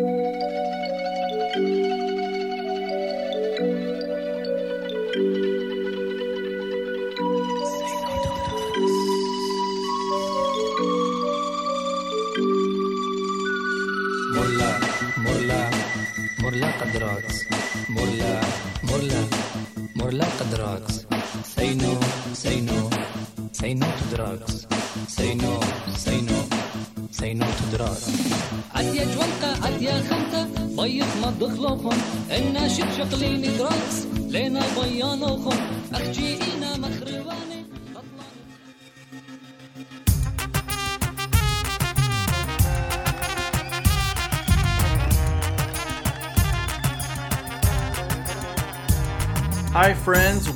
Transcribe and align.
Morla, 0.00 0.29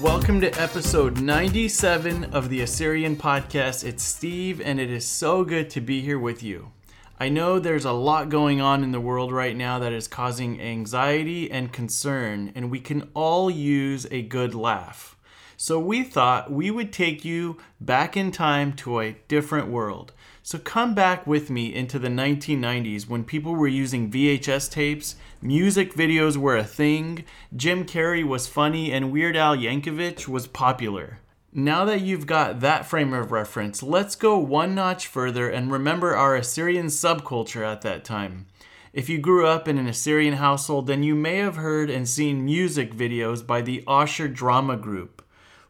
Welcome 0.05 0.43
to 0.43 0.61
episode 0.61 1.19
97 1.19 2.25
of 2.25 2.51
the 2.51 2.61
Assyrian 2.61 3.17
Podcast. 3.17 3.85
It's 3.85 4.03
Steve, 4.03 4.61
and 4.61 4.79
it 4.79 4.91
is 4.91 5.07
so 5.07 5.45
good 5.45 5.71
to 5.71 5.81
be 5.81 6.03
here 6.03 6.19
with 6.19 6.43
you. 6.43 6.73
I 7.19 7.31
know 7.31 7.59
there's 7.59 7.87
a 7.87 7.93
lot 7.93 8.29
going 8.29 8.61
on 8.61 8.85
in 8.85 8.93
the 8.93 9.01
world 9.01 9.33
right 9.33 9.57
now 9.57 9.79
that 9.79 9.95
is 9.95 10.07
causing 10.07 10.61
anxiety 10.61 11.51
and 11.51 11.73
concern, 11.73 12.53
and 12.55 12.71
we 12.71 12.81
can 12.81 13.09
all 13.15 13.51
use 13.51 14.07
a 14.11 14.21
good 14.21 14.55
laugh. 14.55 15.17
So, 15.57 15.79
we 15.79 16.03
thought 16.03 16.53
we 16.53 16.71
would 16.71 16.93
take 16.93 17.25
you 17.25 17.57
back 17.81 18.15
in 18.15 18.31
time 18.31 18.75
to 18.75 19.01
a 19.01 19.17
different 19.27 19.69
world. 19.69 20.13
So, 20.47 20.59
come 20.59 20.95
back 20.95 21.27
with 21.27 21.49
me 21.49 21.75
into 21.75 21.99
the 21.99 22.09
1990s 22.09 23.09
when 23.09 23.25
people 23.25 23.55
were 23.55 23.67
using 23.67 24.11
VHS 24.11 24.71
tapes, 24.71 25.17
music 25.41 25.95
videos 25.95 26.37
were 26.37 26.59
a 26.59 26.63
thing, 26.63 27.25
Jim 27.57 27.87
Carrey 27.87 28.23
was 28.23 28.47
funny, 28.47 28.93
and 28.93 29.11
Weird 29.11 29.37
Al 29.37 29.57
Yankovic 29.57 30.29
was 30.29 30.47
popular. 30.47 31.21
Now 31.51 31.87
that 31.87 32.03
you've 32.03 32.27
got 32.27 32.61
that 32.61 32.85
frame 32.85 33.15
of 33.15 33.33
reference, 33.33 33.83
let's 33.83 34.17
go 34.17 34.39
one 34.39 34.75
notch 34.75 35.07
further 35.07 35.49
and 35.49 35.73
remember 35.73 36.15
our 36.15 36.37
Assyrian 36.37 36.89
subculture 36.89 37.67
at 37.67 37.81
that 37.81 38.05
time. 38.05 38.45
If 38.93 39.09
you 39.09 39.17
grew 39.17 39.47
up 39.47 39.67
in 39.67 39.79
an 39.79 39.87
Assyrian 39.87 40.35
household, 40.35 40.89
then 40.89 41.03
you 41.03 41.15
may 41.15 41.39
have 41.39 41.57
heard 41.57 41.89
and 41.89 42.07
seen 42.07 42.45
music 42.45 42.93
videos 42.93 43.47
by 43.47 43.63
the 43.63 43.83
Ashur 43.89 44.29
Drama 44.29 44.77
Group. 44.77 45.24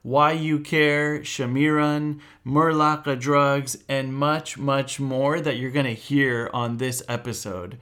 Why 0.04 0.32
You 0.32 0.58
Care, 0.58 1.20
Shamiran, 1.20 2.20
Murlaka 2.44 3.18
Drugs, 3.18 3.78
and 3.88 4.12
much, 4.12 4.58
much 4.58 5.00
more 5.00 5.40
that 5.40 5.56
you're 5.56 5.70
going 5.70 5.86
to 5.86 5.94
hear 5.94 6.50
on 6.52 6.76
this 6.76 7.02
episode. 7.08 7.78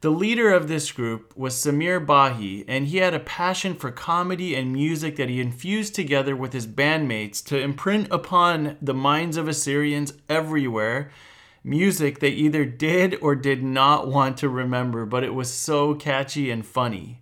The 0.00 0.10
leader 0.10 0.52
of 0.52 0.66
this 0.66 0.90
group 0.90 1.32
was 1.36 1.54
Samir 1.54 2.04
Bahi, 2.04 2.64
and 2.66 2.88
he 2.88 2.96
had 2.96 3.14
a 3.14 3.20
passion 3.20 3.76
for 3.76 3.92
comedy 3.92 4.56
and 4.56 4.72
music 4.72 5.14
that 5.14 5.28
he 5.28 5.40
infused 5.40 5.94
together 5.94 6.34
with 6.34 6.52
his 6.52 6.66
bandmates 6.66 7.40
to 7.44 7.60
imprint 7.60 8.08
upon 8.10 8.76
the 8.82 8.92
minds 8.92 9.36
of 9.36 9.46
Assyrians 9.46 10.14
everywhere 10.28 11.12
music 11.62 12.18
they 12.18 12.30
either 12.30 12.64
did 12.64 13.16
or 13.22 13.36
did 13.36 13.62
not 13.62 14.08
want 14.08 14.36
to 14.38 14.48
remember, 14.48 15.06
but 15.06 15.22
it 15.22 15.32
was 15.32 15.54
so 15.54 15.94
catchy 15.94 16.50
and 16.50 16.66
funny. 16.66 17.21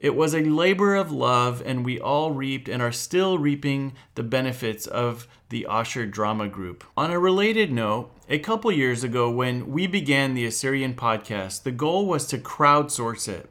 It 0.00 0.16
was 0.16 0.34
a 0.34 0.40
labor 0.40 0.94
of 0.94 1.12
love, 1.12 1.62
and 1.66 1.84
we 1.84 2.00
all 2.00 2.32
reaped 2.32 2.70
and 2.70 2.80
are 2.80 2.90
still 2.90 3.38
reaping 3.38 3.92
the 4.14 4.22
benefits 4.22 4.86
of 4.86 5.28
the 5.50 5.66
Ashur 5.68 6.06
Drama 6.06 6.48
Group. 6.48 6.84
On 6.96 7.10
a 7.10 7.18
related 7.18 7.70
note, 7.70 8.10
a 8.26 8.38
couple 8.38 8.72
years 8.72 9.04
ago, 9.04 9.30
when 9.30 9.70
we 9.70 9.86
began 9.86 10.32
the 10.32 10.46
Assyrian 10.46 10.94
podcast, 10.94 11.64
the 11.64 11.70
goal 11.70 12.06
was 12.06 12.26
to 12.28 12.38
crowdsource 12.38 13.28
it. 13.28 13.50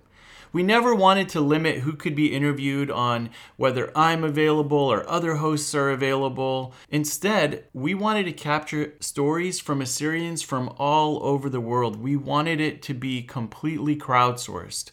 We 0.52 0.64
never 0.64 0.96
wanted 0.96 1.30
to 1.30 1.40
limit 1.40 1.82
who 1.82 1.94
could 1.94 2.16
be 2.16 2.34
interviewed 2.34 2.90
on 2.90 3.30
whether 3.56 3.96
I'm 3.96 4.24
available 4.24 4.76
or 4.76 5.08
other 5.08 5.36
hosts 5.36 5.76
are 5.76 5.92
available. 5.92 6.74
Instead, 6.90 7.66
we 7.74 7.94
wanted 7.94 8.24
to 8.24 8.34
capture 8.34 8.96
stories 9.00 9.60
from 9.60 9.82
Assyrians 9.82 10.42
from 10.42 10.74
all 10.80 11.24
over 11.24 11.48
the 11.48 11.62
world. 11.62 12.02
We 12.02 12.16
wanted 12.16 12.60
it 12.60 12.82
to 12.84 12.96
be 12.96 13.22
completely 13.22 13.96
crowdsourced. 13.96 14.90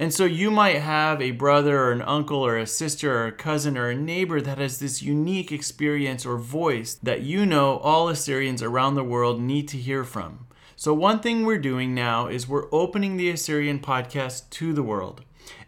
And 0.00 0.14
so 0.14 0.24
you 0.24 0.52
might 0.52 0.78
have 0.78 1.20
a 1.20 1.32
brother 1.32 1.76
or 1.76 1.90
an 1.90 2.02
uncle 2.02 2.38
or 2.38 2.56
a 2.56 2.68
sister 2.68 3.12
or 3.12 3.26
a 3.26 3.32
cousin 3.32 3.76
or 3.76 3.90
a 3.90 3.96
neighbor 3.96 4.40
that 4.40 4.58
has 4.58 4.78
this 4.78 5.02
unique 5.02 5.50
experience 5.50 6.24
or 6.24 6.38
voice 6.38 6.94
that 7.02 7.22
you 7.22 7.44
know 7.44 7.78
all 7.78 8.08
Assyrians 8.08 8.62
around 8.62 8.94
the 8.94 9.02
world 9.02 9.40
need 9.40 9.66
to 9.68 9.76
hear 9.76 10.04
from. 10.04 10.46
So, 10.76 10.94
one 10.94 11.18
thing 11.18 11.44
we're 11.44 11.58
doing 11.58 11.96
now 11.96 12.28
is 12.28 12.46
we're 12.46 12.72
opening 12.72 13.16
the 13.16 13.28
Assyrian 13.30 13.80
podcast 13.80 14.48
to 14.50 14.72
the 14.72 14.84
world. 14.84 15.22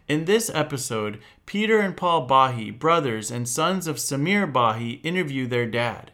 In 0.07 0.23
this 0.23 0.49
episode, 0.53 1.19
Peter 1.45 1.81
and 1.81 1.97
Paul 1.97 2.25
Bahi, 2.25 2.71
brothers 2.71 3.31
and 3.31 3.49
sons 3.49 3.85
of 3.85 3.97
Samir 3.97 4.49
Bahi, 4.49 5.01
interview 5.03 5.45
their 5.45 5.67
dad. 5.67 6.11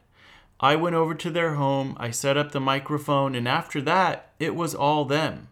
I 0.59 0.75
went 0.75 0.95
over 0.95 1.13
to 1.13 1.29
their 1.29 1.53
home, 1.53 1.95
I 1.99 2.09
set 2.09 2.35
up 2.35 2.51
the 2.51 2.59
microphone, 2.59 3.35
and 3.35 3.47
after 3.47 3.79
that, 3.81 4.31
it 4.39 4.55
was 4.55 4.73
all 4.73 5.05
them. 5.05 5.49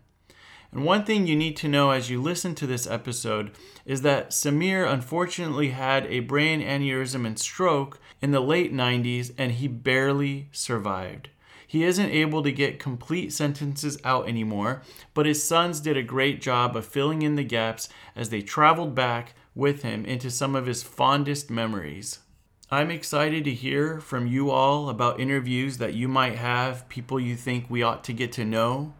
And 0.76 0.84
one 0.84 1.06
thing 1.06 1.26
you 1.26 1.38
need 1.38 1.56
to 1.58 1.70
know 1.70 1.92
as 1.92 2.10
you 2.10 2.22
listen 2.22 2.54
to 2.56 2.68
this 2.68 2.86
episode 2.86 3.52
is 3.86 4.02
that 4.02 4.32
Samir 4.32 4.86
unfortunately 4.86 5.70
had 5.70 6.06
a 6.08 6.20
brain 6.20 6.62
aneurysm 6.62 7.26
and 7.26 7.40
stroke 7.40 7.98
in 8.22 8.32
the 8.32 8.42
late 8.42 8.74
90s 8.74 9.32
and 9.38 9.54
he 9.54 9.70
barely 9.70 10.50
survived. 10.52 11.30
He 11.66 11.86
isn't 11.86 12.10
able 12.10 12.44
to 12.44 12.52
get 12.52 12.78
complete 12.78 13.32
sentences 13.32 13.98
out 14.04 14.28
anymore, 14.28 14.82
but 15.14 15.26
his 15.26 15.42
sons 15.42 15.80
did 15.80 15.96
a 15.96 16.04
great 16.04 16.42
job 16.42 16.76
of 16.76 16.86
filling 16.86 17.22
in 17.22 17.38
the 17.38 17.46
gaps 17.46 17.88
as 18.14 18.28
they 18.28 18.42
traveled 18.42 18.94
back 18.94 19.34
with 19.56 19.82
him 19.82 20.04
into 20.04 20.30
some 20.30 20.56
of 20.56 20.66
his 20.66 20.84
fondest 20.84 21.50
memories. 21.50 22.20
I'm 22.70 22.92
excited 22.92 23.46
to 23.46 23.54
hear 23.54 24.02
from 24.02 24.28
you 24.28 24.52
all 24.52 24.90
about 24.90 25.22
interviews 25.22 25.78
that 25.78 25.94
you 25.94 26.10
might 26.10 26.36
have, 26.36 26.90
people 26.90 27.18
you 27.18 27.38
think 27.38 27.70
we 27.70 27.82
ought 27.82 28.04
to 28.04 28.14
get 28.14 28.34
to 28.34 28.44
know. 28.44 28.94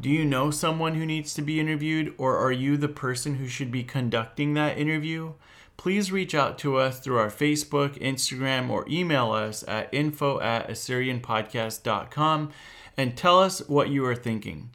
Do 0.00 0.08
you 0.08 0.24
know 0.24 0.50
someone 0.50 0.94
who 0.94 1.04
needs 1.04 1.34
to 1.34 1.42
be 1.42 1.60
interviewed, 1.60 2.14
or 2.16 2.38
are 2.38 2.52
you 2.52 2.78
the 2.78 2.88
person 2.88 3.34
who 3.34 3.46
should 3.46 3.70
be 3.70 3.84
conducting 3.84 4.54
that 4.54 4.78
interview? 4.78 5.34
Please 5.76 6.10
reach 6.10 6.34
out 6.34 6.56
to 6.60 6.78
us 6.78 7.00
through 7.00 7.18
our 7.18 7.28
Facebook, 7.28 8.00
Instagram, 8.00 8.70
or 8.70 8.88
email 8.88 9.30
us 9.32 9.62
at 9.68 9.92
info 9.92 10.40
at 10.40 10.70
AssyrianPodcast.com 10.70 12.50
and 12.96 13.14
tell 13.14 13.40
us 13.40 13.60
what 13.68 13.90
you 13.90 14.06
are 14.06 14.16
thinking. 14.16 14.70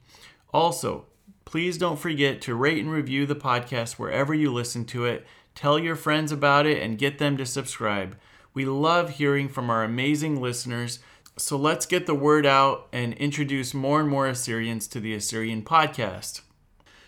Also, 0.54 1.06
please 1.44 1.80
don't 1.80 2.00
forget 2.00 2.40
to 2.42 2.54
rate 2.54 2.78
and 2.80 2.92
review 2.92 3.26
the 3.26 3.36
podcast 3.36 3.94
wherever 3.94 4.34
you 4.34 4.54
listen 4.54 4.86
to 4.86 5.06
it. 5.06 5.26
Tell 5.56 5.80
your 5.80 5.96
friends 5.96 6.32
about 6.32 6.68
it 6.68 6.84
and 6.84 7.00
get 7.00 7.18
them 7.18 7.36
to 7.38 7.48
subscribe. 7.48 8.16
We 8.54 8.66
love 8.66 9.12
hearing 9.12 9.50
from 9.50 9.72
our 9.72 9.84
amazing 9.84 10.40
listeners. 10.40 11.00
So 11.38 11.58
let's 11.58 11.86
get 11.86 12.06
the 12.06 12.16
word 12.16 12.46
out 12.46 12.88
and 12.94 13.14
introduce 13.16 13.74
more 13.74 14.00
and 14.00 14.08
more 14.08 14.26
Assyrians 14.26 14.88
to 14.88 15.02
the 15.02 15.14
Assyrian 15.14 15.64
podcast. 15.64 16.40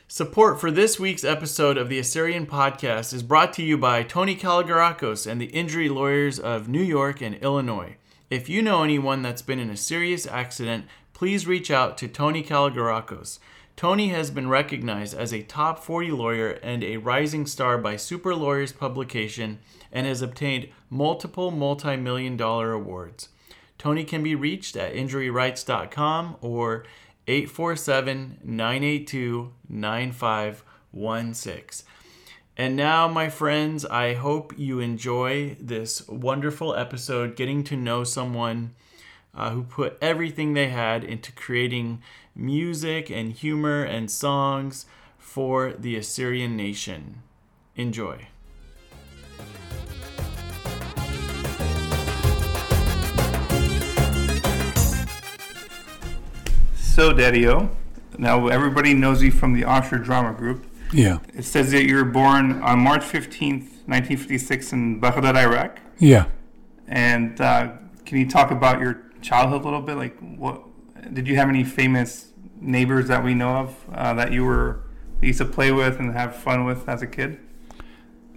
Support 0.10 0.60
for 0.60 0.70
this 0.70 1.00
week's 1.00 1.24
episode 1.24 1.78
of 1.78 1.88
the 1.88 1.98
Assyrian 1.98 2.46
podcast 2.46 3.14
is 3.14 3.24
brought 3.24 3.54
to 3.54 3.64
you 3.64 3.78
by 3.78 4.04
Tony 4.04 4.36
Kalogerakos 4.36 5.26
and 5.26 5.40
the 5.40 5.46
injury 5.46 5.88
lawyers 5.88 6.40
of 6.40 6.68
New 6.68 6.82
York 6.82 7.22
and 7.22 7.36
Illinois. 7.36 7.96
If 8.30 8.50
you 8.50 8.62
know 8.62 8.84
anyone 8.84 9.22
that's 9.22 9.42
been 9.42 9.60
in 9.60 9.70
a 9.70 9.78
serious 9.78 10.28
accident, 10.28 10.88
please 11.14 11.48
reach 11.48 11.72
out 11.72 11.98
to 12.00 12.10
Tony 12.10 12.44
Kalogerakos. 12.44 13.40
Tony 13.78 14.10
has 14.10 14.30
been 14.30 14.50
recognized 14.50 15.14
as 15.14 15.34
a 15.34 15.44
top 15.44 15.80
40 15.80 16.12
lawyer 16.12 16.50
and 16.62 16.84
a 16.84 16.98
rising 16.98 17.46
star 17.46 17.78
by 17.78 17.96
Super 17.96 18.36
Lawyers 18.36 18.74
publication 18.74 19.60
and 19.90 20.06
has 20.06 20.22
obtained 20.22 20.68
multiple 20.90 21.50
multi 21.50 21.96
million 21.96 22.36
dollar 22.36 22.74
awards. 22.74 23.30
Tony 23.78 24.04
can 24.04 24.24
be 24.24 24.36
reached 24.36 24.76
at 24.76 24.94
injuryrights.com 24.94 26.36
or 26.42 26.84
847 27.28 28.40
982 28.44 29.54
9516. 29.70 31.88
And 32.60 32.76
now, 32.76 33.08
my 33.08 33.30
friends, 33.30 33.86
I 33.86 34.16
hope 34.16 34.58
you 34.58 34.80
enjoy 34.80 35.56
this 35.60 36.08
wonderful 36.08 36.76
episode 36.76 37.36
getting 37.36 37.64
to 37.66 37.76
know 37.76 38.04
someone 38.04 38.74
uh, 39.36 39.52
who 39.52 39.64
put 39.64 39.96
everything 40.02 40.54
they 40.54 40.70
had 40.70 41.04
into 41.04 41.32
creating 41.32 42.02
music 42.36 43.12
and 43.12 43.32
humor 43.32 43.84
and 43.84 44.10
songs 44.10 44.88
for 45.20 45.74
the 45.74 45.96
Assyrian 45.96 46.58
nation. 46.58 47.22
Enjoy. 47.76 48.28
So, 56.98 57.14
Daddy 57.14 57.48
O, 57.48 57.70
Now, 58.18 58.48
everybody 58.48 58.96
knows 58.96 59.22
you 59.22 59.30
from 59.30 59.54
the 59.54 59.64
Ashur 59.64 60.00
Drama 60.00 60.34
Group. 60.34 60.66
Yeah, 60.92 61.20
It 61.36 61.46
says 61.46 61.70
that 61.70 61.86
you 61.86 61.94
were 61.94 62.04
born 62.04 62.60
on 62.64 62.80
March 62.80 63.04
15th, 63.04 63.86
1956, 63.86 64.74
in 64.74 65.00
Baghdad, 65.00 65.38
Iraq. 65.38 65.78
yeah. 66.00 66.26
And 66.88 67.40
uh, 67.40 67.74
can 68.04 68.18
you 68.18 68.28
talk 68.28 68.50
about 68.50 68.82
your 68.82 69.04
childhood 69.22 69.62
a 69.62 69.66
little 69.66 69.82
bit? 69.82 69.96
Like, 69.96 70.18
what 70.40 70.64
did 71.14 71.28
you 71.28 71.36
have 71.36 71.50
any 71.50 71.64
famous 71.64 72.34
neighbors 72.60 73.08
that 73.10 73.24
we 73.24 73.36
know 73.36 73.52
of 73.58 73.76
uh, 73.94 74.16
that 74.16 74.32
you 74.32 74.44
were 74.44 74.80
used 75.22 75.38
to 75.38 75.46
play 75.46 75.72
with 75.72 76.00
and 76.00 76.12
have 76.14 76.36
fun 76.36 76.66
with 76.66 76.90
as 76.90 77.04
a 77.04 77.08
kid? 77.08 77.38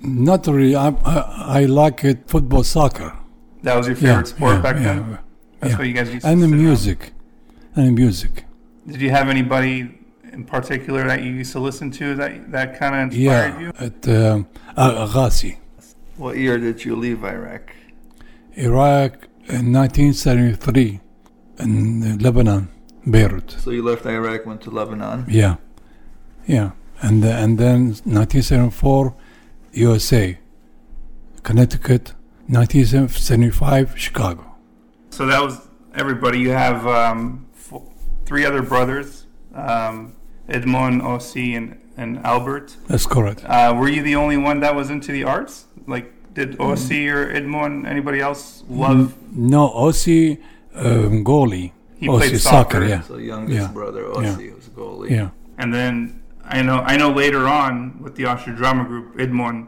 Not 0.03 0.47
really. 0.47 0.77
I, 0.77 0.89
I, 0.89 1.61
I 1.61 1.65
like 1.65 2.05
it 2.05 2.29
football, 2.29 2.63
soccer. 2.65 3.17
That 3.63 3.77
was 3.77 3.87
your 3.87 3.97
favorite 3.97 4.29
yeah, 4.29 4.37
sport 4.37 4.57
yeah, 4.57 4.61
back 4.61 4.77
yeah, 4.77 4.83
then. 4.83 5.19
That's 5.61 5.79
what 5.79 5.87
you 5.87 5.95
guys 5.95 6.13
used 6.13 6.27
to. 6.27 6.31
And 6.31 6.43
the 6.43 6.49
music, 6.49 7.13
and 7.75 7.87
the 7.87 7.93
music. 7.93 8.45
Did 8.87 9.01
you 9.01 9.11
have 9.11 9.29
anybody 9.29 9.99
in 10.33 10.45
particular 10.45 11.07
that 11.07 11.23
you 11.23 11.31
used 11.33 11.53
to 11.53 11.61
listen 11.61 11.91
to 11.93 12.15
that 12.17 12.51
that 12.53 12.79
kind 12.79 12.95
of 12.95 13.01
inspired 13.13 13.55
Yeah, 13.55 13.61
you? 13.61 13.73
at 13.87 14.09
um, 14.09 14.47
Ag- 14.77 14.99
Agassi, 15.09 15.57
What 16.17 16.37
year 16.37 16.59
did 16.59 16.85
you 16.85 16.97
leave 16.97 17.25
Iraq? 17.25 17.73
Iraq 18.57 19.13
in 19.49 19.73
1973, 19.73 21.01
in 21.59 22.03
uh, 22.03 22.17
Lebanon, 22.21 22.69
Beirut. 23.07 23.51
So 23.59 23.71
you 23.71 23.83
left 23.83 24.07
Iraq, 24.07 24.47
went 24.47 24.61
to 24.63 24.71
Lebanon. 24.71 25.25
Yeah, 25.29 25.57
yeah, 26.47 26.71
and 27.03 27.25
and 27.25 27.59
then 27.59 27.81
1974, 28.05 29.15
USA, 29.73 30.39
Connecticut, 31.43 32.15
1975, 32.49 33.95
Chicago. 33.99 34.45
So 35.11 35.27
that 35.27 35.41
was 35.43 35.69
everybody. 35.95 36.39
You 36.41 36.51
have 36.51 36.87
um, 36.87 37.47
f- 37.50 37.50
three 38.31 38.45
other 38.47 38.63
brothers, 38.63 39.27
um, 39.57 40.15
Edmond, 40.49 41.03
Ossi, 41.03 41.57
and, 41.57 41.77
and 41.97 42.19
Albert. 42.25 42.77
That's 42.87 43.05
correct. 43.05 43.45
Uh, 43.45 43.75
were 43.77 43.89
you 43.89 44.03
the 44.05 44.15
only 44.15 44.37
one 44.37 44.61
that 44.61 44.73
was 44.73 44.89
into 44.89 45.11
the 45.11 45.25
arts? 45.25 45.65
Like, 45.89 46.13
did 46.33 46.57
Ossi 46.59 47.13
or 47.13 47.29
Edmond, 47.33 47.89
anybody 47.89 48.21
else 48.21 48.63
love? 48.69 49.17
No, 49.37 49.69
Ossi 49.71 50.39
um, 50.77 51.25
goalie. 51.25 51.73
He 51.97 52.07
Ossi 52.07 52.19
played 52.19 52.41
soccer, 52.41 52.85
yeah, 52.87 53.01
So 53.03 53.17
youngest 53.17 53.59
Yeah. 53.63 53.67
brother 53.73 54.03
Yeah. 54.03 54.15
Ossi 54.37 54.55
was 54.55 54.67
goalie. 54.69 55.11
yeah. 55.11 55.31
And 55.59 55.75
then 55.75 56.23
I 56.45 56.63
know 56.63 56.79
I 56.93 56.97
know 56.97 57.11
later 57.11 57.49
on 57.49 58.01
with 58.01 58.15
the 58.15 58.25
Osher 58.33 58.57
Drama 58.57 58.85
Group, 58.85 59.17
Edmond 59.19 59.67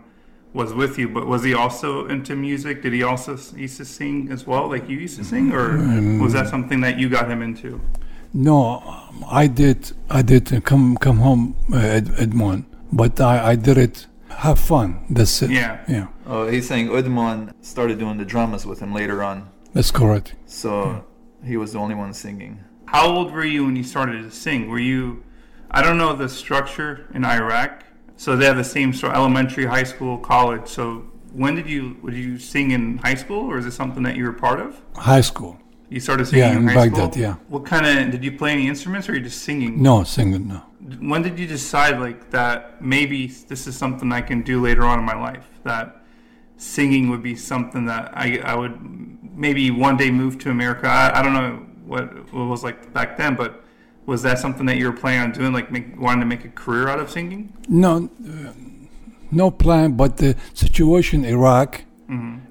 was 0.54 0.72
with 0.72 0.98
you, 1.00 1.08
but 1.08 1.26
was 1.26 1.42
he 1.42 1.52
also 1.52 2.06
into 2.06 2.36
music? 2.36 2.80
Did 2.82 2.92
he 2.92 3.02
also 3.02 3.34
s- 3.34 3.52
used 3.56 3.76
to 3.78 3.84
sing 3.84 4.28
as 4.30 4.46
well, 4.46 4.68
like 4.68 4.88
you 4.88 4.98
used 4.98 5.16
to 5.18 5.24
sing, 5.24 5.50
or 5.52 5.66
was 6.22 6.32
that 6.34 6.46
something 6.48 6.80
that 6.82 6.94
you 7.00 7.08
got 7.08 7.28
him 7.28 7.40
into? 7.42 7.80
No, 8.34 8.80
um, 8.80 9.24
I 9.28 9.46
did. 9.46 9.92
I 10.10 10.22
did 10.22 10.52
uh, 10.52 10.60
come 10.60 10.96
come 10.96 11.18
home, 11.18 11.56
at, 11.74 11.84
Ed, 11.84 12.14
Edmond, 12.18 12.64
but 12.92 13.20
I, 13.20 13.50
I 13.50 13.56
did 13.56 13.78
it 13.78 14.06
have 14.42 14.58
fun. 14.58 15.04
That's 15.10 15.42
it. 15.42 15.50
Yeah. 15.50 15.80
yeah, 15.88 16.08
Oh, 16.26 16.48
he's 16.48 16.66
saying 16.66 16.88
Udman 16.88 17.52
started 17.60 17.98
doing 17.98 18.18
the 18.18 18.24
dramas 18.24 18.66
with 18.66 18.80
him 18.80 18.92
later 18.92 19.22
on. 19.22 19.48
that's 19.72 19.90
correct. 19.90 20.34
So 20.46 21.04
he 21.44 21.56
was 21.56 21.72
the 21.72 21.78
only 21.78 21.94
one 21.94 22.12
singing. 22.12 22.64
How 22.86 23.08
old 23.08 23.32
were 23.32 23.44
you 23.44 23.64
when 23.64 23.76
you 23.76 23.84
started 23.84 24.22
to 24.22 24.30
sing? 24.30 24.68
Were 24.68 24.78
you, 24.78 25.22
I 25.70 25.82
don't 25.82 25.96
know 25.96 26.14
the 26.14 26.28
structure 26.28 27.06
in 27.14 27.24
Iraq, 27.24 27.84
so 28.16 28.36
they 28.36 28.46
have 28.46 28.56
the 28.56 28.64
same 28.64 28.92
sort 28.92 29.14
elementary, 29.14 29.64
high 29.64 29.84
school, 29.84 30.18
college. 30.18 30.68
So 30.68 31.04
when 31.32 31.54
did 31.54 31.68
you, 31.68 31.96
would 32.02 32.14
you 32.14 32.38
sing 32.38 32.72
in 32.72 32.98
high 32.98 33.14
school 33.14 33.50
or 33.50 33.58
is 33.58 33.66
it 33.66 33.72
something 33.72 34.02
that 34.02 34.16
you 34.16 34.24
were 34.24 34.32
part 34.32 34.60
of? 34.60 34.80
High 34.96 35.22
school. 35.22 35.58
You 35.92 36.00
started 36.00 36.26
singing 36.26 36.44
Yeah, 36.44 36.52
in 36.52 36.58
in 36.62 36.68
high 36.68 36.74
Baghdad, 36.74 37.12
school? 37.12 37.22
yeah. 37.22 37.34
What 37.48 37.64
kind 37.66 37.84
of, 37.86 38.10
did 38.10 38.24
you 38.24 38.32
play 38.32 38.52
any 38.52 38.66
instruments 38.66 39.08
or 39.08 39.14
you 39.14 39.20
just 39.20 39.42
singing? 39.42 39.82
No 39.82 40.04
singing. 40.04 40.48
No. 40.48 40.62
When 41.00 41.20
did 41.22 41.38
you 41.38 41.46
decide 41.46 42.00
like 42.00 42.30
that 42.30 42.82
maybe 42.82 43.26
this 43.26 43.66
is 43.66 43.76
something 43.76 44.10
I 44.10 44.22
can 44.22 44.42
do 44.42 44.60
later 44.60 44.84
on 44.84 44.98
in 44.98 45.04
my 45.04 45.14
life? 45.14 45.46
That 45.64 46.02
singing 46.56 47.10
would 47.10 47.22
be 47.22 47.36
something 47.36 47.84
that 47.86 48.10
I, 48.14 48.38
I 48.38 48.54
would 48.54 48.78
maybe 49.36 49.70
one 49.70 49.96
day 49.96 50.10
move 50.10 50.38
to 50.40 50.50
America. 50.50 50.86
I, 50.88 51.18
I 51.18 51.22
don't 51.22 51.34
know 51.34 51.66
what, 51.84 52.32
what 52.32 52.42
it 52.42 52.48
was 52.48 52.64
like 52.64 52.92
back 52.92 53.16
then, 53.18 53.34
but 53.36 53.62
was 54.06 54.22
that 54.22 54.38
something 54.38 54.66
that 54.66 54.78
you 54.78 54.86
were 54.86 54.96
planning 54.96 55.20
on 55.20 55.32
doing, 55.32 55.52
like 55.52 55.70
make, 55.70 56.00
wanting 56.00 56.20
to 56.20 56.26
make 56.26 56.44
a 56.44 56.48
career 56.48 56.88
out 56.88 57.00
of 57.00 57.10
singing? 57.10 57.52
No, 57.68 58.08
uh, 58.26 58.52
no 59.30 59.50
plan. 59.50 59.92
But 59.92 60.16
the 60.16 60.36
situation 60.54 61.24
in 61.24 61.32
Iraq. 61.34 61.84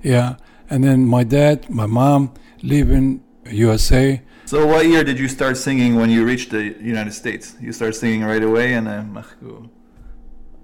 Yeah, 0.03 0.37
and 0.71 0.83
then 0.83 1.05
my 1.05 1.23
dad, 1.23 1.69
my 1.69 1.85
mom, 1.85 2.33
in 2.63 3.21
USA. 3.53 4.21
So 4.45 4.65
what 4.67 4.85
year 4.85 5.03
did 5.03 5.17
you 5.19 5.27
start 5.27 5.55
singing 5.57 5.95
when 5.95 6.09
you 6.09 6.25
reached 6.25 6.49
the 6.51 6.63
United 6.81 7.13
States? 7.13 7.55
You 7.61 7.71
started 7.71 7.93
singing 7.93 8.23
right 8.23 8.43
away 8.43 8.73
in 8.73 8.85
a 8.87 9.05
Mahku- 9.15 9.69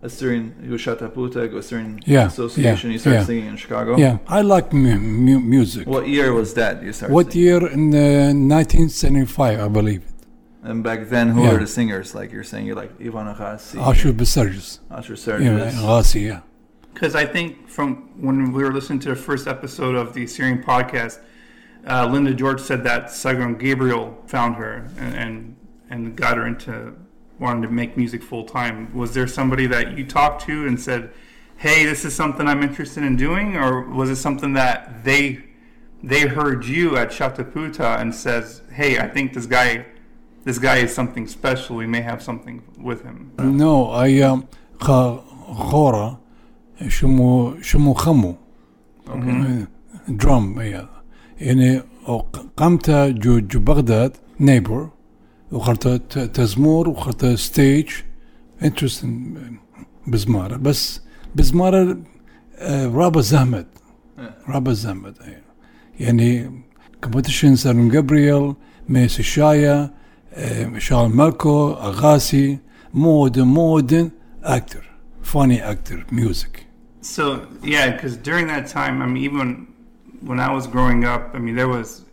Assyrian 0.02 0.54
Yushataputa 0.64 1.54
Assyrian 1.58 2.00
Yeah, 2.06 2.28
Association. 2.28 2.90
yeah, 2.90 2.94
you 2.94 3.00
started 3.00 3.20
yeah. 3.20 3.26
singing 3.26 3.46
in 3.48 3.58
Chicago. 3.58 3.98
Yeah, 3.98 4.18
I 4.28 4.42
like 4.42 4.72
mu- 4.74 5.00
mu- 5.00 5.40
music. 5.40 5.88
What 5.88 6.08
year 6.08 6.34
was 6.34 6.54
that 6.54 6.84
you 6.84 6.94
started? 6.94 7.14
What 7.14 7.32
singing? 7.32 7.48
year? 7.48 7.68
In 7.68 7.94
uh, 7.96 8.34
1975, 8.34 9.60
I 9.60 9.68
believe. 9.68 10.04
And 10.64 10.84
back 10.84 11.08
then, 11.10 11.30
who 11.30 11.44
Yeah. 11.44 11.54
were 11.54 11.60
the 11.60 11.68
singers? 11.68 12.14
Like 12.14 12.32
you're 12.32 12.44
saying, 12.44 12.66
you're 12.68 12.76
like 12.76 12.92
Ivan 13.00 13.28
Agassi, 13.34 13.78
Ashur 13.82 14.12
Bet 14.14 14.28
Sargis. 14.28 14.80
Asher 14.92 15.14
Yeah, 15.14 15.26
Sergis. 15.26 15.74
Agassi, 15.82 16.22
yeah. 16.28 16.42
Because 16.94 17.16
I 17.16 17.26
think 17.26 17.68
from 17.70 18.10
when 18.20 18.52
we 18.52 18.64
were 18.64 18.74
listening 18.74 19.00
to 19.06 19.10
the 19.10 19.16
first 19.16 19.48
episode 19.48 19.96
of 19.96 20.14
the 20.14 20.24
Assyrian 20.26 20.62
podcast, 20.64 21.20
uh, 21.88 22.08
Linda 22.12 22.34
George 22.34 22.60
said 22.60 22.84
that 22.84 23.12
Sargon 23.12 23.58
Gabriel 23.58 24.18
found 24.28 24.56
her 24.56 24.90
and, 24.98 25.16
and, 25.16 25.56
and 25.90 26.16
got 26.16 26.38
her 26.38 26.46
into 26.46 26.94
wanting 27.40 27.62
to 27.62 27.70
make 27.70 27.96
music 27.96 28.24
full 28.24 28.44
time. 28.44 28.94
Was 28.96 29.14
there 29.14 29.28
somebody 29.28 29.68
that 29.68 29.98
you 29.98 30.06
talked 30.06 30.46
to 30.46 30.68
and 30.68 30.80
said, 30.80 31.12
"Hey, 31.58 31.86
this 31.86 32.04
is 32.04 32.16
something 32.16 32.48
I'm 32.48 32.64
interested 32.64 33.04
in 33.04 33.16
doing," 33.16 33.56
or 33.56 33.88
was 33.90 34.10
it 34.10 34.18
something 34.18 34.54
that 34.54 35.04
they 35.04 35.44
they 36.04 36.22
heard 36.22 36.66
you 36.66 36.98
at 36.98 37.10
Shataputa 37.10 38.00
and 38.00 38.14
says, 38.14 38.62
"Hey, 38.72 39.00
I 39.00 39.08
think 39.08 39.34
this 39.34 39.46
guy." 39.46 39.86
This 40.44 40.60
guy 40.60 40.78
is 40.78 40.96
something 40.96 41.28
special. 41.28 41.76
We 41.76 41.88
may 41.88 42.00
have 42.00 42.24
something 42.24 42.64
with 42.78 43.04
him. 43.04 43.34
No, 43.38 43.90
I 43.90 44.22
um, 44.22 44.48
okay. 49.10 49.68
drum 50.16 50.62
yeah 50.62 50.86
يعني 51.42 51.82
قمت 52.58 52.90
جو 52.92 53.40
جو 53.40 53.60
بغداد 53.60 54.18
نيبر 54.40 54.90
وخرت 55.52 55.88
تزمور 56.20 56.90
وخرت 56.90 57.26
ستيج 57.26 57.90
انترستن 58.64 59.34
بزمارة. 60.08 60.58
بس 60.58 61.02
بزمارة 61.36 61.98
رابا 62.62 63.22
زهمت 63.22 63.68
رابا 64.48 64.74
زهمت 64.74 65.16
يعني 66.00 66.52
كومبيتيشن 67.04 67.56
سارون 67.56 67.90
جابرييل 67.90 68.54
ميسي 68.90 69.24
شايا 69.24 69.94
آه، 70.34 70.78
شارل 70.78 71.10
ماركو 71.10 71.72
أغاسي 71.72 72.60
مودن 72.94 73.44
مودن 73.44 74.10
أكتر 74.44 74.88
funny 75.28 75.60
actor 75.60 76.06
music. 76.12 76.66
So 77.02 77.48
yeah, 77.64 77.92
because 77.92 78.16
during 78.18 78.48
that 78.48 78.68
time, 78.68 79.02
I 79.02 79.06
mean, 79.06 79.24
even 79.24 79.68
when 80.22 80.40
I 80.40 80.52
was 80.52 80.68
growing 80.68 81.06
up, 81.06 81.32
I 81.34 81.40
mean, 81.40 81.56
there 81.56 81.68
was 81.68 82.06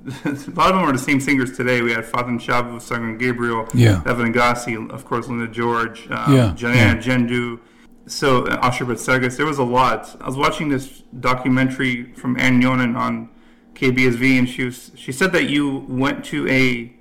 a 0.24 0.28
lot 0.52 0.70
of 0.70 0.76
them 0.76 0.78
are 0.78 0.92
the 0.92 0.98
same 0.98 1.20
singers 1.20 1.56
today. 1.56 1.82
We 1.82 1.92
had 1.92 2.04
Fatim 2.04 2.40
Shabu, 2.40 2.80
Sargon 2.80 3.18
Gabriel, 3.18 3.68
yeah. 3.74 4.02
Evan 4.06 4.32
Agassi, 4.32 4.90
of 4.90 5.04
course, 5.04 5.28
Linda 5.28 5.46
George, 5.46 6.10
um, 6.10 6.34
yeah. 6.34 6.54
Yeah. 6.58 6.96
Jendu. 6.96 7.60
So, 8.06 8.46
uh, 8.46 8.58
Asher 8.62 8.86
Betsegas, 8.86 9.36
there 9.36 9.46
was 9.46 9.58
a 9.58 9.64
lot. 9.64 10.16
I 10.20 10.26
was 10.26 10.36
watching 10.36 10.68
this 10.68 11.02
documentary 11.20 12.12
from 12.14 12.38
Ann 12.40 12.60
Yonan 12.60 12.96
on 12.96 13.28
KBSV, 13.74 14.38
and 14.38 14.48
she 14.48 14.64
was, 14.64 14.90
she 14.96 15.12
said 15.12 15.32
that 15.32 15.48
you 15.48 15.84
went 15.88 16.24
to 16.26 16.48
a 16.48 16.94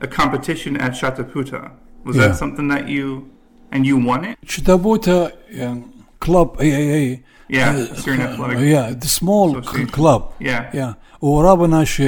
a 0.00 0.08
competition 0.08 0.76
at 0.78 0.92
Shataputa. 0.92 1.72
Was 2.04 2.16
yeah. 2.16 2.28
that 2.28 2.36
something 2.36 2.66
that 2.68 2.88
you 2.88 3.30
and 3.70 3.86
you 3.86 3.96
won 3.96 4.24
it? 4.24 4.38
Shataputa 4.44 5.62
um, 5.62 6.06
Club 6.18 6.58
AAA 6.58 7.22
Yeah, 7.49 7.93
Syrian 7.95 8.21
Athletic. 8.21 8.59
yeah 8.75 8.91
the 9.03 9.07
small 9.07 9.47
Association. 9.57 9.87
club 9.97 10.21
Yeah. 10.39 10.63
yeah 10.73 10.93
ورابا 11.21 11.67
ناش 11.67 12.01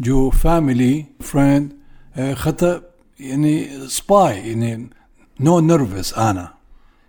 جو 0.00 0.30
family 0.32 1.04
friend 1.32 1.62
آه، 2.16 2.34
خطا 2.34 2.80
يعني 3.20 3.68
spy 3.88 4.12
يعني 4.12 4.90
no 5.42 5.60
nervous 5.60 6.18
انا 6.18 6.52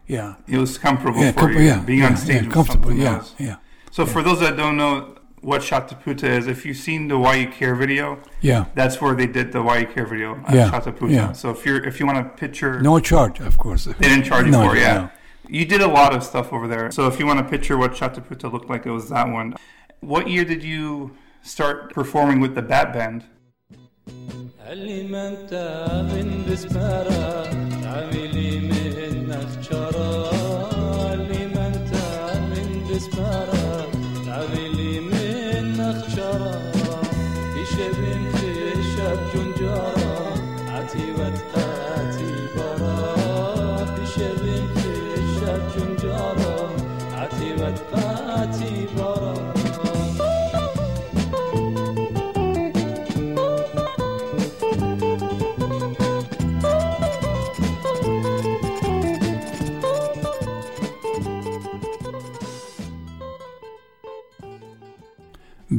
yeah 0.09 0.33
It 0.47 0.57
was 0.57 0.77
comfortable 0.77 1.19
yeah, 1.19 1.31
for 1.31 1.39
com- 1.41 1.53
you. 1.53 1.59
yeah, 1.69 1.79
Being 1.85 2.03
on 2.03 2.11
yeah, 2.11 2.15
stage 2.15 2.41
yeah, 2.41 2.47
was 2.47 2.53
comfortable 2.53 2.89
something 2.89 3.01
yeah 3.01 3.17
else. 3.17 3.33
yeah 3.39 3.55
So 3.97 4.05
for 4.13 4.21
those 4.27 4.39
that 4.45 4.55
don't 4.63 4.77
know 4.83 4.93
what 5.49 5.61
Shataputa 5.69 6.27
is, 6.39 6.43
if 6.55 6.59
you've 6.65 6.81
seen 6.89 7.01
the 7.11 7.17
Why 7.23 7.33
You 7.41 7.47
Care 7.59 7.75
video, 7.83 8.05
yeah 8.49 8.61
that's 8.79 8.95
where 9.01 9.15
they 9.19 9.29
did 9.37 9.47
the 9.55 9.61
Why 9.67 9.75
You 9.83 9.87
Care 9.95 10.07
video 10.13 10.29
at 10.47 10.53
Yeah, 10.57 10.71
Shataputa. 10.71 11.11
yeah. 11.19 11.31
So 11.41 11.45
if 11.55 11.59
you're 11.65 11.81
if 11.89 11.93
you 11.99 12.05
want 12.09 12.17
to 12.23 12.25
picture, 12.43 12.73
no 12.91 12.93
charge 13.11 13.37
of 13.49 13.55
course 13.63 13.81
they 13.99 14.07
didn't 14.11 14.25
charge 14.31 14.45
you 14.49 14.53
No, 14.57 14.61
for 14.65 14.73
it. 14.75 14.81
Yeah, 14.87 14.97
no. 15.01 15.05
you 15.48 15.64
did 15.64 15.80
a 15.80 15.86
lot 15.86 16.14
of 16.14 16.22
stuff 16.22 16.52
over 16.52 16.68
there. 16.68 16.90
So 16.90 17.06
if 17.06 17.18
you 17.18 17.26
want 17.26 17.38
to 17.38 17.44
picture 17.44 17.76
what 17.76 17.92
Shataputa 17.92 18.50
looked 18.52 18.68
like, 18.68 18.86
it 18.86 18.90
was 18.90 19.08
that 19.08 19.28
one. 19.28 19.56
What 20.00 20.28
year 20.28 20.44
did 20.44 20.62
you 20.62 21.16
start 21.42 21.92
performing 21.92 22.40
with 22.40 22.54
the 22.54 22.62
Bat 22.62 22.92
Band? 22.92 23.24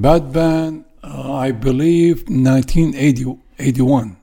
Bad 0.04 0.34
Band, 0.34 0.84
uh, 1.02 1.34
I 1.34 1.52
believe 1.52 2.28
1981. 2.28 4.18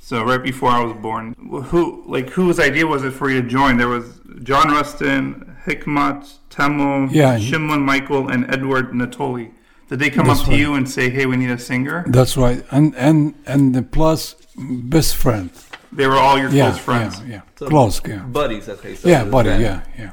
So 0.00 0.24
right 0.24 0.42
before 0.42 0.70
I 0.70 0.82
was 0.82 0.96
born, 0.96 1.34
who 1.70 2.02
like 2.08 2.30
whose 2.30 2.58
idea 2.58 2.84
was 2.84 3.04
it 3.04 3.12
for 3.12 3.30
you 3.30 3.40
to 3.40 3.48
join? 3.48 3.76
There 3.76 3.86
was 3.86 4.06
John 4.42 4.72
Rustin, 4.72 5.56
Hikmat, 5.66 6.20
Temo, 6.50 7.08
Yeah. 7.12 7.38
Shimon 7.38 7.82
Michael, 7.82 8.28
and 8.28 8.52
Edward 8.52 8.90
Natoli. 8.90 9.52
Did 9.88 10.00
they 10.00 10.10
come 10.10 10.26
That's 10.26 10.40
up 10.40 10.46
to 10.46 10.50
right. 10.50 10.58
you 10.60 10.74
and 10.74 10.90
say, 10.90 11.10
"Hey, 11.10 11.26
we 11.26 11.36
need 11.36 11.50
a 11.50 11.58
singer"? 11.60 12.04
That's 12.08 12.36
right. 12.36 12.64
And 12.72 12.92
and 12.96 13.34
and 13.46 13.72
the 13.72 13.82
plus 13.82 14.34
best 14.56 15.14
friend. 15.14 15.50
They 15.92 16.08
were 16.08 16.16
all 16.16 16.36
your 16.42 16.50
Yeah, 16.50 16.70
close 16.70 16.78
friends, 16.88 17.14
yeah, 17.20 17.34
yeah. 17.34 17.40
So- 17.56 17.68
Close, 17.68 18.00
yeah. 18.04 18.18
Buddies, 18.40 18.66
that's 18.66 18.82
how 18.82 18.88
you 18.88 18.96
Yeah, 19.04 19.24
buddy, 19.24 19.50
the 19.50 19.60
yeah, 19.60 19.80
yeah, 19.96 20.10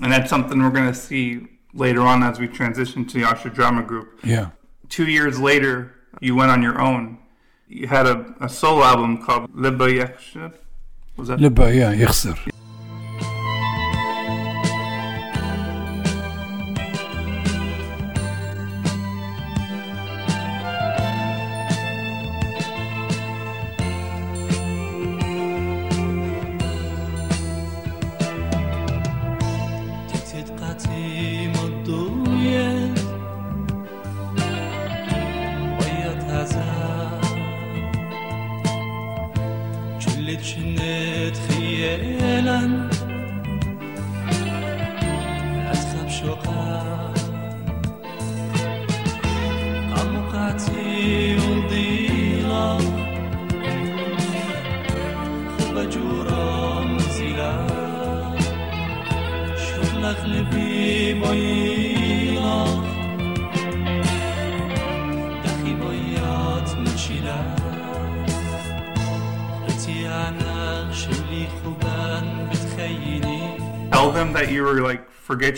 and 0.00 0.12
that's 0.12 0.30
something 0.30 0.62
we're 0.62 0.70
gonna 0.80 0.94
see 0.94 1.24
later 1.78 2.02
on 2.02 2.22
as 2.22 2.38
we 2.38 2.48
transitioned 2.48 3.08
to 3.10 3.18
the 3.18 3.24
Ashur 3.24 3.48
Drama 3.48 3.82
Group. 3.82 4.20
Yeah. 4.22 4.50
Two 4.88 5.06
years 5.06 5.38
later, 5.38 5.94
you 6.20 6.34
went 6.34 6.50
on 6.50 6.62
your 6.62 6.80
own. 6.80 7.18
You 7.68 7.86
had 7.86 8.06
a, 8.06 8.34
a 8.40 8.48
solo 8.48 8.82
album 8.82 9.22
called 9.22 9.50
Liba 9.54 9.88
Yakhshir. 9.88 10.54
Was 11.16 11.28
that? 11.28 11.40
Liba, 11.40 11.74
yeah, 11.74 11.92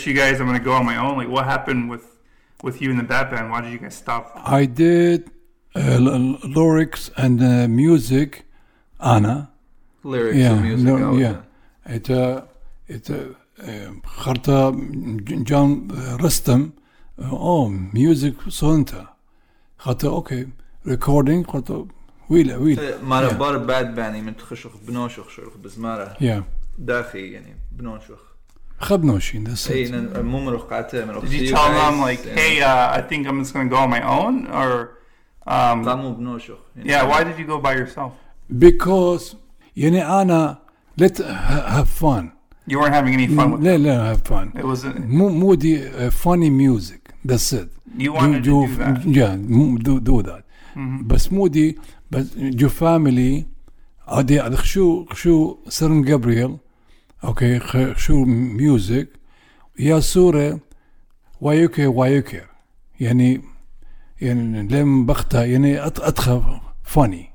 you 0.06 0.12
guys, 0.22 0.34
I'm 0.40 0.46
gonna 0.50 0.68
go 0.70 0.74
on 0.80 0.84
my 0.92 0.98
own." 1.06 1.14
Like, 1.20 1.30
what 1.36 1.44
happened 1.54 1.82
with 1.92 2.04
with 2.66 2.76
you 2.82 2.88
and 2.92 2.98
the 3.02 3.08
Bat 3.12 3.26
Band? 3.32 3.46
Why 3.52 3.58
did 3.62 3.70
you 3.76 3.80
guys 3.84 3.96
stop? 4.04 4.24
I 4.60 4.62
did 4.84 5.20
uh, 5.80 5.80
l- 6.06 6.14
l- 6.24 6.38
lyrics 6.58 7.02
and 7.24 7.36
uh, 7.42 7.52
music. 7.82 8.30
Anna. 9.14 9.36
Lyrics 10.12 10.36
Yeah, 10.42 10.52
and 10.54 10.62
music. 10.68 10.86
no, 10.88 10.94
oh, 11.10 11.16
yeah. 11.24 11.36
It 11.96 12.06
uh, 12.10 12.42
it 12.96 13.06
uh, 13.10 13.16
خرطة 14.06 14.70
جان 15.48 15.88
رستم 16.20 16.70
oh 17.20 17.68
music 17.94 18.34
صنتا 18.48 19.06
خرطة 19.78 20.20
okay 20.20 20.44
recording 20.88 21.50
خرطة 21.50 21.86
ويلا 22.30 22.56
ويلا 22.56 23.02
مرة 23.02 23.28
Yeah. 23.28 23.32
بار 23.34 23.58
باد 23.58 23.94
باني 23.94 24.22
من 24.22 24.36
تخشخ 24.36 24.70
بنوشخ 24.88 25.28
شرخ 25.30 25.56
بزمارة 25.56 26.14
yeah 26.20 26.42
داخي 26.78 27.32
يعني 27.32 27.56
بنوشخ 27.72 28.29
خبنوشين 28.80 29.44
that's 29.54 29.70
اي 29.70 29.88
it 29.88 30.18
ممرخ 30.18 30.62
قاته 30.62 31.04
من 31.04 31.20
Did 31.20 31.24
you 31.32 31.54
tell 31.54 31.72
them 31.72 32.00
like, 32.00 32.24
"Hey, 32.38 32.60
uh, 32.60 32.98
I 32.98 33.00
think 33.10 33.26
I'm 33.26 33.42
just 33.44 33.54
gonna 33.54 33.70
go 33.70 33.76
on 33.76 33.90
my 33.90 34.02
own," 34.02 34.46
or 34.46 34.88
um, 35.46 35.84
قاموا 35.88 36.12
بنوشخ 36.14 36.58
يعني 36.76 36.90
yeah? 36.92 37.04
Why 37.12 37.24
did 37.24 37.38
you 37.38 37.46
go 37.46 37.58
by 37.58 37.72
yourself? 37.74 38.12
because 38.58 39.34
يعني 39.76 40.04
أنا 40.22 40.58
let 41.00 41.16
have 41.18 41.88
fun 42.02 42.30
You 42.68 42.78
weren't 42.80 42.94
having 42.94 43.14
any 43.14 43.28
fun 43.28 43.52
with 43.52 43.60
لا 43.62 43.74
it. 43.76 43.80
لا 43.80 44.14
have 44.14 44.28
fun 44.28 44.58
It 44.58 44.64
was 44.64 44.84
مو 44.96 45.28
مو 45.28 45.54
دي 45.54 45.90
uh, 45.90 46.10
funny 46.10 46.50
music 46.50 47.12
that's 47.28 47.52
it 47.52 47.68
you 47.98 48.12
wanted 48.12 48.42
do, 48.42 48.66
to 48.66 48.66
do 48.66 48.76
that. 48.78 49.16
yeah 49.16 49.36
مو- 49.50 49.78
do, 49.78 50.00
do 50.00 50.22
that 50.28 50.42
بس 51.06 51.32
مو 51.32 51.46
دي 51.46 51.78
بس 52.10 52.26
جو 52.38 52.68
فاميلي 52.68 53.46
عادي 54.08 54.40
عاد 54.40 54.54
شو 54.60 55.06
شو 55.14 55.56
سرن 55.68 56.02
جابرييل 56.02 56.56
أوكي 57.23 57.59
شو 57.97 58.25
ميوزك 58.25 59.07
يا 59.79 59.99
سورة 59.99 60.59
وايوكي 61.41 61.85
وايوكي 61.85 62.41
يعني 62.99 63.41
يعني 64.21 64.67
لم 64.67 65.05
بختها 65.05 65.43
يعني 65.43 65.87
أتخف 65.87 66.43
فاني 66.83 67.29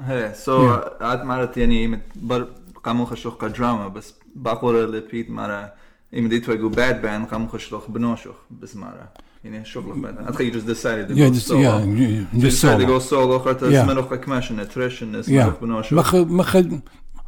هي 0.00 0.32
سو 0.34 0.76
عاد 1.00 1.24
مرات 1.24 1.56
يعني 1.56 2.00
بر 2.16 2.48
قامو 2.84 3.04
خشوخ 3.04 3.36
كدراما 3.40 3.88
بس 3.88 4.14
باقور 4.36 4.86
لبيت 4.86 5.30
مرة 5.30 5.72
إمديت 6.18 6.48
ويقو 6.48 6.68
باد 6.68 7.02
باند 7.02 7.26
قامو 7.26 7.48
خشوخ 7.48 7.90
بنوشوخ 7.90 8.36
بس 8.50 8.76
مرة 8.76 9.08
يعني 9.44 9.64
شغل 9.64 10.00
بعد 10.00 10.18
اتخيل 10.18 10.52
جزء 10.52 10.70
السالي 10.70 11.04
دي 11.04 11.14
yeah, 11.14 11.34
just, 11.34 11.48
yeah, 11.48 12.44
just 12.44 12.60
solo. 12.62 12.98
سولو 12.98 13.38
خاطر 13.38 13.68
اسمه 13.68 13.86
زمنوخ 13.86 14.14
كماشن 14.14 14.68
تريشن 14.68 15.14
اسمه 15.14 15.52
yeah. 15.52 15.62
بنوشوخ 15.62 15.98
مخ 15.98 16.14
مخ 16.14 16.56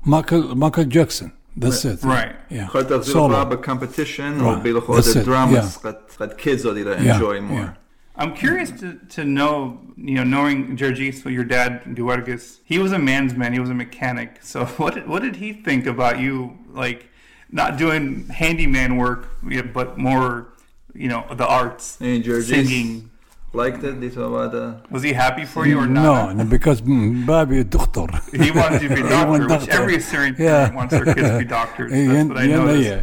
مايكل 0.06 0.54
مايكل 0.54 0.88
جاكسون 0.88 1.30
that's 1.56 1.84
it. 1.84 2.02
Right. 2.02 2.34
Yeah. 2.50 2.66
יכול 2.66 2.80
להיות 2.80 3.02
אפילו 3.02 3.26
רע 3.26 3.44
competition, 3.64 4.40
right. 4.40 4.44
או 4.44 4.60
בלכות 4.62 5.04
הדרמס, 5.16 5.78
חד 6.16 6.30
kids 6.30 6.64
עוד 6.64 6.76
enjoy 6.76 7.40
more. 7.40 7.82
I'm 8.14 8.34
curious 8.34 8.70
to, 8.80 8.98
to 9.16 9.24
know, 9.24 9.80
you 9.96 10.16
know, 10.16 10.24
knowing 10.24 10.76
Georgis, 10.76 11.24
your 11.24 11.44
dad, 11.44 11.82
Duerges, 11.86 12.58
he 12.62 12.78
was 12.78 12.92
a 12.92 12.98
man's 12.98 13.34
man, 13.34 13.54
he 13.54 13.58
was 13.58 13.70
a 13.70 13.74
mechanic. 13.74 14.38
So 14.42 14.64
what 14.76 14.94
did, 14.94 15.08
what 15.08 15.22
did 15.22 15.36
he 15.36 15.54
think 15.54 15.86
about 15.86 16.20
you, 16.20 16.58
like, 16.68 17.08
not 17.50 17.78
doing 17.78 18.28
handyman 18.28 18.96
work, 18.96 19.28
but 19.72 19.96
more, 19.96 20.52
you 20.94 21.08
know, 21.08 21.24
the 21.32 21.46
arts, 21.46 21.98
and 22.00 22.24
singing? 22.44 23.10
liked 23.53 23.83
it 23.83 23.99
ديت 23.99 24.17
هذا 24.17 24.81
Was 24.91 25.01
he 25.03 25.13
happy 25.13 25.45
for 25.45 25.65
you 25.65 25.79
or 25.79 25.87
not? 25.87 26.03
no 26.03 26.31
no, 26.33 26.43
because 26.43 26.81
mm, 26.81 27.25
بابي 27.27 27.63
دكتور 27.63 28.11
He 28.33 28.51
wanted 28.51 28.81
you 28.81 28.89
to 28.89 28.95
be 28.95 29.01
a 29.01 29.03
He 29.03 29.09
doctor, 29.09 29.29
want 29.29 29.41
which 29.41 29.49
doctor. 29.49 29.71
every 29.81 29.99
Syrian 29.99 30.35
Yeah. 30.37 30.49
parent 30.49 30.75
wants 30.75 30.91
their 30.93 31.05
kids 31.15 31.29
to 31.29 31.37
be 31.43 31.45
doctors. 31.59 31.89
That's 31.91 32.29
what 32.29 32.37
I 32.37 32.43
yeah, 32.43 32.57
noticed. 32.57 32.89
yeah. 32.89 33.01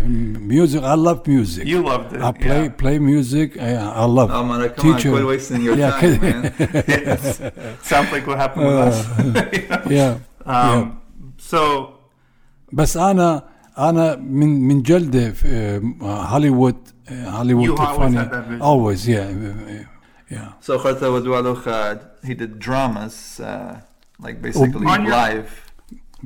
music 0.55 0.83
I 0.83 0.95
love 1.09 1.19
music 1.35 1.65
You 1.73 1.79
loved 1.93 2.11
it. 2.17 2.21
I 2.29 2.31
play 2.45 2.63
yeah. 2.65 2.81
play 2.83 2.97
music 3.13 3.49
I, 3.69 3.71
I 4.03 4.07
love 4.19 4.29
Oh 4.39 4.45
man, 4.51 4.59
come 4.77 4.91
on, 4.91 4.97
Teacher. 4.97 5.11
quit 5.15 5.27
wasting 5.35 5.61
your 5.69 5.77
Yeah, 5.83 5.91
time, 5.93 6.01
kid- 6.03 6.23
man. 6.27 6.43
Yes. 7.09 7.23
Sounds 7.93 8.09
like 8.15 8.25
what 8.31 8.37
happened 8.45 8.65
with 8.71 8.81
us. 8.89 8.97
yeah 9.99 10.13
Um, 10.55 10.81
So 11.53 11.61
بس 12.73 12.97
انا 12.97 13.43
انا 13.79 14.17
من 14.17 14.69
من 14.69 14.83
جلده 14.83 15.31
في 15.31 15.49
آه، 16.03 16.25
هوليوود 16.25 16.77
آه، 17.09 17.29
هوليوود 17.31 17.69
You 17.69 17.81
always 17.81 17.99
فاني 17.99 18.19
had 18.19 18.31
that 18.31 18.45
vision. 18.51 18.63
always 18.63 19.09
yeah 19.09 19.95
yeah 20.31 20.53
So 20.61 20.79
خرطة 20.79 21.11
ودوالو 21.11 21.55
خاد 21.55 22.01
he 22.25 22.35
did 22.35 22.59
dramas 22.59 23.41
uh, 23.41 23.77
like 24.27 24.43
basically 24.43 24.87
On 24.87 25.05
your- 25.05 25.11
live 25.11 25.49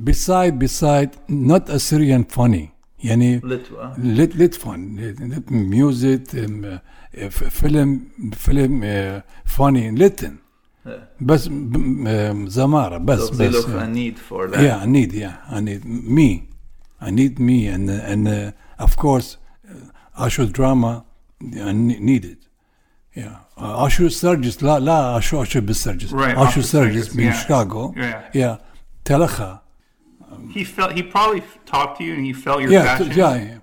beside 0.03 0.59
beside 0.59 1.09
not 1.27 1.69
a 1.69 1.79
Syrian 1.79 2.23
funny 2.23 2.69
يعني 3.03 3.39
Litwa. 3.41 3.95
lit 4.17 4.35
lit 4.35 4.55
fun 4.55 4.97
lit 5.31 5.49
music 5.51 6.33
um, 6.33 6.65
uh, 6.65 6.79
f- 7.13 7.51
film 7.61 8.11
film 8.35 8.83
uh, 8.83 9.21
funny 9.45 9.91
litten 9.91 10.35
Yeah. 10.85 10.91
بس 11.21 11.47
ب- 11.47 11.75
um, 12.07 12.47
زمارة 12.49 12.97
بس 12.97 13.19
So 13.19 13.33
they 13.33 13.47
بس 13.47 13.55
look 13.55 13.67
yeah. 13.67 13.83
a 13.83 13.87
need 13.87 14.17
for 14.29 14.47
that. 14.47 14.61
yeah 14.61 14.83
I 14.83 14.85
need 14.85 15.11
yeah 15.13 15.55
I 15.57 15.59
need 15.59 15.85
me 16.17 16.29
I 17.01 17.09
need 17.11 17.39
me 17.39 17.67
and 17.75 17.89
and 17.89 18.27
uh, 18.27 18.83
of 18.85 18.95
course 18.97 19.27
uh, 19.37 20.23
Ashur 20.25 20.45
drama 20.57 21.03
I 21.41 21.71
ne- 21.71 21.99
need 22.09 22.23
it 22.33 22.41
yeah, 23.14 23.38
uh, 23.56 23.84
Ashur 23.84 24.10
Sergis, 24.10 24.60
la 24.62 24.76
la 24.76 25.16
Ashur 25.16 25.42
Ashur 25.42 25.60
Sergis, 25.60 26.12
right, 26.12 26.36
Ashur 26.36 26.60
Sergis 26.60 27.14
In 27.14 27.20
yeah. 27.20 27.32
Chicago. 27.32 27.92
Yeah, 27.96 28.30
yeah, 28.32 28.56
Telecha. 29.04 29.60
Um, 30.30 30.48
he 30.48 30.64
felt 30.64 30.92
he 30.92 31.02
probably 31.02 31.42
talked 31.64 31.98
to 31.98 32.04
you 32.04 32.14
and 32.14 32.24
he 32.24 32.32
felt 32.32 32.62
your 32.62 32.70
yeah, 32.70 32.84
passion. 32.84 33.10
T- 33.10 33.16
yeah, 33.16 33.34
yeah. 33.36 33.58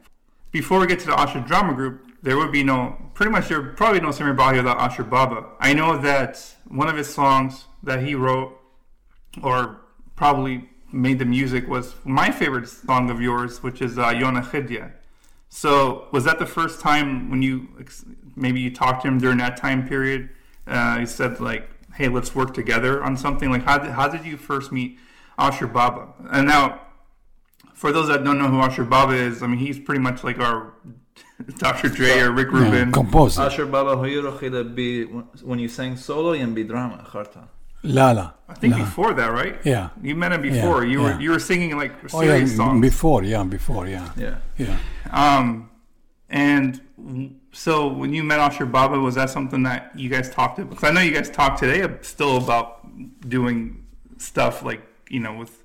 Before 0.52 0.80
we 0.80 0.88
get 0.88 1.00
to 1.02 1.08
the 1.08 1.20
Ashur 1.20 1.42
Drama 1.42 1.74
Group, 1.74 2.06
there 2.22 2.38
would 2.38 2.52
be 2.52 2.64
no 2.64 2.98
pretty 3.14 3.32
much 3.32 3.50
there 3.50 3.62
probably 3.62 4.00
no 4.00 4.10
Samir 4.10 4.36
Bahi 4.36 4.58
without 4.58 4.80
Ashur 4.80 5.04
Baba. 5.04 5.46
I 5.60 5.74
know 5.74 5.98
that 5.98 6.44
one 6.68 6.88
of 6.88 6.96
his 6.96 7.14
songs 7.14 7.66
that 7.84 8.04
he 8.04 8.16
wrote 8.16 8.58
or 9.44 9.82
probably 10.16 10.70
made 10.92 11.20
the 11.20 11.26
music 11.26 11.68
was 11.68 11.96
my 12.04 12.32
favorite 12.32 12.68
song 12.68 13.10
of 13.10 13.22
yours, 13.22 13.64
which 13.64 13.82
is 13.82 13.98
uh, 13.98 14.08
Yona 14.08 14.44
Chidya. 14.44 14.92
So 15.54 16.08
was 16.12 16.24
that 16.24 16.40
the 16.40 16.46
first 16.46 16.80
time 16.80 17.30
when 17.30 17.42
you 17.42 17.68
maybe 18.38 18.62
you 18.62 18.74
talked 18.74 19.02
to 19.02 19.10
him 19.10 19.20
during 19.20 19.38
that 19.40 19.58
time 19.58 19.86
period? 19.88 20.30
Uh, 20.66 21.00
he 21.00 21.06
said 21.06 21.42
like, 21.42 21.70
"Hey, 21.94 22.08
let's 22.08 22.34
work 22.34 22.54
together 22.54 23.04
on 23.04 23.18
something." 23.18 23.52
Like, 23.52 23.64
how 23.64 23.78
did, 23.78 23.92
how 23.92 24.08
did 24.08 24.26
you 24.26 24.38
first 24.38 24.72
meet 24.72 24.98
Asher 25.38 25.68
Baba? 25.68 26.14
And 26.32 26.48
now, 26.48 26.80
for 27.74 27.92
those 27.92 28.08
that 28.08 28.24
don't 28.24 28.40
know 28.40 28.48
who 28.48 28.62
Asher 28.62 28.86
Baba 28.86 29.14
is, 29.14 29.44
I 29.44 29.48
mean, 29.48 29.60
he's 29.60 29.78
pretty 29.78 30.00
much 30.00 30.24
like 30.24 30.40
our 30.40 30.74
Dr. 31.58 31.90
Dre 31.90 32.20
or 32.22 32.32
Rick 32.32 32.48
yeah. 32.54 32.60
Rubin. 32.60 32.92
composer 32.94 33.42
Asher 33.42 33.66
Baba 33.66 33.98
Hoyuro 33.98 34.40
Khida 34.40 34.74
be 34.74 35.04
when 35.04 35.60
you 35.60 35.68
sang 35.68 35.98
solo 35.98 36.32
and 36.32 36.56
be 36.56 36.64
drama 36.64 37.06
Kharta. 37.06 37.50
La 37.84 38.12
La. 38.12 38.34
I 38.48 38.54
think 38.54 38.74
la. 38.74 38.80
before 38.80 39.14
that, 39.14 39.28
right? 39.28 39.58
Yeah. 39.64 39.90
You 40.02 40.16
met 40.16 40.32
him 40.32 40.42
before. 40.42 40.84
Yeah, 40.84 40.92
you 40.92 41.02
were 41.02 41.10
yeah. 41.10 41.20
you 41.20 41.32
were 41.32 41.40
singing 41.40 41.76
like 41.78 41.94
serious 42.10 42.14
oh, 42.14 42.22
yeah, 42.22 42.46
songs. 42.46 42.82
Before, 42.82 43.24
yeah, 43.24 43.44
before, 43.44 43.88
yeah. 43.88 44.12
Yeah. 44.18 44.38
Yeah. 44.58 44.78
Um, 45.12 45.70
and 46.30 46.82
so 47.52 47.88
when 47.88 48.14
you 48.14 48.24
met 48.24 48.40
Asher 48.40 48.66
Baba, 48.66 49.00
was 49.00 49.16
that 49.16 49.30
something 49.30 49.64
that 49.64 49.92
you 49.98 50.10
guys 50.10 50.30
talked 50.30 50.60
about? 50.60 50.70
Because 50.72 50.90
I 50.90 50.94
know 50.94 51.02
you 51.02 51.12
guys 51.12 51.30
talk 51.30 51.60
today 51.60 51.88
still 52.02 52.38
about 52.38 52.88
doing 53.28 53.86
stuff 54.18 54.64
like 54.64 54.82
you 55.10 55.20
know 55.20 55.34
with 55.38 55.64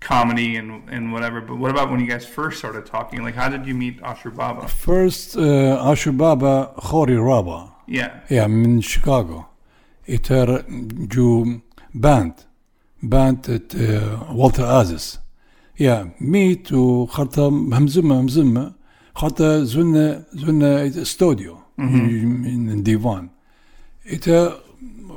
comedy 0.00 0.56
and 0.56 0.88
and 0.88 1.12
whatever. 1.12 1.40
But 1.40 1.56
what 1.56 1.70
about 1.70 1.90
when 1.90 2.00
you 2.00 2.08
guys 2.08 2.24
first 2.24 2.58
started 2.58 2.86
talking? 2.86 3.22
Like, 3.22 3.34
how 3.34 3.48
did 3.48 3.66
you 3.66 3.74
meet 3.74 4.00
Asher 4.02 4.30
Baba? 4.30 4.68
First, 4.68 5.36
uh, 5.36 5.90
Asher 5.90 6.12
Baba, 6.12 6.72
Khori 6.78 7.16
Raba. 7.16 7.72
Yeah. 7.86 8.20
Yeah, 8.28 8.44
I'm 8.44 8.64
in 8.64 8.80
Chicago. 8.80 9.48
شيكاغو 10.07 10.55
إتر 10.55 10.65
جو 11.13 11.45
باند 11.95 12.33
باند 13.03 13.49
ات 13.49 13.71
والتر 14.35 14.81
ازس 14.81 15.19
يا 15.79 16.11
ميت 16.21 16.73
وخرطة 16.73 17.49
مهمزمة 17.49 18.15
مهمزمة 18.15 18.71
خرطة 19.15 19.63
زونا 19.63 20.23
زونا 20.33 20.85
استوديو 20.87 21.55
من 21.77 22.83
ديفان 22.83 23.29
إتا 24.13 24.53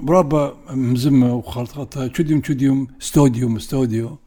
رابا 0.09 0.43
مزمة 0.71 1.35
وخرطة 1.35 2.07
تشديم 2.07 2.41
تشديم 2.41 2.87
استوديو 3.03 3.57
استوديو 3.57 4.19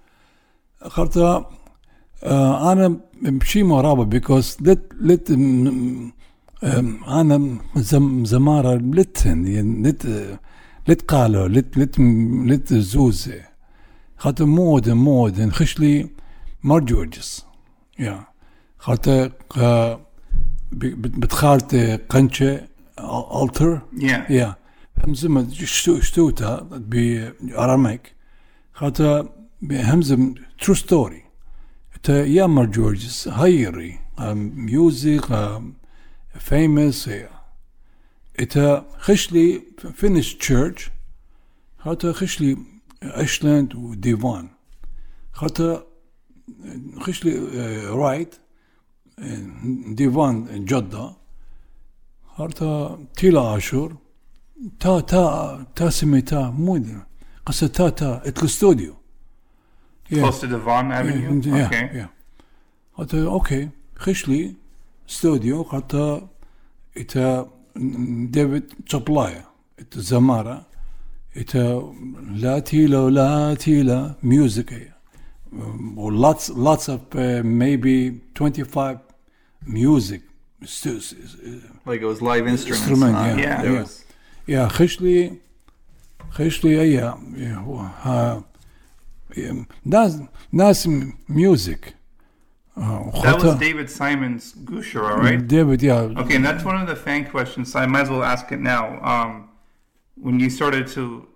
خرطة 0.82 1.50
آه 2.24 2.72
أنا 2.72 2.98
بشي 3.22 3.64
مرابا 3.64 4.04
بيكوز 4.04 4.58
لت 4.62 4.84
لت 5.02 5.32
م- 5.32 6.12
أم، 6.64 7.04
انا 7.04 7.58
زم 7.76 8.26
زماره 8.26 8.76
لتن 8.76 9.48
يعني 9.48 9.84
لت 9.90 10.06
لت 10.06 10.06
قالوا 10.06 10.38
لتقالو 10.89 11.47
لت 11.47 11.79
لت 11.79 11.99
لت 12.47 12.75
زوزي. 12.75 13.41
خاطر 14.17 14.45
مود 14.45 14.91
مود 14.91 15.41
نخشلي 15.41 16.09
جورجيس 16.65 17.45
يا. 17.99 18.25
خاطر 18.79 19.33
آه، 19.57 20.01
بتخالت 20.73 21.75
قنشة 22.09 22.61
ألتر. 23.43 23.81
يا. 23.99 24.27
يا. 24.31 24.57
همزم 25.07 25.51
شتو 25.53 26.01
شتوتا 26.01 26.69
بأراميك 26.73 28.15
خاطر 28.73 29.29
همزم 29.71 30.35
ترو 30.61 30.75
ستوري 30.75 31.23
تا 32.03 32.25
يا 32.25 32.47
مرجوجس 32.47 33.29
هيري 33.29 33.99
ميوزيك 34.21 35.25
فيمس 36.39 37.11
إتا 38.41 38.87
خشلي 38.99 39.63
فينيش 39.95 40.35
تشيرش 40.35 40.91
خطا 41.79 42.13
خشلي 42.13 42.57
أشلاند 43.03 43.75
وديفان 43.75 44.49
خطا 45.33 45.87
خشلي 47.01 47.39
رايت 47.87 48.35
ديفان 49.89 50.65
جدة 50.65 51.13
خطا 52.37 53.05
تيلا 53.17 53.41
عشر 53.41 53.97
تا 54.81 55.01
تا 55.01 55.67
تا 55.77 55.91
سمي 55.91 56.21
تا 56.21 56.51
مود 56.51 57.03
قصة 57.47 57.67
تا 57.67 57.89
تا 57.89 58.23
اتلستوديو 58.29 58.95
Close 60.11 60.41
to 60.41 60.47
Devon 60.47 60.93
Avenue? 60.93 61.41
Yeah, 61.43 61.67
okay. 61.67 61.91
yeah. 61.95 62.09
خطا 62.99 63.25
أوكي 63.27 63.69
خشلي 63.97 64.55
ستوديو 65.07 65.65
خطا 65.65 66.29
إتا 66.97 67.54
David 67.75 68.73
Choplaya. 68.87 69.45
Это 69.77 70.01
Замара. 70.01 70.67
Это 71.35 71.81
Latila, 72.31 73.11
Latila 73.11 74.17
music. 74.23 74.91
Or 75.97 76.13
lots, 76.13 76.51
lots 76.51 76.89
of 76.89 77.01
uh, 77.15 77.43
maybe 77.45 78.21
25 78.35 78.99
music. 79.67 80.23
Uh, 80.63 81.01
like 81.85 82.01
it 82.01 82.07
was 82.07 82.23
live 82.23 82.47
instruments. 82.47 82.89
Instrument, 82.89 83.15
huh? 83.15 83.35
yeah. 83.37 83.63
Yeah, 83.63 83.63
yeah. 83.63 83.81
Was... 83.81 84.05
yeah. 84.47 84.69
Хешли, 84.69 85.39
Хешли, 86.33 86.93
yeah. 86.93 87.17
yeah. 87.37 87.63
Uh, 88.05 88.43
that's, 89.85 90.17
that's 90.53 90.87
music. 91.29 91.95
Uh, 92.77 93.11
that 93.23 93.41
was 93.41 93.55
David 93.57 93.89
Simon's 93.89 94.53
Gushera, 94.53 95.17
right? 95.17 95.39
Mm, 95.39 95.49
David, 95.49 95.83
yeah. 95.83 95.95
Okay, 95.95 96.37
and 96.37 96.45
that's 96.45 96.65
one 96.65 96.81
of 96.81 96.89
the 96.89 96.97
fan 96.97 97.25
questions, 97.25 97.73
so 97.73 97.79
I 97.79 97.87
might 97.87 98.03
as 98.03 98.11
well 98.11 98.25
ask 98.25 98.51
it 98.51 98.59
now. 98.59 99.01
Um, 99.03 99.51
when 100.17 100.41
you 100.41 100.51
started 100.51 100.89
to 100.89 101.29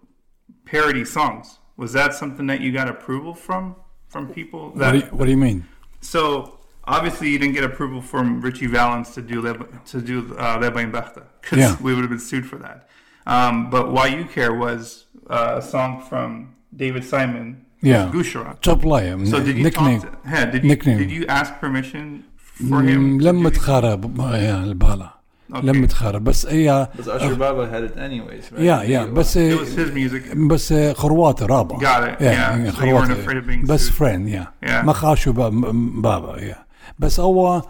parody 0.65 1.05
songs, 1.05 1.59
was 1.77 1.93
that 1.93 2.15
something 2.15 2.47
that 2.47 2.61
you 2.61 2.73
got 2.73 2.89
approval 2.89 3.35
from 3.35 3.77
from 4.09 4.33
people? 4.33 4.71
That, 4.73 4.87
what, 4.87 4.93
do 4.93 4.99
you, 4.99 5.05
what 5.17 5.25
do 5.27 5.31
you 5.31 5.37
mean? 5.37 5.67
So 6.01 6.59
obviously, 6.85 7.31
you 7.31 7.39
didn't 7.39 7.55
get 7.55 7.65
approval 7.65 8.03
from 8.03 8.41
Ritchie 8.41 8.67
Valens 8.67 9.13
to 9.13 9.23
do 9.23 9.41
Leb- 9.41 9.85
to 9.87 10.01
do 10.01 10.35
uh, 10.37 10.59
Leba 10.59 11.23
because 11.41 11.59
yeah. 11.59 11.77
we 11.81 11.95
would 11.95 12.01
have 12.01 12.11
been 12.11 12.19
sued 12.19 12.47
for 12.47 12.57
that. 12.57 12.89
Um, 13.27 13.71
but 13.71 13.93
why 13.93 14.07
you 14.09 14.25
care 14.25 14.55
was 14.55 15.07
uh, 15.31 15.57
a 15.59 15.63
song 15.63 16.03
from 16.03 16.57
David 16.75 17.05
Simon 17.05 17.67
Yeah. 17.83 18.11
Gushara. 18.13 18.61
تشابلايا 18.63 19.25
So 19.25 19.39
did 19.39 19.57
you 19.57 19.63
nickname 19.65 20.01
talk 20.01 20.23
to, 20.25 20.29
yeah, 20.31 20.45
did 20.53 20.65
you 20.65 20.69
Nickname. 20.71 20.99
did 20.99 21.11
you 21.11 21.27
ask 21.29 21.53
permission 21.61 22.23
for 22.71 22.83
him? 22.83 23.19
Mm, 23.21 23.23
لما 23.23 23.51
تخرب 23.51 24.21
يا 24.21 24.65
البالا 24.65 25.11
Okay. 25.53 25.65
لما 25.65 25.87
تخرب 25.87 26.25
بس 26.25 26.47
هي 26.47 26.89
But 26.99 27.01
Asher 27.09 27.35
Baba 27.35 27.67
had 27.73 27.83
it 27.91 27.97
anyways, 27.99 28.53
right? 28.53 28.61
يا 28.61 28.83
يا 28.83 29.05
He- 29.07 29.11
بس 29.11 29.39
It 29.39 29.41
was 29.61 29.69
his 29.79 29.95
music. 29.95 30.37
بس 30.37 30.73
خروات 30.73 31.43
رابع 31.43 31.77
Got 31.79 32.09
it, 32.09 32.21
yeah. 32.23 32.73
So 32.73 32.85
you 32.85 32.95
weren't 32.95 33.27
afraid 33.27 33.37
of 33.37 33.47
being 33.51 33.67
بس 33.67 33.89
sued. 33.89 33.93
فريند 33.93 34.29
يا 34.29 34.47
Yeah. 34.67 34.69
ما 34.85 34.93
خاشوا 34.93 35.33
بابا 35.33 36.41
يا 36.41 36.57
بس 36.99 37.21
هو 37.21 37.63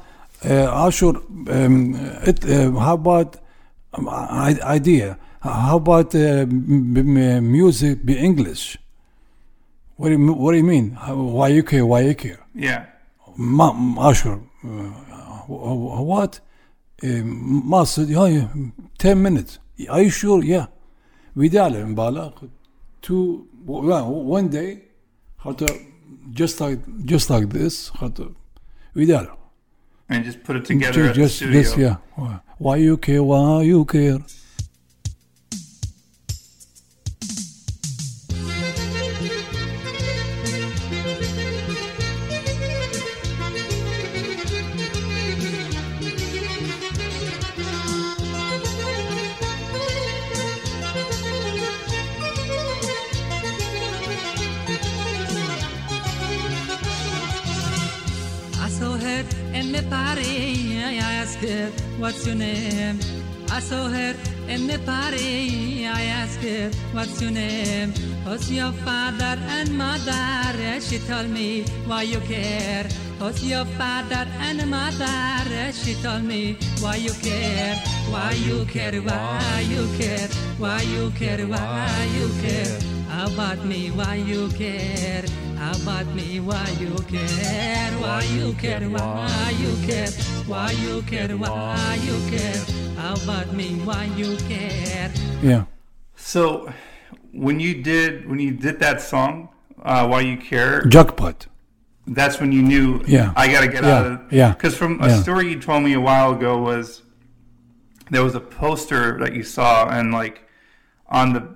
آه، 0.44 0.84
عاشور 0.84 1.22
um, 1.48 2.28
it, 2.28 2.44
uh, 2.44 2.78
how 2.80 2.94
about 2.94 3.36
um, 3.98 4.08
idea 4.78 5.16
how 5.42 5.76
about 5.76 6.14
uh, 6.14 6.18
m- 6.18 6.94
m- 6.96 7.52
music 7.52 7.96
be 8.06 8.14
English 8.28 8.78
What 9.98 10.10
do 10.10 10.14
you, 10.14 10.32
what 10.32 10.52
do 10.52 10.58
you 10.58 10.64
mean? 10.64 10.96
you 11.48 11.64
care? 12.14 12.38
Yeah. 12.54 12.86
Ma, 13.36 13.74
Ashur. 14.08 14.40
Uh, 14.64 14.68
what? 15.48 16.38
Uh, 17.02 17.22
Ma 17.24 17.82
said, 17.82 18.08
oh, 18.14 18.26
yeah, 18.26 18.46
10 18.98 19.20
minutes. 19.20 19.58
Are 19.88 20.00
you 20.00 20.10
sure? 20.10 20.44
Yeah. 20.44 20.66
Vidal 21.34 21.74
in 21.74 21.96
Bala. 21.96 22.32
Two, 23.02 23.48
one 23.64 24.48
day, 24.48 24.82
just 26.30 26.60
like 26.60 26.78
just 27.04 27.30
like 27.30 27.48
this, 27.50 27.90
Vidal. 28.94 29.36
And 30.08 30.24
just 30.24 30.44
put 30.44 30.56
it 30.56 30.64
together 30.64 31.12
just, 31.12 31.42
at 31.42 31.50
the 31.50 31.52
studio. 31.52 31.62
This, 31.62 31.76
yeah. 31.76 32.38
Why 32.58 32.76
you 32.76 32.96
care? 32.98 33.22
Why 33.22 33.62
you 33.62 33.84
care? 33.84 34.18
Your 68.50 68.72
father 68.72 69.36
and 69.46 69.76
mother? 69.76 70.80
She 70.80 70.98
told 70.98 71.28
me, 71.28 71.64
Why 71.86 72.02
you 72.02 72.18
care? 72.20 72.88
Who's 73.18 73.44
your 73.44 73.66
father 73.76 74.26
and 74.40 74.68
mother? 74.70 75.72
She 75.72 75.94
told 76.02 76.24
me, 76.24 76.56
Why 76.80 76.96
you 76.96 77.12
care? 77.12 77.76
Why 78.10 78.32
you 78.32 78.64
care? 78.64 79.00
Why 79.02 79.64
you 79.68 79.86
care? 79.98 80.28
Why 80.56 80.80
you 80.80 81.10
care? 81.10 81.46
Why 81.46 82.08
you 82.16 82.28
care? 82.40 82.78
About 83.10 83.64
me, 83.66 83.90
why 83.90 84.14
you 84.14 84.48
care? 84.50 85.24
About 85.60 86.06
me, 86.14 86.40
why 86.40 86.68
you 86.80 86.94
care? 87.06 87.92
Why 88.00 88.22
you 88.22 88.52
care? 88.54 88.88
Why 88.88 89.54
you 89.60 89.76
care? 89.86 90.10
Why 90.46 90.70
you 90.70 91.02
care? 91.02 91.36
Why 91.36 91.98
you 92.02 92.18
care? 92.30 92.64
About 93.12 93.52
me, 93.52 93.74
why 93.84 94.04
you 94.16 94.36
care? 94.48 95.10
Yeah. 95.42 95.64
So 96.16 96.72
when 97.32 97.60
you 97.60 97.82
did 97.82 98.28
when 98.28 98.38
you 98.38 98.52
did 98.52 98.78
that 98.80 99.00
song, 99.00 99.48
uh, 99.82 100.06
"Why 100.06 100.20
You 100.20 100.36
Care," 100.36 100.82
Jackpot. 100.86 101.46
that's 102.06 102.40
when 102.40 102.52
you 102.52 102.62
knew. 102.62 103.02
Yeah. 103.06 103.32
I 103.36 103.48
gotta 103.52 103.68
get 103.68 103.84
Yeah, 103.84 103.98
out 103.98 104.06
of. 104.06 104.32
yeah, 104.32 104.52
Because 104.52 104.76
from 104.76 105.00
a 105.02 105.08
yeah. 105.08 105.20
story 105.22 105.50
you 105.50 105.60
told 105.60 105.82
me 105.82 105.92
a 105.94 106.00
while 106.00 106.32
ago 106.32 106.58
was 106.58 107.02
there 108.10 108.24
was 108.24 108.34
a 108.34 108.40
poster 108.40 109.18
that 109.18 109.34
you 109.34 109.42
saw 109.42 109.88
and 109.90 110.12
like 110.12 110.48
on 111.08 111.32
the 111.34 111.48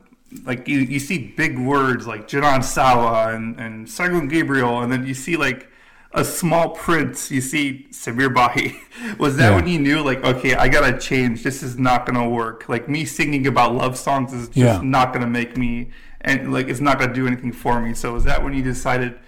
like 0.45 0.67
you, 0.69 0.79
you 0.79 0.99
see 0.99 1.33
big 1.37 1.59
words 1.59 2.07
like 2.07 2.29
Janan 2.29 2.63
Sawa 2.63 3.35
and 3.35 3.59
and 3.59 3.89
Sargon 3.89 4.29
Gabriel 4.29 4.81
and 4.83 4.91
then 4.93 5.07
you 5.07 5.15
see 5.15 5.37
like 5.37 5.69
a 6.15 6.25
small 6.25 6.71
print 6.71 7.31
you 7.31 7.41
see 7.41 7.87
Samir 7.91 8.33
Bahi 8.35 8.79
was 9.19 9.37
that 9.37 9.51
Yeah. 9.51 9.57
when 9.57 9.67
you 9.67 9.79
knew 9.79 10.01
like 10.03 10.23
okay 10.25 10.55
I 10.55 10.69
gotta 10.69 10.99
change 10.99 11.43
this 11.43 11.63
is 11.63 11.79
not 11.79 12.05
gonna 12.07 12.29
work 12.29 12.69
like 12.69 12.89
me 12.89 13.05
singing 13.05 13.47
about 13.47 13.75
love 13.75 13.97
songs 13.97 14.33
is 14.33 14.49
just 14.49 14.57
Yeah. 14.57 14.81
not 14.83 15.13
gonna 15.13 15.27
make 15.27 15.57
me 15.57 15.91
and 16.21 16.53
like 16.53 16.69
it's 16.69 16.81
not 16.81 16.99
gonna 16.99 17.15
do 17.15 17.27
anything 17.27 17.53
for 17.53 17.81
me 17.81 17.95
so 17.95 18.15
is 18.17 18.25
that 18.25 18.43
when 18.45 18.53
you 18.53 18.63
decided 18.63 19.19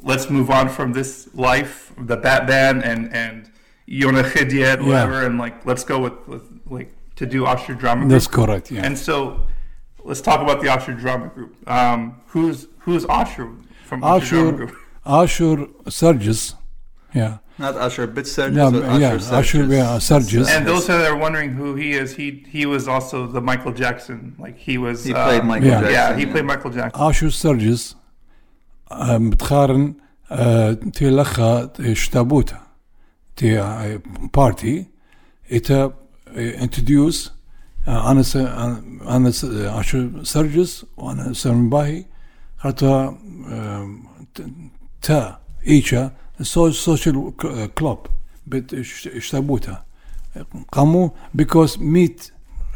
let's 0.00 0.30
move 0.30 0.48
on 0.50 0.68
from 0.68 0.92
this 0.94 1.28
life 1.34 1.92
the 1.98 2.16
Batman 2.16 2.82
and 2.82 3.12
and 3.12 3.50
Yona 3.88 4.22
Khidyet 4.24 4.84
whatever 4.84 5.22
and 5.26 5.38
like 5.38 5.64
let's 5.66 5.84
go 5.84 5.98
with, 6.00 6.16
with 6.26 6.42
like 6.66 6.92
to 7.16 7.26
do 7.26 7.46
Ashur 7.46 7.74
drama 7.74 8.00
group 8.02 8.10
That's 8.12 8.26
correct. 8.26 8.70
Yeah. 8.70 8.84
and 8.84 8.98
so, 8.98 9.46
let's 10.04 10.20
talk 10.20 10.40
about 10.42 10.60
the 10.60 10.68
Ashur 10.68 10.92
drama 10.92 11.28
group. 11.28 11.56
Um, 11.66 12.20
who's 12.26 12.66
who's 12.80 13.04
Ashur 13.06 13.48
from 13.84 14.04
Ashur 14.04 14.36
drama 14.36 14.52
group? 14.52 14.76
Ashur 15.05 15.57
Surges. 15.99 16.41
Yeah. 17.13 17.37
Not 17.59 17.75
Usher, 17.75 18.07
bit 18.07 18.25
Sergis, 18.25 18.55
Yeah, 18.57 18.69
but 18.71 18.83
yeah, 18.99 19.13
Usher 19.13 19.35
Usher, 19.41 19.57
Sergis. 19.65 19.77
yeah, 19.77 19.99
Sergis. 20.09 20.47
And 20.55 20.65
those 20.71 20.87
that 20.87 21.01
are 21.11 21.17
wondering 21.25 21.51
who 21.59 21.75
he 21.81 21.89
is, 22.01 22.07
he 22.19 22.27
he 22.55 22.63
was 22.73 22.83
also 22.93 23.17
the 23.35 23.41
Michael 23.49 23.73
Jackson. 23.83 24.19
Like 24.43 24.57
he 24.67 24.75
was. 24.85 24.97
He 25.09 25.13
uh, 25.13 25.25
played 25.27 25.43
Michael 25.51 25.67
Yeah. 25.71 25.81
Jackson. 25.81 25.97
Yeah, 25.99 26.17
he 26.19 26.25
played 26.31 26.45
Michael 26.53 26.71
Jackson. 26.77 27.01
Ashur 27.07 27.29
Surges 27.43 27.95
آه، 28.91 29.17
متقارن 29.17 29.93
آه، 30.31 30.73
تي 30.73 31.09
لخا 31.09 31.69
شتابوتا 31.93 32.61
تي 33.35 33.59
آه، 33.59 34.01
بارتي 34.35 34.85
إتا 35.51 35.93
انتديوس 36.37 37.31
أنا 37.87 38.21
س- 38.21 38.35
أنا 38.35 39.31
س- 39.31 39.45
عشر 39.45 40.23
سرجس 40.23 40.85
وأنا 40.97 41.33
سرم 41.33 41.69
باهي 41.69 42.05
خاطر 42.57 42.87
آه، 43.49 43.89
ت- 44.35 44.41
تا 45.02 45.38
إيشا 45.66 46.10
سو- 46.42 46.70
سوشيال 46.70 47.32
كلوب 47.78 47.98
شتابوتا. 49.18 49.84
قاموا 50.72 51.08
بيكوز 51.34 51.78
ميت 51.78 52.30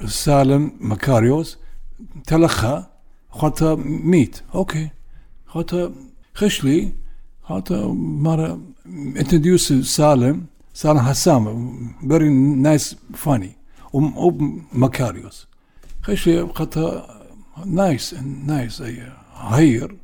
سالم 0.06 0.72
مكاريوس 0.80 1.58
تلخى 2.26 2.84
خاطر 3.30 3.76
ميت 3.76 4.40
أوكي 4.54 4.90
خاطر 5.46 5.92
خشلي 6.34 6.92
خاطر 7.42 7.88
مرة 7.92 8.60
introduce 9.16 9.72
سالم 9.82 10.46
سالم 10.74 10.98
حسام 10.98 11.44
very 12.02 12.30
nice 12.66 12.94
funny. 13.26 13.50
ومكاريوس 13.92 15.46
خشلي 16.02 16.48
خاطر 16.54 17.06
نايس 17.66 18.14
نايس 18.46 18.82
هير 19.36 19.96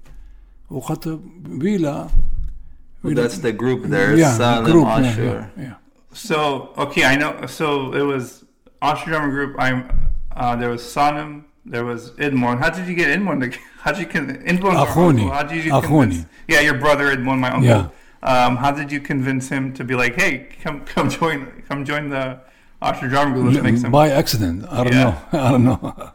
Well, 3.02 3.14
that's 3.14 3.38
the 3.38 3.52
group 3.52 3.85
there, 3.85 4.16
yeah, 4.16 4.37
Salem, 4.37 4.64
group, 4.64 4.87
Yeah, 4.87 5.48
yeah, 5.57 5.74
So 6.12 6.72
okay, 6.76 7.05
I 7.05 7.16
know. 7.16 7.46
So 7.46 7.92
it 7.92 8.02
was 8.02 8.44
Ashur 8.83 9.11
drama 9.11 9.31
group. 9.31 9.57
I'm. 9.59 10.11
Uh, 10.35 10.57
there 10.57 10.70
was 10.70 10.83
Sanem. 10.83 11.44
There 11.64 11.85
was 11.85 12.11
Idmon. 12.12 12.59
How 12.59 12.70
did 12.70 12.87
you 12.88 12.94
get 12.94 13.09
Edmond? 13.11 13.59
How 13.81 13.92
did 13.92 14.00
you 14.00 14.07
con- 14.07 14.42
Edmond? 14.44 14.76
Akhoni. 14.76 15.31
How 15.31 15.42
did 15.44 15.64
you 15.64 15.70
convince? 15.70 16.26
Yeah, 16.48 16.61
your 16.61 16.79
brother 16.79 17.11
Edmond, 17.11 17.40
my 17.40 17.50
uncle. 17.50 17.64
Yeah. 17.64 17.88
Um, 18.22 18.57
how 18.57 18.72
did 18.72 18.90
you 18.90 19.00
convince 19.00 19.48
him 19.48 19.72
to 19.74 19.85
be 19.85 19.94
like, 19.94 20.14
hey, 20.16 20.48
come 20.62 20.85
come 20.94 21.09
join 21.09 21.62
come 21.68 21.85
join 21.85 22.09
the 22.09 22.40
Ashur 22.83 23.09
drama 23.09 23.35
group? 23.35 23.52
Let's 23.52 23.62
make 23.62 23.76
some. 23.76 23.92
By 23.92 24.11
accident. 24.11 24.64
I 24.68 24.85
don't 24.85 24.92
yeah. 24.92 25.05
know. 25.05 25.18
I 25.40 25.50
don't 25.52 25.64
know. 25.64 26.12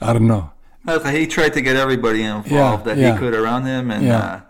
I 0.00 0.12
don't 0.12 0.26
know. 0.28 0.51
He 0.86 1.26
tried 1.26 1.52
to 1.54 1.60
get 1.62 1.76
everybody 1.76 2.22
involved 2.22 2.50
Yeah, 2.50 2.76
that 2.94 2.96
yeah. 2.98 3.12
he 3.12 3.18
could 3.18 3.34
around 3.34 3.64
him 3.66 3.90
and 3.90 4.04
Yeah. 4.06 4.18
uh, 4.18 4.40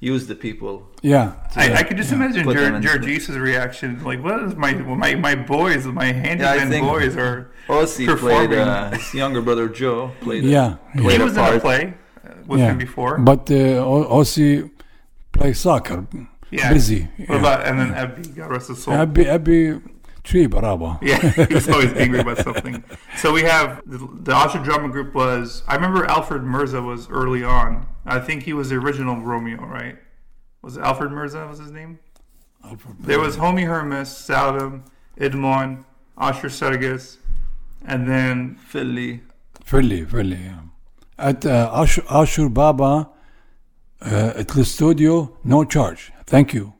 use 0.00 0.26
the 0.26 0.34
people. 0.34 0.74
yeah 1.02 1.32
I, 1.56 1.64
I 1.80 1.82
could 1.86 1.96
just 2.02 2.12
imagine 2.12 2.44
Put 2.44 2.56
them 2.56 2.80
Ger- 2.82 2.96
into- 2.96 3.40
reaction. 3.40 3.88
Like, 4.04 4.20
what 4.26 4.42
is 4.46 4.54
my 4.64 4.72
my 5.04 5.14
my 5.28 5.34
boys, 5.34 5.84
my 5.86 6.08
handyman 6.24 6.68
think- 6.70 6.86
boys 6.86 7.14
are 7.16 7.50
Ossie 7.68 8.06
played 8.06 8.08
performing. 8.08 8.58
uh, 8.58 8.90
his 8.96 9.14
younger 9.14 9.42
brother 9.42 9.66
Joe. 9.68 9.98
Played 10.26 10.44
Yeah, 10.44 10.76
A, 10.94 10.98
played 11.04 11.16
he 11.18 11.22
a 11.22 11.24
was 11.28 11.36
in 11.36 11.42
part. 11.44 11.56
a 11.56 11.60
play 11.60 11.82
with 12.48 12.60
yeah. 12.60 12.70
him 12.70 12.78
before. 12.78 13.18
But 13.18 13.42
uh, 13.50 13.90
O- 13.92 14.08
Ossie 14.18 14.70
play 15.36 15.52
soccer. 15.52 15.98
yeah. 16.50 16.72
Busy. 16.72 17.00
What 17.02 17.28
Yeah. 17.30 17.38
about 17.44 17.58
and 17.66 17.74
then 17.80 17.90
Abby, 18.02 18.22
God 18.36 18.50
rest 18.50 18.68
his 18.68 18.78
soul. 18.82 18.94
Abby 18.94 19.24
Abby 19.36 19.60
tree 20.24 20.46
baraba. 20.46 20.98
Yeah, 21.02 21.18
he 21.48 21.54
was 21.54 21.68
always 21.68 21.92
angry 22.04 22.20
about 22.20 22.38
something. 22.38 22.82
So 23.16 23.32
we 23.32 23.42
have 23.42 23.82
the, 23.86 23.98
the 23.98 24.34
Ashur 24.34 24.58
drama 24.58 24.88
group 24.88 25.14
was. 25.14 25.62
I 25.68 25.74
remember 25.74 26.04
Alfred 26.06 26.42
Mirza 26.42 26.80
was 26.80 27.08
early 27.10 27.44
on. 27.44 27.86
I 28.06 28.18
think 28.18 28.42
he 28.44 28.52
was 28.52 28.70
the 28.70 28.76
original 28.76 29.16
Romeo, 29.16 29.64
right? 29.64 29.96
Was 30.62 30.76
it 30.76 30.82
Alfred 30.82 31.10
Mirza? 31.12 31.46
Was 31.46 31.58
his 31.58 31.70
name? 31.70 31.98
There 33.00 33.18
was 33.18 33.36
Homie 33.36 33.66
Hermes, 33.66 34.08
Saladin, 34.08 34.84
Idmon, 35.18 35.84
Ashur 36.16 36.48
Sergis, 36.48 37.16
and 37.84 38.08
then 38.08 38.54
Philly. 38.54 39.22
Philly, 39.64 40.04
Philly. 40.04 40.36
Yeah. 40.36 40.60
At 41.18 41.44
uh, 41.44 41.70
Ashur, 41.74 42.04
Ashur 42.08 42.48
Baba 42.48 43.10
uh, 44.00 44.32
at 44.36 44.48
the 44.48 44.64
studio, 44.64 45.36
no 45.44 45.64
charge. 45.64 46.12
Thank 46.26 46.54
you. 46.54 46.74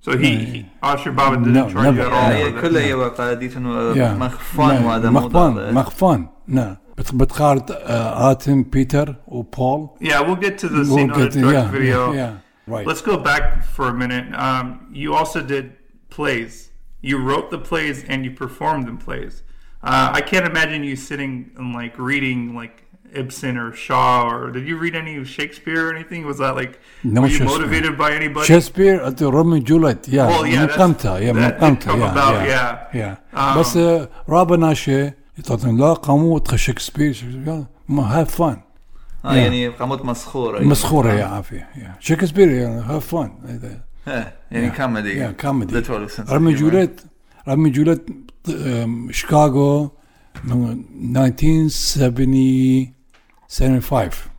so 0.00 0.16
he, 0.16 0.36
he 0.36 0.66
Usher 0.82 1.12
Baba 1.12 1.36
didn't 1.36 1.52
No, 1.52 1.68
charge 1.68 1.84
you 1.86 1.92
never. 1.92 2.00
at 2.02 2.12
all. 2.12 2.30
يعني 2.32 2.50
for 2.52 2.60
this. 2.60 2.62
كلها 2.62 2.82
هي 2.82 2.92
قاعدين 3.10 3.52
انه 3.56 3.94
Yeah. 3.94 4.18
مخفان 4.18 4.84
وهذا 4.84 5.10
مو 5.10 5.20
مخفان 5.20 5.54
ضابط. 5.54 5.72
مخفان 5.72 6.28
نعم 6.48 6.76
بت- 6.98 7.14
بتخارط 7.14 7.72
uh, 7.72 7.74
آتم 7.90 8.62
بيتر 8.62 9.14
وبول 9.28 9.88
Yeah, 10.00 10.20
we'll 10.20 10.36
get 10.46 10.58
to 10.58 10.68
the 10.68 10.84
We'll 10.84 10.96
scene 10.96 11.08
get- 11.08 11.32
direct 11.32 11.52
yeah, 11.52 11.70
video. 11.70 12.12
yeah, 12.12 12.32
right. 12.74 12.86
Let's 12.86 13.02
go 13.02 13.16
back 13.18 13.44
for 13.76 13.86
a 13.88 13.94
minute. 13.94 14.26
Um, 14.46 14.66
you 14.92 15.14
also 15.14 15.40
did 15.54 15.66
plays. 16.10 16.70
You 17.02 17.16
wrote 17.28 17.50
the 17.50 17.58
plays 17.70 17.98
and 18.10 18.18
you 18.24 18.30
performed 18.44 18.86
in 18.92 18.96
plays. 19.06 19.34
Uh, 19.82 20.18
I 20.18 20.20
can't 20.30 20.46
imagine 20.52 20.80
you 20.90 20.96
sitting 21.10 21.32
and 21.58 21.68
like 21.80 21.94
reading 22.10 22.40
like 22.62 22.76
Ibsen 23.13 23.57
or 23.57 23.73
Shaw 23.73 24.29
or 24.29 24.51
did 24.51 24.67
you 24.67 24.77
read 24.77 24.95
any 24.95 25.23
Shakespeare 25.23 25.87
or 25.87 25.95
anything? 25.95 26.25
Was 26.25 26.37
that 26.39 26.55
like 26.55 26.79
no 27.03 27.21
were 27.21 27.27
you 27.27 27.43
motivated 27.43 27.97
by 27.97 28.13
anybody? 28.13 28.47
Shakespeare 28.47 29.01
at 29.01 29.17
the 29.17 29.31
Romeo 29.31 29.55
and 29.55 29.65
Juliet, 29.65 30.07
yeah. 30.07 30.27
Well, 30.27 30.47
yeah, 30.47 30.67
Makanta, 30.67 31.21
yeah, 31.21 31.31
Makanta, 31.31 31.97
yeah, 31.97 32.11
about, 32.11 32.47
yeah, 32.47 32.87
yeah. 32.93 33.15
yeah. 33.33 33.53
Um, 33.53 33.59
بس 33.59 33.77
رابع 34.29 34.55
ناشي 34.55 35.11
يطلعون 35.37 35.77
لا 35.77 35.93
قاموت 35.93 36.55
شكسبير 36.55 37.23
ما 37.89 38.25
yeah. 38.25 38.29
فان 38.29 38.61
اه 39.25 39.35
يعني 39.35 39.67
قاموت 39.67 40.05
مسخورة 40.05 40.63
مسخورة 40.63 41.13
يا 41.13 41.25
عافية 41.25 41.69
شكسبير 41.99 42.49
يعني 42.49 42.81
هاف 42.81 43.07
فان 43.07 43.31
يعني 44.51 44.69
كوميدي 44.69 45.17
يا 45.17 45.31
كوميدي 45.31 45.83
رامي 46.29 46.53
جوليت 46.53 47.01
رامي 47.47 47.69
جوليت 47.69 48.09
شيكاغو 49.11 49.91
1970 50.45 52.93
75. 53.51 54.30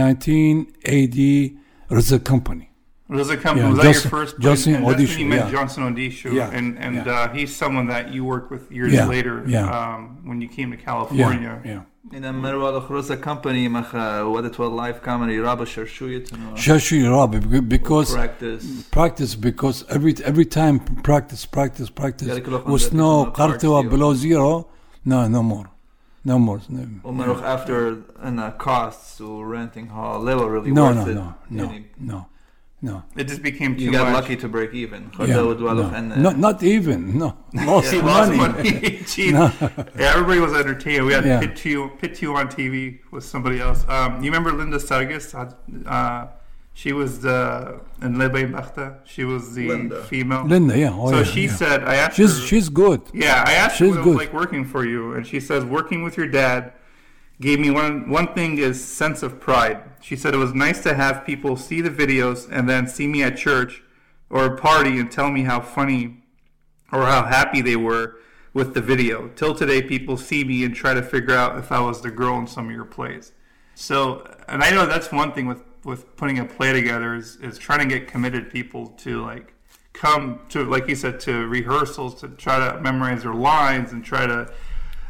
1980 0.00 1.58
AD, 1.90 2.24
Company. 2.24 2.70
Raza 3.10 3.40
Company, 3.40 3.66
yeah, 3.66 3.70
was 3.70 3.78
Johnson, 3.78 3.92
that 3.92 4.04
your 4.04 4.10
first? 4.10 4.38
Johnson 4.38 4.74
and, 4.76 4.86
Odishu. 4.86 5.18
you 5.18 5.26
met 5.26 5.46
yeah. 5.46 5.50
Johnson 5.50 5.82
Odishu, 5.82 6.32
yeah. 6.32 6.50
and, 6.52 6.78
and 6.78 6.94
yeah. 6.94 7.12
Uh, 7.12 7.32
he's 7.32 7.54
someone 7.54 7.86
that 7.88 8.12
you 8.14 8.24
worked 8.24 8.50
with 8.52 8.70
years 8.70 8.92
yeah. 8.92 9.06
later 9.06 9.42
yeah. 9.46 9.68
Um, 9.76 10.20
when 10.28 10.40
you 10.40 10.48
came 10.48 10.70
to 10.70 10.76
California. 10.76 11.60
Yeah. 11.64 11.72
Yeah. 11.72 11.82
Én 12.12 12.34
merőadok 12.34 12.88
rossz 12.88 13.10
a 13.10 13.18
company, 13.18 13.68
mach 13.68 13.92
uh, 13.94 14.24
what 14.32 14.44
it 14.44 14.56
will 14.56 14.74
live 14.74 15.00
comedy 15.00 15.38
rabba 15.38 15.64
sharshuyit. 15.64 16.30
Sharshuy 16.54 17.02
rabba 17.08 17.60
because 17.60 18.12
practice 18.12 18.64
practice 18.90 19.36
because 19.36 19.84
every 19.88 20.14
every 20.24 20.46
time 20.46 20.80
practice 21.02 21.46
practice 21.46 21.90
practice 21.90 22.40
was 22.64 22.90
no 22.90 23.30
qartua 23.30 23.88
below 23.88 24.14
zero 24.14 24.66
no 25.04 25.28
no 25.28 25.42
more 25.42 25.66
no 26.24 26.38
more. 26.38 26.60
No. 26.68 26.86
Well, 27.02 27.44
after 27.44 28.02
and 28.18 28.40
uh, 28.40 28.50
costs 28.52 29.16
so 29.16 29.40
renting 29.40 29.88
hall 29.88 30.20
level 30.20 30.48
really 30.48 30.70
no, 30.70 30.84
worth 30.84 30.96
no, 30.96 31.02
it. 31.06 31.14
No, 31.14 31.34
no, 31.50 31.66
no, 31.66 31.84
no, 31.98 32.26
no. 32.82 33.02
It 33.16 33.24
just 33.24 33.42
became 33.42 33.76
too 33.76 33.84
You 33.84 33.92
got 33.92 34.12
much. 34.12 34.22
lucky 34.22 34.36
to 34.36 34.48
break 34.48 34.74
even. 34.74 35.10
Yeah, 35.18 35.36
no. 35.36 35.54
no, 35.54 36.30
not 36.30 36.62
even. 36.62 37.18
No, 37.18 37.36
lost 37.54 37.92
yeah, 37.92 38.02
money. 38.02 38.36
Lost 38.36 38.56
money. 38.56 39.04
no. 39.32 39.52
Yeah, 39.98 40.12
everybody 40.14 40.40
was 40.40 40.52
under 40.52 40.74
Tio. 40.74 41.06
We 41.06 41.14
had 41.14 41.24
yeah. 41.24 41.40
Pit 41.40 41.64
you 41.64 41.90
Pit 42.00 42.14
Tio 42.14 42.34
on 42.34 42.48
TV 42.48 42.98
with 43.10 43.24
somebody 43.24 43.60
else. 43.60 43.86
Um, 43.88 44.22
you 44.22 44.30
remember 44.30 44.52
Linda 44.52 44.78
Sargis? 44.78 45.34
Uh, 45.34 45.88
uh 45.88 46.28
she 46.72 46.92
was 46.92 47.20
the 47.20 47.80
in 48.02 48.14
Lebey 48.16 48.50
Bachta. 48.50 48.98
She 49.04 49.24
was 49.24 49.54
the 49.54 49.68
Linda. 49.68 50.02
female. 50.04 50.44
Linda 50.44 50.78
yeah 50.78 50.90
oh, 50.92 51.10
so 51.10 51.18
yeah, 51.18 51.24
she 51.24 51.44
yeah. 51.46 51.54
said, 51.54 51.84
I 51.84 51.96
asked 51.96 52.16
she's 52.16 52.38
her. 52.40 52.46
she's 52.46 52.68
good 52.68 53.02
Yeah, 53.12 53.42
I 53.46 53.52
asked 53.54 53.76
She's 53.76 53.94
her 53.94 54.00
what 54.00 54.00
it 54.00 54.04
was 54.04 54.04
good. 54.04 54.16
like 54.18 54.32
working 54.32 54.64
for 54.64 54.84
you, 54.86 55.14
and 55.14 55.26
she 55.26 55.40
says 55.40 55.64
working 55.64 56.02
with 56.02 56.16
your 56.16 56.28
dad 56.28 56.72
gave 57.40 57.58
me 57.58 57.70
one 57.70 58.08
one 58.10 58.32
thing 58.34 58.58
is 58.58 58.82
sense 58.82 59.22
of 59.22 59.40
pride. 59.40 59.82
She 60.00 60.16
said 60.16 60.32
it 60.34 60.38
was 60.38 60.54
nice 60.54 60.82
to 60.82 60.94
have 60.94 61.24
people 61.24 61.56
see 61.56 61.80
the 61.80 61.90
videos 61.90 62.48
and 62.50 62.68
then 62.68 62.86
see 62.86 63.06
me 63.06 63.22
at 63.22 63.36
church 63.36 63.82
or 64.30 64.44
a 64.46 64.56
party 64.56 64.98
and 64.98 65.10
tell 65.10 65.30
me 65.30 65.42
how 65.42 65.60
funny 65.60 66.22
or 66.92 67.02
how 67.02 67.24
happy 67.24 67.60
they 67.60 67.76
were 67.76 68.16
with 68.52 68.74
the 68.74 68.80
video. 68.80 69.28
Till 69.36 69.54
today, 69.54 69.80
people 69.80 70.16
see 70.16 70.42
me 70.44 70.64
and 70.64 70.74
try 70.74 70.92
to 70.94 71.02
figure 71.02 71.34
out 71.34 71.56
if 71.58 71.70
I 71.70 71.80
was 71.80 72.00
the 72.02 72.10
girl 72.10 72.36
in 72.38 72.46
some 72.46 72.66
of 72.66 72.72
your 72.72 72.84
plays. 72.84 73.32
So, 73.74 74.26
and 74.48 74.62
I 74.62 74.70
know 74.70 74.86
that's 74.86 75.12
one 75.12 75.32
thing 75.32 75.46
with 75.46 75.62
with 75.84 76.16
putting 76.16 76.38
a 76.38 76.44
play 76.44 76.72
together 76.72 77.14
is 77.14 77.36
is 77.36 77.58
trying 77.58 77.80
to 77.80 77.86
get 77.86 78.08
committed 78.08 78.50
people 78.50 78.88
to 78.98 79.22
like 79.22 79.54
come 79.92 80.40
to 80.48 80.64
like 80.64 80.88
you 80.88 80.96
said 80.96 81.20
to 81.20 81.46
rehearsals 81.46 82.20
to 82.20 82.28
try 82.28 82.58
to 82.58 82.80
memorize 82.80 83.22
their 83.22 83.34
lines 83.34 83.92
and 83.92 84.04
try 84.04 84.26
to. 84.26 84.52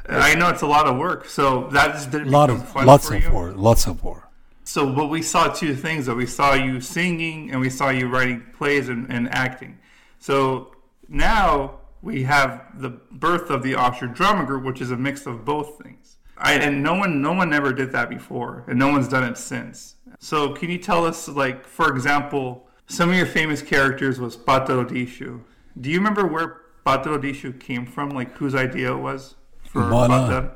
I 0.08 0.34
know 0.34 0.48
it's 0.48 0.62
a 0.62 0.66
lot 0.66 0.86
of 0.86 0.96
work, 0.96 1.26
so 1.26 1.68
that 1.68 1.94
is 1.94 2.12
a 2.12 2.24
lot 2.24 2.50
of 2.50 2.74
lots 2.74 3.08
of 3.10 3.22
you. 3.22 3.30
work 3.30 3.54
lots 3.56 3.86
of 3.86 4.02
work 4.02 4.28
So, 4.64 4.92
but 4.92 5.06
we 5.06 5.22
saw 5.22 5.48
two 5.48 5.76
things. 5.76 6.06
That 6.06 6.16
we 6.16 6.26
saw 6.26 6.54
you 6.54 6.80
singing 6.80 7.50
and 7.50 7.60
we 7.60 7.70
saw 7.70 7.90
you 7.90 8.08
writing 8.08 8.44
plays 8.56 8.88
and, 8.88 9.10
and 9.10 9.32
acting. 9.32 9.78
So 10.18 10.74
now 11.08 11.80
we 12.02 12.24
have 12.24 12.80
the 12.80 12.90
birth 12.90 13.50
of 13.50 13.62
the 13.62 13.74
Ashur 13.74 14.06
Drama 14.06 14.44
Group, 14.44 14.64
which 14.64 14.80
is 14.80 14.90
a 14.90 14.96
mix 14.96 15.26
of 15.26 15.44
both 15.44 15.78
things. 15.82 16.16
I, 16.36 16.54
and 16.54 16.82
no 16.82 16.94
one, 16.94 17.20
no 17.20 17.32
one 17.32 17.52
ever 17.52 17.72
did 17.72 17.92
that 17.92 18.08
before, 18.08 18.64
and 18.66 18.78
no 18.78 18.88
one's 18.88 19.08
done 19.08 19.24
it 19.24 19.36
since. 19.36 19.96
So, 20.19 20.37
can 20.59 20.69
you 20.69 20.77
tell 20.77 21.05
us, 21.05 21.27
like, 21.27 21.65
for 21.77 21.87
example, 21.95 22.67
some 22.87 23.09
of 23.11 23.15
your 23.15 23.25
famous 23.39 23.61
characters 23.61 24.19
was 24.19 24.33
Pato 24.37 24.73
Odishu. 24.85 25.41
Do 25.81 25.89
you 25.89 25.97
remember 25.97 26.25
where 26.25 26.47
Pato 26.85 27.09
Odishu 27.17 27.59
came 27.59 27.85
from? 27.85 28.09
Like, 28.11 28.31
whose 28.37 28.55
idea 28.55 28.91
it 28.93 29.01
was 29.09 29.35
for 29.71 29.81
Bala. 29.89 30.07
Pater? 30.07 30.51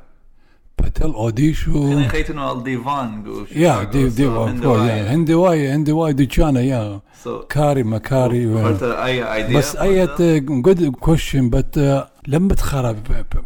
Patel 0.76 1.12
Odishu 1.12 1.92
أنا 1.92 2.08
خيتنا 2.08 2.42
على 2.42 2.58
الديفان 2.58 3.24
قوش 3.26 3.48
yeah 3.52 3.82
دي 3.84 4.08
دي 4.08 4.26
of 4.28 4.62
course 4.62 4.80
yeah 4.88 5.10
عندي 5.10 5.34
واي 5.34 5.68
عندي 5.70 5.92
واي 5.92 6.12
دكانة 6.12 6.60
yeah 6.60 7.00
So, 7.24 7.28
كاري 7.48 7.82
مكاري 7.82 8.46
و- 8.46 8.64
قلت 8.66 8.82
أي 8.82 9.24
idea 9.48 9.56
بس 9.56 9.76
اي 9.76 10.06
good 10.62 10.92
question 11.00 11.50
but 11.50 11.76
uh, 11.76 12.06
لما 12.26 12.54
تخرب 12.54 12.96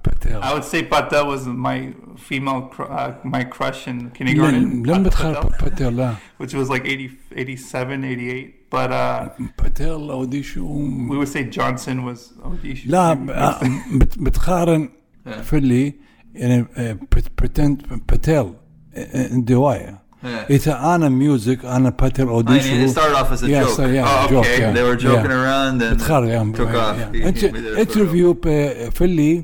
باتيل 0.04 0.42
I 0.42 0.46
would 0.46 0.64
say 0.64 0.82
Patel 0.82 1.26
was 1.26 1.46
my 1.46 1.92
female, 2.30 2.62
cr- 2.74 2.90
uh, 2.90 3.10
my 3.24 3.44
crush 3.44 3.88
in 3.88 4.10
kindergarten. 4.18 4.82
لما 4.86 5.04
Pat- 5.04 5.12
تخرب 5.12 5.52
Patel, 5.52 5.64
باتيل 5.64 5.96
لا 5.96 6.14
which 6.42 6.50
was 6.54 6.68
like 6.70 6.86
80, 6.86 7.10
87, 7.36 8.02
88. 8.02 8.54
But 8.70 8.90
uh, 8.90 9.42
باتيل 9.62 10.10
اوديشو 10.10 10.88
we 11.08 11.16
would 11.26 11.28
say 11.32 11.44
Johnson 11.58 12.04
was 12.04 12.44
Odisha. 12.44 12.86
لا 12.86 13.12
آه، 13.12 13.60
بت- 13.94 14.18
بتقارن 14.18 14.88
في 15.42 15.56
اللي 15.56 15.94
يعني 16.34 16.66
بريتند 17.38 17.82
باتيل 18.08 18.52
عندي 20.24 20.36
واي 20.36 20.46
Yeah. 20.46 20.50
اذا 20.50 20.94
انا 20.94 21.08
ميوزك 21.08 21.64
انا 21.64 21.90
باتيل 21.90 22.24
I 22.26 22.28
mean, 22.28 22.30
it 22.30 22.34
اوديشو 22.34 22.92
started 22.92 23.14
off 23.16 23.38
as 23.38 23.42
a 23.42 23.46
Yeah, 23.46 23.64
joke. 23.64 23.76
so, 23.76 23.80
yeah, 23.80 24.24
Oh, 24.24 24.30
joke, 24.30 24.44
okay. 24.46 24.60
yeah, 24.60 24.74
They 24.76 24.84
were 24.88 25.00
joking 25.04 25.30
yeah. 25.30 25.40
around 25.42 25.82
and 25.82 25.94
بتخرب 25.94 26.24
يعني 26.28 26.56
took 26.56 26.60
off. 26.60 27.14
He- 27.14 27.22
he 27.22 27.26
انت 27.26 27.38
made 27.38 27.48
it 27.48 27.50
for 27.50 27.54
real. 27.54 27.78
انترفيو 27.78 28.34
في 28.90 29.04
اللي 29.04 29.42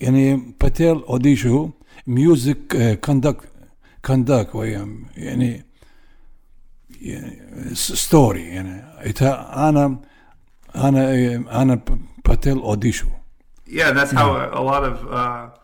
يعني 0.00 0.54
باتيل 0.60 0.96
اوديشو 1.08 1.70
ميوزك 2.06 2.98
كوندكت 3.04 3.48
كوندكت 4.04 4.54
يعني 4.54 5.10
يعني 5.16 5.64
ستوري 7.72 8.42
يعني 8.48 8.82
اذا 9.06 9.52
انا 9.68 9.98
انا 10.76 11.12
انا 11.62 11.80
باتيل 12.28 12.58
اوديشو 12.58 13.06
Yeah, 13.68 13.90
that's 13.98 14.12
how 14.20 14.28
a, 14.42 14.44
a 14.60 14.62
lot 14.70 14.82
of 14.90 14.96
uh, 15.10 15.55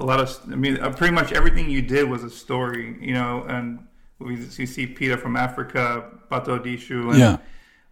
a 0.00 0.04
lot 0.04 0.20
of 0.20 0.40
I 0.50 0.56
mean, 0.56 0.78
uh, 0.78 0.90
pretty 0.90 1.14
much 1.14 1.32
everything 1.32 1.70
you 1.70 1.82
did 1.82 2.08
was 2.08 2.24
a 2.24 2.30
story, 2.30 2.96
you 3.00 3.14
know. 3.14 3.44
And 3.48 3.86
we 4.18 4.36
you 4.36 4.66
see 4.66 4.86
Peter 4.86 5.16
from 5.16 5.36
Africa, 5.36 6.10
Pato 6.30 6.58
Odishu, 6.58 7.10
and 7.10 7.18
Yeah. 7.18 7.38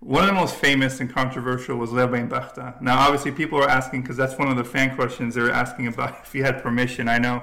One 0.01 0.23
of 0.23 0.29
the 0.29 0.35
most 0.35 0.55
famous 0.55 1.01
and 1.01 1.12
controversial 1.12 1.77
was 1.77 1.90
Lebain 1.90 2.29
Bachta. 2.29 2.81
Now, 2.81 2.99
obviously, 2.99 3.33
people 3.33 3.59
are 3.59 3.68
asking 3.68 4.03
because 4.03 4.16
that's 4.16 4.38
one 4.38 4.49
of 4.49 4.57
the 4.57 4.62
fan 4.62 4.94
questions 4.94 5.35
they're 5.35 5.51
asking 5.51 5.88
about 5.88 6.18
if 6.25 6.35
you 6.35 6.44
had 6.44 6.62
permission. 6.62 7.09
I 7.09 7.18
know. 7.18 7.42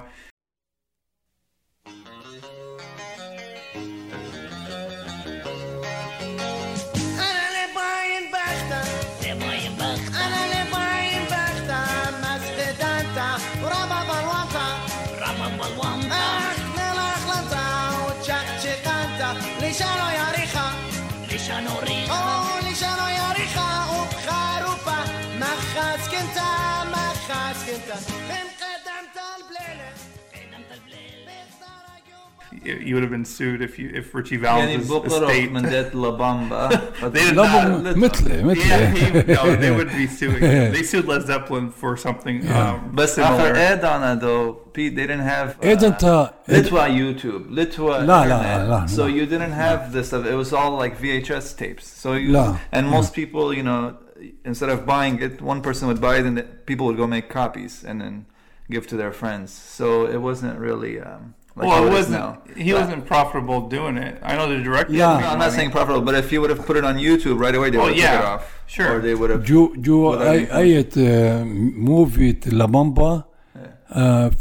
you 32.66 32.94
would 32.94 33.02
have 33.02 33.10
been 33.10 33.24
sued 33.24 33.62
if 33.62 33.78
you 33.78 33.90
if 33.94 34.14
Ritchie 34.14 34.36
Valens' 34.36 34.88
يعني 34.88 35.06
estate. 35.06 35.52
من 35.52 35.62
ديت 35.62 35.94
لابامبا. 35.94 36.68
they 37.10 37.30
did 37.30 37.36
not. 37.36 37.96
مثلي 37.96 38.42
مثلي. 38.42 38.64
Yeah, 38.64 38.90
he, 38.90 39.32
no, 39.32 39.56
they 39.56 39.70
would 39.70 39.90
be 39.90 40.06
suing. 40.18 40.40
They 40.40 40.82
sued 40.82 41.06
Led 41.06 41.26
Zeppelin 41.26 41.70
for 41.70 41.96
something 41.96 42.42
yeah. 42.42 42.74
um, 42.74 42.94
بس 42.94 43.14
similar. 43.14 43.54
آخر 43.54 44.20
though 44.20 44.52
Pete 44.72 44.94
they 44.94 45.06
didn't 45.06 45.20
have. 45.20 45.56
Uh, 45.62 45.66
إذا 45.66 45.96
YouTube. 45.96 46.32
Litwa 46.48 46.88
YouTube 46.88 47.50
Litwa. 47.50 48.06
la 48.06 48.22
la 48.24 48.64
لا. 48.64 48.86
So 48.88 49.06
you 49.06 49.26
didn't 49.26 49.52
have 49.52 49.92
this 49.92 50.08
stuff. 50.08 50.26
It 50.26 50.34
was 50.34 50.52
all 50.52 50.72
like 50.76 50.98
VHS 50.98 51.56
tapes. 51.56 51.86
So 51.86 52.12
you, 52.12 52.56
And 52.72 52.88
most 52.88 53.14
people, 53.14 53.54
you 53.54 53.62
know, 53.62 53.96
instead 54.44 54.70
of 54.70 54.86
buying 54.86 55.20
it, 55.22 55.40
one 55.40 55.60
person 55.62 55.88
would 55.88 56.00
buy 56.00 56.16
it, 56.18 56.24
and 56.26 56.36
people 56.66 56.86
would 56.86 56.96
go 56.96 57.06
make 57.06 57.28
copies 57.28 57.84
and 57.84 58.00
then 58.00 58.26
give 58.70 58.86
to 58.88 58.96
their 58.96 59.12
friends. 59.12 59.52
So 59.52 60.06
it 60.06 60.20
wasn't 60.28 60.58
really. 60.58 61.00
Um, 61.00 61.34
like 61.57 61.67
well, 61.67 61.77
how 61.77 61.83
it 61.83 61.87
it 61.87 61.89
is 61.89 61.93
wasn't. 61.99 62.19
now. 62.21 62.29
He 62.65 62.71
But- 62.71 62.79
wasn't 62.81 63.01
profitable 63.13 63.59
doing 63.77 63.95
it. 64.07 64.13
I 64.29 64.31
know 64.37 64.45
the 64.53 64.59
director. 64.69 64.93
Yeah. 64.93 65.13
made 65.15 65.21
No, 65.23 65.27
I'm 65.33 65.39
not 65.39 65.47
money. 65.47 65.57
saying 65.57 65.71
profitable, 65.77 66.03
but 66.09 66.15
if 66.23 66.27
you 66.33 66.39
would 66.41 66.51
have 66.55 66.63
put 66.69 66.75
it 66.81 66.85
on 66.89 66.95
YouTube 67.07 67.37
right 67.45 67.55
away, 67.59 67.67
they 67.71 67.77
Oh, 67.81 67.85
would 67.85 67.95
have 67.97 68.03
took 68.05 68.13
yeah. 68.13 68.25
it 68.25 68.33
off. 68.33 68.43
Sure. 68.75 68.89
Or 68.95 68.99
they 69.07 69.15
would 69.19 69.29
have. 69.33 69.43
جو 69.51 69.61
جو 69.87 69.97
Without 70.11 70.21
اي 70.21 70.83
any 70.83 70.97
اي 70.97 71.43
موفي 71.87 72.35
لابامبا 72.45 73.23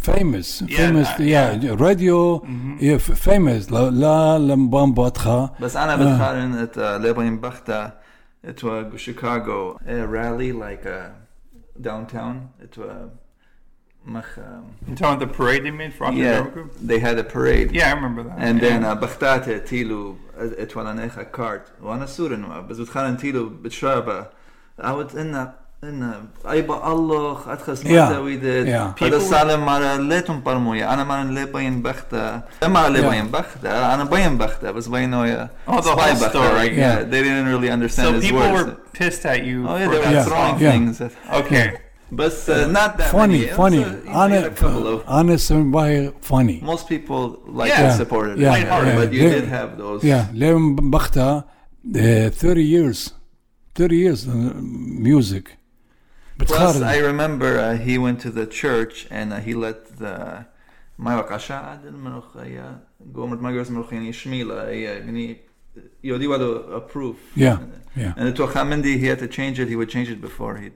فيمس 0.03 0.65
فيمس 0.65 1.07
uh, 1.09 1.21
يا 1.21 1.77
راديو 1.81 2.39
فيمس 2.99 3.73
لا 3.73 4.39
لامبامبا 4.39 5.09
تخا 5.09 5.51
بس 5.61 5.77
انا 5.77 5.97
بتقارن 5.97 6.67
it 6.67 6.77
uh, 6.77 6.81
لبين 6.81 7.41
بختا 7.41 7.93
it 8.47 8.63
was 8.63 9.01
Chicago 9.01 9.79
a 9.89 10.07
rally 10.07 10.53
like 10.53 10.87
uh, 10.87 11.11
downtown 11.89 12.35
it 12.65 12.79
was 14.07 14.13
mach, 14.13 14.39
um, 14.39 14.65
You 14.89 14.95
talking 14.97 15.17
about 15.17 15.21
the 15.21 15.27
parade 15.39 15.65
they 15.65 15.71
made 15.71 15.93
for 15.95 16.07
Osher 16.07 16.17
yeah, 16.17 16.35
Drama 16.37 16.51
Group? 16.51 16.71
they 16.91 16.99
had 16.99 17.19
a 17.19 17.25
parade. 17.25 17.73
Yeah, 17.73 17.91
I 17.91 17.95
remember 17.95 18.23
that. 18.25 18.37
And 18.39 18.61
yeah. 18.61 18.69
then 18.69 18.85
uh, 18.85 18.95
بختات 18.95 19.51
تيلو 19.51 20.17
اتولانيخا 20.39 21.23
كارت 21.23 21.63
وانا 21.83 22.07
سورن 22.07 22.67
بس 22.69 22.77
بتخانن 22.79 23.17
تيلو 23.17 23.49
بتشربه 23.49 24.27
عود 24.79 25.17
ان 25.17 25.53
ان 25.85 26.25
ايبا 26.51 26.93
الله 26.93 27.53
ادخل 27.53 27.77
Yeah. 27.77 27.79
سمعت 27.81 28.13
ويدت 28.17 28.67
Yeah. 28.67 29.03
هذا 29.05 29.19
People- 29.19 29.23
سالم 29.23 29.67
مرة 29.67 29.97
ليتم 29.97 30.41
برمويا 30.43 30.95
انا 30.95 31.05
مرة 31.05 31.23
لي 31.23 31.47
بين 31.47 31.83
بخته 31.83 32.41
اما 32.65 32.89
لي 32.89 33.03
Yeah. 33.03 33.07
بين 33.11 33.27
بخته 33.31 33.95
انا 33.95 34.05
بين 34.05 34.39
بخته 34.39 34.71
بس 34.71 34.89
بينويا 34.89 35.51
Oh, 35.69 35.73
the 35.73 35.75
whole 35.83 36.17
story. 36.17 36.69
yeah. 36.69 36.79
Yeah. 36.79 37.03
they 37.11 37.23
didn't 37.23 37.47
really 37.55 37.71
understand 37.71 38.09
so 38.09 38.13
his 38.21 38.25
people 38.25 38.39
words 38.39 38.65
were 38.65 38.77
pissed 38.99 39.25
at 39.27 39.45
you. 39.45 39.67
oh 39.69 39.77
yeah 39.77 39.87
for 39.87 39.93
they 39.93 39.99
were 39.99 40.05
that 40.05 40.13
Yeah. 40.15 40.25
throwing 40.29 40.53
song. 40.53 40.61
Yeah. 40.63 40.73
things 40.73 41.01
at, 41.07 41.13
Okay. 41.41 41.67
but 42.16 42.34
uh, 42.48 42.54
uh, 42.54 42.68
not 42.68 42.98
that 42.98 43.12
funny, 43.12 43.42
many. 43.42 43.52
funny, 43.52 43.84
uh, 43.84 43.96
a, 44.06 44.12
honest, 44.12 44.62
of, 44.62 45.04
honest 45.08 45.72
by 45.72 46.14
funny. 46.22 46.60
Most 46.62 46.88
people 46.88 47.42
like 47.46 47.70
yeah. 47.70 47.98
and 47.98 48.12
it, 48.32 48.38
yeah, 48.38 48.56
yeah, 48.56 48.86
yeah. 48.86 48.96
but 48.96 49.14
you 49.14 49.24
Le 49.24 49.30
did 49.30 49.48
have 49.48 49.78
those. 49.78 50.04
Yeah, 50.04 50.28
Levin 50.34 50.76
Bakhta, 50.94 51.44
uh, 51.44 52.30
thirty 52.30 52.64
years, 52.64 53.14
thirty 53.74 53.98
years 53.98 54.28
uh, 54.28 54.32
music. 55.12 55.58
But 56.38 56.48
Plus, 56.48 56.80
hard. 56.80 56.84
I 56.84 56.98
remember 56.98 57.60
uh, 57.60 57.78
he 57.78 57.98
went 57.98 58.20
to 58.22 58.30
the 58.30 58.46
church 58.46 59.08
and 59.10 59.32
uh, 59.32 59.40
he 59.40 59.54
let 59.54 59.98
the 59.98 60.46
Yeah, 67.36 67.60
yeah. 67.96 68.14
And 68.18 68.28
the 68.28 68.34
Tuachamendi, 68.34 68.98
he 69.00 69.08
had 69.08 69.20
to 69.20 69.28
change 69.28 69.60
it. 69.60 69.68
He 69.68 69.76
would 69.76 69.90
change 69.90 70.10
it 70.10 70.22
before 70.22 70.58
he 70.58 70.72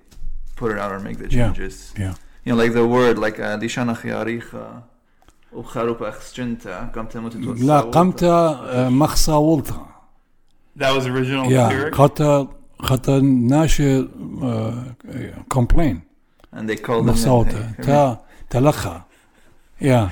put 0.58 0.70
it 0.72 0.78
out 0.78 0.92
or 0.92 1.00
make 1.00 1.18
the 1.18 1.28
Yeah. 1.28 1.36
changes 1.36 1.76
yeah 2.04 2.14
you 2.44 2.50
know 2.52 2.58
like 2.62 2.72
the 2.72 2.86
word 2.96 3.16
like 3.26 3.38
uh, 3.40 3.62
لشان 3.64 3.94
خياريخا 3.94 4.82
وخروب 5.52 6.02
أخسجنتا 6.02 6.90
قمت 6.96 7.16
موت 7.16 7.36
لا 7.36 7.80
قمت 7.80 8.24
مخصا 8.90 9.36
ولطة 9.36 9.86
That 10.78 10.92
was 10.96 11.04
original 11.06 11.50
يا 11.50 11.68
lyric. 11.90 11.94
خطا 11.94 12.48
خطا 12.82 13.20
ناشي 13.20 14.04
كومبلين 15.48 16.00
and 16.56 16.68
they 16.68 16.76
called 16.76 17.04
him 17.04 17.08
مخصوطة 17.08 17.70
hey, 17.78 17.84
تا 17.86 18.18
تلخى 18.50 19.00
يا 19.80 20.08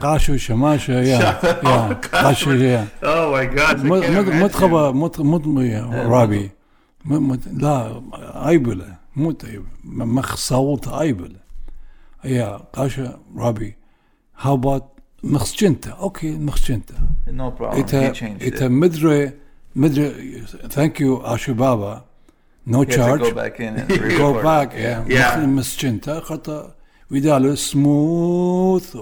قاشو 0.00 0.36
شماشة 0.36 0.92
يا 0.92 1.38
يا 1.64 1.92
قاشو 2.12 2.50
يا 2.52 2.86
Oh 3.02 3.32
my 3.32 3.56
gosh. 3.56 3.70
I 3.70 3.74
can't 3.74 3.84
مت 3.84 4.04
imagine. 4.04 4.56
خبا 4.56 4.92
مت 4.92 5.20
مت 5.20 5.46
رابي 5.94 6.50
م- 7.04 7.28
مت 7.30 7.40
mutej, 9.15 9.61
me 9.83 10.21
xsawt 10.21 10.87
ajbële. 10.87 11.39
Ja, 12.23 12.59
kashe, 12.73 13.17
rabi, 13.35 13.75
how 14.33 14.53
about 14.53 14.91
مخشنتا 15.23 15.91
أوكي 15.91 16.31
مخشنته 16.31 16.95
نو 17.27 17.49
بروبلم 17.49 18.13
ايتا 18.41 18.67
مدري 18.67 19.31
مدري 19.75 20.43
thank 20.69 20.99
you 20.99 21.25
اشو 21.25 21.53
بابا 21.53 22.03
نو 22.67 22.83
تشارج 22.83 23.23
جو 23.23 23.35
باك 23.35 23.61
ان 23.61 23.87
جو 24.17 24.33
باك 24.33 24.71
yeah. 24.71 25.37
مخشنته 25.37 26.19
خطا 26.19 26.73
ويدالو 27.11 27.55
سموث 27.55 28.97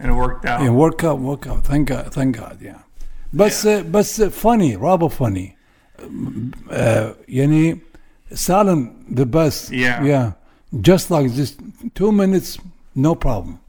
and 0.00 0.06
it 0.06 0.14
worked 0.14 0.46
out 0.46 0.62
it 0.62 0.70
worked 0.70 1.04
out 1.04 1.18
worked 1.18 1.46
out 1.46 1.64
thank 1.64 1.88
god 1.88 2.14
thank 2.14 2.36
god 2.36 2.56
yeah 2.62 2.80
بس 3.32 3.66
yeah. 3.66 3.82
بس 3.82 4.22
funny 4.22 4.76
رابو 4.76 5.08
funny 5.08 5.48
uh, 5.98 6.74
يعني 7.28 7.78
Salem 8.34 9.04
the 9.08 9.26
best. 9.26 9.70
Yeah. 9.70 10.02
Yeah. 10.02 10.32
Just 10.80 11.10
like 11.10 11.32
this, 11.32 11.56
two 11.94 12.12
minutes, 12.12 12.58
no 12.94 13.14
problem. 13.14 13.60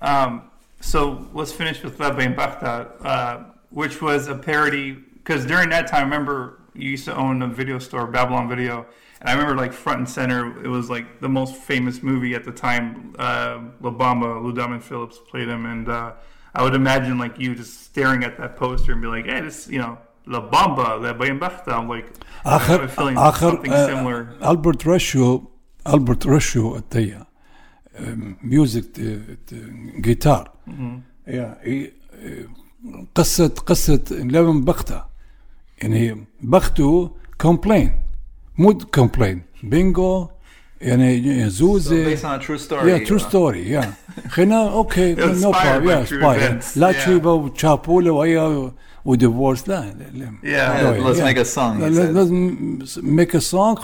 Um, 0.00 0.50
so 0.80 1.26
let's 1.32 1.52
finish 1.52 1.82
with 1.82 2.00
Lebe 2.00 2.20
and 2.20 2.36
Bachta, 2.36 3.04
uh, 3.04 3.44
which 3.70 4.00
was 4.00 4.28
a 4.28 4.34
parody. 4.34 4.92
Because 4.92 5.46
during 5.46 5.70
that 5.70 5.86
time, 5.86 6.00
I 6.00 6.04
remember 6.04 6.60
you 6.74 6.90
used 6.90 7.04
to 7.06 7.16
own 7.16 7.42
a 7.42 7.48
video 7.48 7.78
store, 7.78 8.06
Babylon 8.06 8.48
Video, 8.48 8.86
and 9.20 9.28
I 9.28 9.32
remember 9.32 9.56
like 9.56 9.72
front 9.72 9.98
and 10.00 10.08
center. 10.08 10.62
It 10.62 10.68
was 10.68 10.90
like 10.90 11.20
the 11.20 11.28
most 11.28 11.56
famous 11.56 12.02
movie 12.02 12.34
at 12.34 12.44
the 12.44 12.52
time. 12.52 13.14
Uh, 13.18 13.60
La 13.80 13.90
Bamba, 13.90 14.42
Lou 14.42 14.52
Diamond 14.52 14.84
Phillips 14.84 15.18
played 15.30 15.48
him, 15.48 15.66
and 15.66 15.88
uh, 15.88 16.12
I 16.54 16.62
would 16.62 16.74
imagine 16.74 17.18
like 17.18 17.38
you 17.38 17.54
just 17.54 17.84
staring 17.84 18.24
at 18.24 18.36
that 18.38 18.56
poster 18.56 18.92
and 18.92 19.00
be 19.00 19.08
like, 19.08 19.24
"Hey, 19.24 19.40
this, 19.40 19.68
you 19.68 19.78
know, 19.78 19.98
La 20.26 20.40
Bamba 20.40 21.02
that 21.02 21.18
Bayern 21.18 21.38
Bechtel. 21.38 21.72
I'm 21.72 21.88
like, 21.88 22.06
آخر 22.46 22.88
I'm 22.88 22.88
feeling 22.88 23.18
آخر 23.18 23.56
something 23.56 23.70
similar. 23.70 24.48
ألبرت 24.50 24.86
رشيو 24.86 25.50
ألبرت 25.88 26.26
رشيو 26.26 26.76
التيا 26.76 27.26
ميوزك 28.42 29.00
جيتار 30.00 30.50
قصة 33.14 33.48
قصة 33.48 34.04
لبن 34.10 34.64
بختة 34.64 35.04
يعني 35.82 36.26
بختو 36.40 37.10
كومبلين 37.40 37.92
مود 38.58 38.82
كومبلين 38.82 39.42
بينجو 39.62 40.28
يعني 40.80 41.50
زوزة 41.50 41.96
يا 41.96 42.98
ترو 42.98 43.18
ستوري 43.18 43.70
يا 43.70 43.92
خلينا 44.28 44.72
أوكي 44.72 45.14
نو 45.14 45.50
بروبلم 45.50 46.06
يا 46.22 46.60
لا 46.76 46.92
تشيبا 46.92 47.30
وتشابولا 47.30 48.10
وهي 48.10 48.70
with 49.04 49.20
the 49.20 49.30
words 49.30 49.68
line. 49.68 50.40
Yeah, 50.42 50.80
yeah 50.82 50.90
let's 51.04 51.18
yeah. 51.18 51.24
make 51.24 51.36
a 51.36 51.44
song. 51.44 51.80
Let, 51.80 51.92
us 51.92 52.96
make 52.96 53.34
a 53.34 53.40
song, 53.40 53.76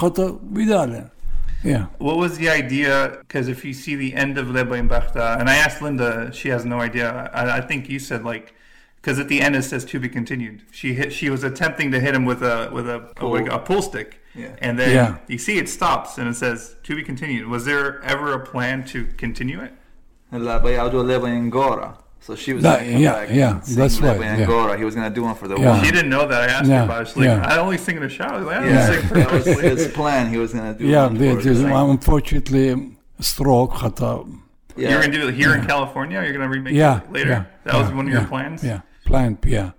yeah. 1.62 1.86
What 1.98 2.16
was 2.16 2.38
the 2.38 2.48
idea? 2.48 3.18
Because 3.20 3.48
if 3.48 3.64
you 3.64 3.74
see 3.74 3.94
the 3.94 4.14
end 4.14 4.38
of 4.38 4.50
Lebo 4.50 4.74
in 4.74 4.88
Bachta, 4.88 5.38
and 5.38 5.48
I 5.48 5.56
asked 5.56 5.82
Linda, 5.82 6.32
she 6.32 6.48
has 6.48 6.64
no 6.64 6.80
idea. 6.80 7.30
I, 7.34 7.58
I 7.58 7.60
think 7.60 7.88
you 7.88 7.98
said 7.98 8.24
like, 8.24 8.54
because 9.00 9.18
at 9.18 9.28
the 9.28 9.40
end 9.40 9.56
it 9.56 9.62
says 9.62 9.84
to 9.86 10.00
be 10.00 10.08
continued. 10.08 10.62
She 10.70 10.94
hit, 10.94 11.12
she 11.12 11.30
was 11.30 11.44
attempting 11.44 11.90
to 11.92 12.00
hit 12.00 12.14
him 12.14 12.24
with 12.24 12.42
a 12.42 12.70
with 12.72 12.88
a 12.88 13.00
pull, 13.16 13.36
a, 13.36 13.44
a 13.44 13.58
pull 13.58 13.82
stick. 13.82 14.22
Yeah. 14.34 14.54
And 14.58 14.78
then 14.78 14.94
yeah. 14.94 15.18
you 15.26 15.38
see 15.38 15.58
it 15.58 15.68
stops 15.68 16.16
and 16.16 16.28
it 16.28 16.36
says 16.36 16.76
to 16.84 16.94
be 16.94 17.02
continued. 17.02 17.48
Was 17.48 17.64
there 17.64 18.02
ever 18.02 18.32
a 18.32 18.40
plan 18.44 18.84
to 18.86 19.04
continue 19.04 19.60
it? 19.60 19.72
So 22.22 22.36
she 22.36 22.52
was 22.52 22.62
that, 22.62 22.86
yeah, 22.86 23.12
back 23.12 23.30
yeah, 23.30 23.60
that's 23.66 23.98
that 23.98 24.18
right. 24.18 24.40
Angora. 24.40 24.72
Yeah. 24.72 24.76
He 24.76 24.84
was 24.84 24.94
gonna 24.94 25.08
do 25.08 25.22
one 25.22 25.34
for 25.34 25.48
the 25.48 25.56
yeah. 25.56 25.82
He 25.82 25.90
didn't 25.90 26.10
know 26.10 26.26
that. 26.28 26.50
I 26.50 26.52
asked 26.52 26.68
yeah. 26.68 26.84
him. 26.84 26.90
I 26.90 27.00
was 27.00 27.16
like, 27.16 27.24
yeah. 27.24 27.46
I 27.46 27.58
only 27.58 27.78
sing 27.78 27.96
in 27.96 28.02
the 28.02 28.10
shower. 28.10 28.42
Like, 28.42 28.58
I 28.58 28.68
yeah. 28.68 28.86
sing 28.86 29.54
for 29.54 29.60
his 29.62 29.88
plan. 29.88 30.28
He 30.28 30.36
was 30.36 30.52
gonna 30.52 30.74
do. 30.74 30.86
Yeah, 30.86 31.06
one 31.06 31.16
they, 31.16 31.30
unfortunately, 31.30 32.96
stroke. 33.20 33.72
Hatta, 33.72 34.24
yeah. 34.76 34.90
You're 34.90 35.00
gonna 35.00 35.12
do 35.12 35.28
it 35.28 35.34
here 35.34 35.54
yeah. 35.54 35.62
in 35.62 35.66
California. 35.66 36.22
You're 36.22 36.34
gonna 36.34 36.48
remake 36.48 36.74
yeah. 36.74 37.00
it 37.00 37.10
later. 37.10 37.30
Yeah. 37.30 37.44
That 37.64 37.74
was 37.74 37.90
one 37.90 38.06
of 38.06 38.12
your 38.12 38.26
plans. 38.26 38.62
Yeah, 38.62 38.82
planned. 39.06 39.38
Yeah. 39.46 39.70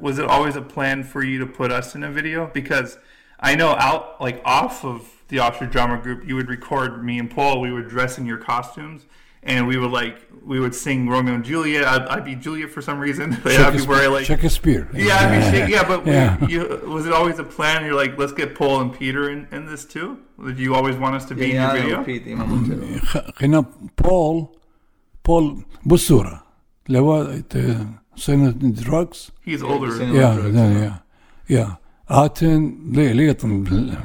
Was 0.00 0.18
it 0.18 0.24
always 0.24 0.56
a 0.56 0.62
plan 0.62 1.04
for 1.04 1.22
you 1.22 1.38
to 1.38 1.46
put 1.46 1.70
us 1.70 1.94
in 1.94 2.02
a 2.02 2.10
video? 2.10 2.50
Because 2.52 2.98
I 3.38 3.54
know 3.54 3.68
out 3.68 4.20
like 4.20 4.42
off 4.44 4.84
of 4.84 5.08
the 5.28 5.38
Ashur 5.38 5.66
drama 5.66 5.98
group, 5.98 6.26
you 6.26 6.34
would 6.34 6.48
record 6.48 7.04
me 7.04 7.20
and 7.20 7.30
Paul. 7.30 7.60
We 7.60 7.72
would 7.72 7.88
dress 7.88 8.18
in 8.18 8.26
your 8.26 8.38
costumes 8.38 9.06
and 9.43 9.67
we 9.67 9.77
would 9.77 9.91
like 9.91 10.15
we 10.51 10.59
would 10.59 10.73
sing 10.75 11.07
Romeo 11.07 11.33
and 11.35 11.43
Juliet. 11.45 11.83
I'd, 11.85 12.01
I'd 12.13 12.25
be 12.25 12.35
Juliet 12.35 12.69
for 12.71 12.81
some 12.81 12.97
reason. 12.99 13.37
But 13.43 13.53
I'd 13.59 13.77
be 13.77 13.85
wearing 13.85 14.11
like 14.11 14.25
Shakespeare. 14.25 14.89
yeah, 14.93 15.17
I'd 15.21 15.31
be 15.37 15.41
shake, 15.57 15.69
yeah. 15.69 15.83
But 15.91 16.05
we- 16.05 16.11
Yeah. 16.11 16.47
you, 16.47 16.81
was 16.95 17.05
it 17.07 17.13
always 17.13 17.37
a 17.39 17.43
plan? 17.43 17.85
You're 17.85 17.93
like, 18.03 18.17
let's 18.17 18.33
get 18.33 18.55
Paul 18.55 18.81
and 18.81 18.91
Peter 18.93 19.29
in, 19.33 19.47
in 19.51 19.65
this 19.65 19.85
too. 19.85 20.07
Did 20.45 20.57
you 20.59 20.73
always 20.75 20.95
want 20.95 21.13
us 21.15 21.25
to 21.25 21.35
be 21.35 21.45
in 21.51 21.51
your 21.51 21.61
Yeah, 21.61 21.73
video? 21.73 22.03
Pete, 22.03 22.25
إمام 22.27 22.49
قلت 22.49 22.69
له. 22.69 23.31
خلينا 23.35 23.65
بول 24.03 24.47
بول 25.25 25.63
بالصورة 25.85 26.43
لو 26.89 27.33
سنة 28.15 28.49
دراجز 28.51 29.31
He's 29.45 29.61
older. 29.61 29.91
seen 29.91 30.15
يا 30.15 30.99
drugs, 31.49 31.71
يا 32.11 32.15
يا 32.15 32.25
آتن 32.25 32.77
ليه 32.91 33.11
ليه 33.11 33.37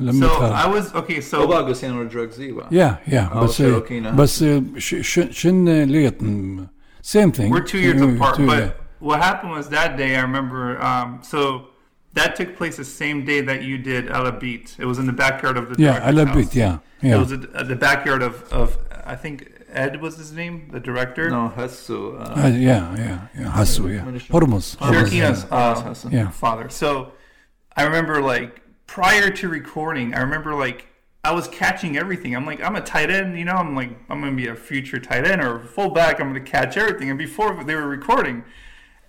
لما 0.01 0.26
So 0.26 0.30
uh, 0.30 0.53
I 0.53 0.66
was 0.66 0.95
okay. 0.95 1.20
So 1.20 1.42
Oba 1.42 1.62
Gusino 1.64 2.09
drugs 2.11 2.36
Ziva. 2.38 2.66
يا 2.72 2.99
يا 3.09 3.30
Oh, 3.32 3.45
بس 3.45 3.62
Cherokee, 3.62 4.01
no. 4.03 4.11
بس 4.16 4.45
ش- 4.78 4.95
ش- 5.03 5.28
شن 5.30 5.68
ليتن 5.84 6.66
same 7.03 7.32
thing 7.32 7.51
We're 7.51 7.61
two 7.61 7.78
years 7.78 8.01
Yeah, 8.01 8.14
apart, 8.16 8.36
two, 8.36 8.47
but 8.47 8.59
yeah. 8.59 8.70
what 9.09 9.20
happened 9.22 9.53
was 9.53 9.68
that 9.68 9.90
day. 9.97 10.16
I 10.16 10.22
remember. 10.28 10.62
Um, 10.90 11.09
so 11.22 11.40
that 12.18 12.30
took 12.38 12.51
place 12.61 12.76
the 12.84 12.90
same 13.03 13.18
day 13.30 13.40
that 13.51 13.61
you 13.68 13.76
did 13.90 14.03
Ella 14.16 14.32
Beat. 14.42 14.66
It 14.82 14.86
was 14.90 14.99
in 15.03 15.07
the 15.12 15.18
backyard 15.26 15.57
of 15.61 15.64
the 15.70 15.74
yeah 15.86 15.92
director's 15.92 16.09
I 16.09 16.18
love 16.20 16.28
house. 16.28 16.47
it 16.47 16.55
yeah 16.62 16.74
It 17.03 17.09
yeah 17.11 17.18
was 17.22 17.30
at 17.36 17.42
at 17.61 17.66
the 17.72 17.78
backyard 17.88 18.22
of, 18.28 18.34
of 18.61 18.68
I 19.14 19.16
think 19.22 19.36
Ed 19.84 19.95
was 20.05 20.12
his 20.22 20.30
name, 20.40 20.55
the 20.76 20.80
director. 20.90 21.24
No, 21.38 21.42
Hassu. 21.59 21.99
Uh, 21.99 22.42
Uh, 22.42 22.49
yeah 22.70 22.82
yeah 23.05 23.18
yeah 23.40 23.51
حسوا 23.57 23.88
yeah 23.90 24.34
هرمز 24.34 24.66
Shirakina's 24.80 25.40
uh, 25.51 25.74
Hassan. 25.88 26.11
Yeah. 26.12 26.28
father. 26.42 26.66
So 26.82 26.90
I 27.76 27.84
remember 27.84 28.22
like 28.22 28.61
prior 28.88 29.30
to 29.30 29.49
recording, 29.49 30.13
I 30.13 30.22
remember 30.22 30.55
like 30.55 30.88
I 31.24 31.32
was 31.32 31.47
catching 31.49 31.97
everything. 31.97 32.36
I'm 32.36 32.45
like, 32.45 32.61
I'm 32.61 32.76
a 32.76 32.82
tight 32.82 33.11
end, 33.11 33.38
you 33.38 33.45
know. 33.45 33.55
I'm 33.55 33.76
like, 33.76 33.91
I'm 34.09 34.22
gonna 34.22 34.36
be 34.36 34.47
a 34.47 34.55
future 34.55 34.99
tight 34.99 35.28
end 35.28 35.41
or 35.41 35.59
fullback. 35.59 36.20
I'm 36.20 36.30
gonna 36.30 36.39
catch 36.41 36.78
everything. 36.78 37.09
And 37.09 37.17
before 37.20 37.63
they 37.63 37.76
were 37.76 37.88
recording, 37.88 38.43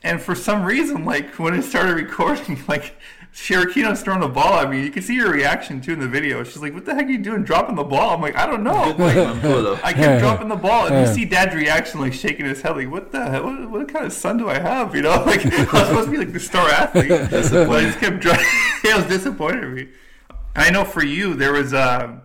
and 0.03 0.21
for 0.21 0.35
some 0.35 0.65
reason, 0.65 1.05
like 1.05 1.39
when 1.39 1.55
it 1.55 1.63
started 1.63 1.95
recording, 1.95 2.63
like 2.69 2.97
Shirakino's 3.33 4.03
throwing 4.03 4.21
the 4.21 4.29
ball 4.29 4.55
at 4.55 4.69
me. 4.69 4.83
You 4.83 4.91
can 4.91 5.03
see 5.03 5.17
her 5.19 5.31
reaction 5.31 5.81
too 5.81 5.93
in 5.93 6.01
the 6.01 6.09
video. 6.09 6.43
She's 6.43 6.59
like, 6.59 6.75
"What 6.75 6.85
the 6.85 6.95
heck 6.95 7.07
are 7.07 7.11
you 7.11 7.19
doing, 7.19 7.45
dropping 7.45 7.77
the 7.77 7.85
ball?" 7.85 8.15
I'm 8.15 8.21
like, 8.21 8.37
"I 8.37 8.45
don't 8.45 8.65
know." 8.65 8.95
Like, 8.99 9.17
I'm 9.17 9.41
cool 9.41 9.63
though. 9.63 9.79
I 9.85 9.93
kept 9.93 10.21
dropping 10.23 10.49
the 10.49 10.57
ball, 10.57 10.89
and 10.89 11.07
you 11.07 11.15
see 11.15 11.25
Dad's 11.25 11.55
reaction, 11.55 12.01
like 12.01 12.13
shaking 12.13 12.47
his 12.47 12.61
head, 12.61 12.77
like, 12.77 12.91
"What 12.91 13.13
the 13.13 13.31
hell? 13.31 13.45
What, 13.45 13.71
what 13.71 13.89
kind 13.89 14.05
of 14.05 14.13
son 14.13 14.37
do 14.37 14.49
I 14.49 14.59
have?" 14.59 14.95
You 14.95 15.03
know, 15.03 15.11
like 15.27 15.47
I 15.47 15.59
was 15.59 15.69
supposed 15.69 16.07
to 16.07 16.11
be 16.11 16.19
like 16.19 16.33
the 16.33 16.41
star 16.41 16.69
athlete, 16.69 17.09
but 17.31 17.71
I 17.71 17.83
just 17.83 18.01
kept 18.01 18.19
dropping. 18.21 18.45
yeah, 18.85 18.95
I 18.95 18.97
was 18.97 19.07
disappointed 19.07 19.73
me. 19.73 19.89
I 20.57 20.71
know 20.71 20.85
for 20.85 21.05
you, 21.05 21.35
there 21.35 21.53
was 21.53 21.73
uh, 21.73 22.19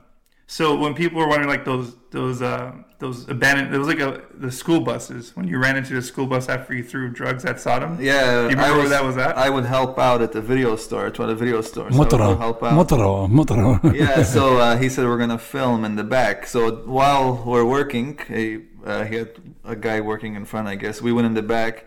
so 0.48 0.76
when 0.76 0.96
people 0.96 1.20
were 1.20 1.28
wondering 1.28 1.50
like 1.50 1.66
those 1.66 1.96
those 2.12 2.42
uh, 2.42 2.74
those 3.00 3.28
abandoned. 3.28 3.74
It 3.74 3.78
was 3.78 3.88
like 3.88 4.00
a 4.00 4.22
the 4.34 4.52
school 4.52 4.80
buses 4.80 5.36
when 5.36 5.48
you 5.48 5.58
ran 5.60 5.76
into 5.76 5.94
the 5.94 6.02
school 6.02 6.26
bus 6.26 6.50
after 6.50 6.74
you 6.74 6.84
threw 6.84 7.10
drugs 7.10 7.46
at 7.46 7.60
Sodom. 7.60 7.98
Yeah, 8.02 8.24
Do 8.24 8.42
you 8.44 8.50
remember 8.50 8.64
I 8.64 8.72
was, 8.72 8.78
where 8.78 8.90
that 8.90 9.04
was 9.04 9.18
at? 9.18 9.38
I 9.38 9.50
would 9.50 9.66
help 9.66 10.00
out 10.00 10.22
at 10.22 10.32
the 10.32 10.42
video 10.42 10.76
store, 10.76 11.08
at 11.08 11.20
one 11.20 11.30
of 11.30 11.38
the 11.38 11.44
video 11.44 11.62
stores. 11.62 11.94
Motoro, 11.94 12.38
so 12.40 12.54
Motoro, 12.54 13.30
Motoro. 13.30 13.94
yeah, 13.96 14.24
so 14.24 14.58
uh, 14.58 14.78
he 14.78 14.90
said 14.90 15.06
we're 15.06 15.18
gonna 15.18 15.38
film 15.38 15.86
in 15.86 15.96
the 15.96 16.04
back. 16.04 16.48
So 16.48 16.76
while 16.86 17.44
we're 17.46 17.66
working, 17.66 18.20
he, 18.28 18.64
uh, 18.86 19.04
he 19.06 19.16
had 19.16 19.32
a 19.64 19.76
guy 19.76 20.02
working 20.02 20.36
in 20.36 20.46
front, 20.46 20.68
I 20.68 20.76
guess. 20.76 21.02
We 21.02 21.12
went 21.12 21.28
in 21.28 21.34
the 21.34 21.42
back 21.42 21.86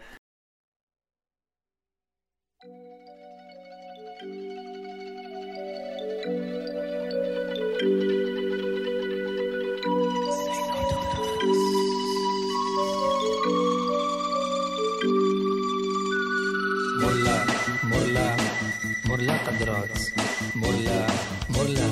مرلا 20.62 21.06
مرلا 21.50 21.88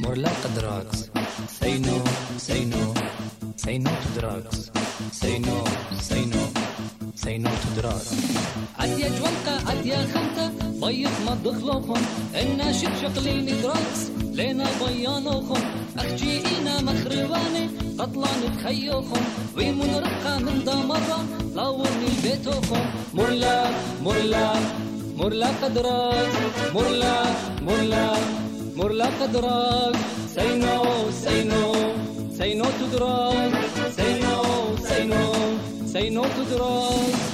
مرلا 0.00 0.28
قدراكس 0.44 1.10
سينو 1.60 1.98
سينو 2.38 2.94
سينو 3.56 3.90
تدراكس 4.04 4.70
سينو 5.12 5.56
سينو 6.00 6.42
سينو 7.16 7.50
تدراكس 7.62 8.10
عديا 8.78 9.08
جوانتا 9.08 9.70
عديا 9.70 10.06
خانتا 10.14 10.46
بيض 10.82 11.16
مضخ 11.26 11.96
إنا 12.36 12.42
الناشد 12.42 12.92
شقليني 13.02 13.52
دراكس 13.62 14.00
لينا 14.32 14.66
بيانوخن 14.80 15.62
أخجي 15.98 16.46
اينا 16.46 16.82
مخرواني 16.82 17.64
قطلان 17.98 18.40
بخيوخن 18.56 19.24
ويمون 19.56 19.94
رقا 19.94 20.38
من 20.38 20.64
دا 20.64 20.74
مرة 20.74 21.20
لاورني 21.54 22.10
بيتوخن 22.22 22.84
مرلا 23.14 23.70
مرلا 24.04 24.52
مرلا 25.17 25.47
قدراك 25.63 26.33
مرلا 26.75 27.23
مرلا 27.61 28.09
مرلا 28.77 29.05
قدراك 29.21 29.95
say 30.35 30.57
no 30.57 30.77
say 31.23 31.43
no 31.43 31.63
say 32.37 32.53
no 32.53 32.67
to 32.79 32.85
drugs 32.95 33.71
say 33.97 34.11
no 34.25 34.37
say 34.87 35.01
no 35.13 35.23
say 35.93 36.09
no 36.09 36.23
to 36.23 36.43
drugs 36.53 37.31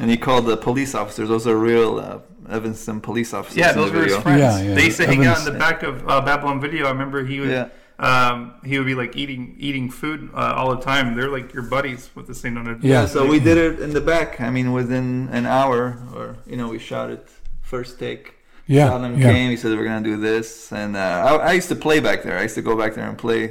And 0.00 0.08
he 0.08 0.16
called 0.16 0.46
the 0.46 0.56
police 0.56 0.94
officers. 0.94 1.28
Those 1.28 1.46
are 1.46 1.56
real 1.56 1.98
uh, 1.98 2.20
Evanston 2.53 3.01
police 3.01 3.33
officers. 3.33 3.57
Yeah, 3.57 3.71
in 3.71 3.75
the 3.77 3.81
those 3.83 3.91
were 3.93 4.03
his 4.03 4.17
friends. 4.17 4.39
Yeah, 4.39 4.61
yeah. 4.61 4.75
They 4.75 4.85
used 4.85 4.97
to 4.97 5.07
hang 5.07 5.25
out 5.25 5.39
in 5.39 5.45
the 5.53 5.59
back 5.59 5.83
of 5.83 6.07
uh, 6.07 6.21
Babylon 6.21 6.61
Video. 6.61 6.85
I 6.85 6.91
remember 6.91 7.25
he 7.25 7.39
would, 7.39 7.49
Yeah. 7.49 7.69
um, 7.99 8.53
he 8.63 8.77
would 8.77 8.85
be 8.87 8.95
like 8.95 9.15
eating 9.15 9.55
eating 9.59 9.89
food 9.89 10.29
uh, 10.33 10.53
all 10.57 10.69
the 10.75 10.81
time. 10.81 11.15
They're 11.15 11.29
like 11.37 11.53
your 11.53 11.63
buddies 11.63 12.09
with 12.15 12.27
the 12.27 12.35
same 12.35 12.53
number. 12.53 12.71
Yeah. 12.81 13.01
Yeah, 13.01 13.05
so 13.07 13.25
we 13.25 13.39
did 13.39 13.57
it 13.57 13.79
in 13.79 13.91
the 13.93 14.01
back. 14.01 14.39
I 14.41 14.49
mean, 14.49 14.71
within 14.71 15.29
an 15.31 15.45
hour, 15.45 15.79
or 16.15 16.37
you 16.45 16.57
know, 16.57 16.67
we 16.69 16.79
shot 16.79 17.09
it 17.09 17.27
first 17.61 17.99
take. 17.99 18.35
Yeah, 18.67 18.89
Saddam 18.91 19.17
yeah. 19.19 19.31
came. 19.33 19.49
He 19.49 19.57
said 19.57 19.71
we're 19.77 19.83
gonna 19.83 20.01
do 20.13 20.17
this, 20.17 20.71
and 20.71 20.95
uh, 20.95 20.99
I, 20.99 21.49
I 21.49 21.51
used 21.59 21.69
to 21.69 21.75
play 21.75 21.99
back 21.99 22.23
there. 22.23 22.37
I 22.37 22.43
used 22.43 22.55
to 22.55 22.61
go 22.61 22.77
back 22.77 22.93
there 22.95 23.07
and 23.09 23.17
play. 23.17 23.41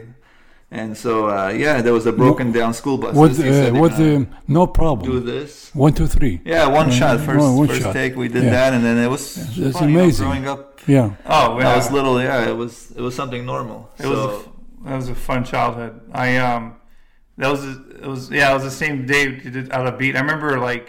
And 0.74 0.96
so, 0.96 1.28
uh, 1.28 1.48
yeah, 1.50 1.82
there 1.82 1.92
was 1.92 2.06
a 2.06 2.12
broken 2.12 2.50
down 2.50 2.72
school 2.72 2.96
bus. 2.96 3.14
With, 3.14 3.36
He 3.36 3.42
said 3.42 3.50
uh, 3.50 3.72
they're 3.72 3.82
with 3.82 3.92
gonna 3.92 4.20
uh, 4.22 4.38
no 4.48 4.66
do 5.10 5.20
this. 5.20 5.70
One, 5.74 5.92
two, 5.92 6.06
three. 6.06 6.40
Yeah, 6.46 6.66
one 6.66 6.88
Uh, 6.88 6.92
shot, 6.92 7.20
first, 7.20 7.40
one- 7.40 7.56
one 7.56 7.68
first 7.68 7.82
shot. 7.82 7.92
take. 7.92 8.16
We 8.16 8.28
did 8.28 8.44
Yeah. 8.44 8.50
that, 8.56 8.72
and 8.72 8.82
then 8.82 8.96
it 8.96 9.10
was 9.10 9.22
That's 9.54 9.78
fun, 9.78 9.90
you 9.90 9.96
know, 9.98 10.02
amazing. 10.04 10.24
growing 10.26 10.48
up, 10.48 10.80
Yeah. 10.86 11.10
Oh, 11.26 11.56
when 11.56 11.66
I 11.66 11.76
was 11.76 11.92
little, 11.92 12.16
yeah, 12.22 12.48
it 12.48 12.56
was 12.56 12.90
it 12.96 13.02
was 13.02 13.14
something 13.14 13.44
normal. 13.44 13.90
It 14.02 14.06
was 14.06 14.18
a 14.18 14.32
that 14.86 14.96
was 14.96 15.08
a 15.10 15.14
fun 15.14 15.44
childhood. 15.44 16.00
I 16.26 16.38
um 16.38 16.62
that 17.36 17.50
was 17.50 17.62
it 17.64 18.06
was 18.14 18.30
yeah 18.30 18.50
it 18.50 18.54
was 18.54 18.64
the 18.64 18.70
same 18.84 19.04
day 19.04 19.28
we 19.28 19.50
did 19.50 19.70
out 19.76 19.86
of 19.86 19.98
beat. 19.98 20.16
I 20.16 20.20
remember 20.20 20.58
like 20.58 20.86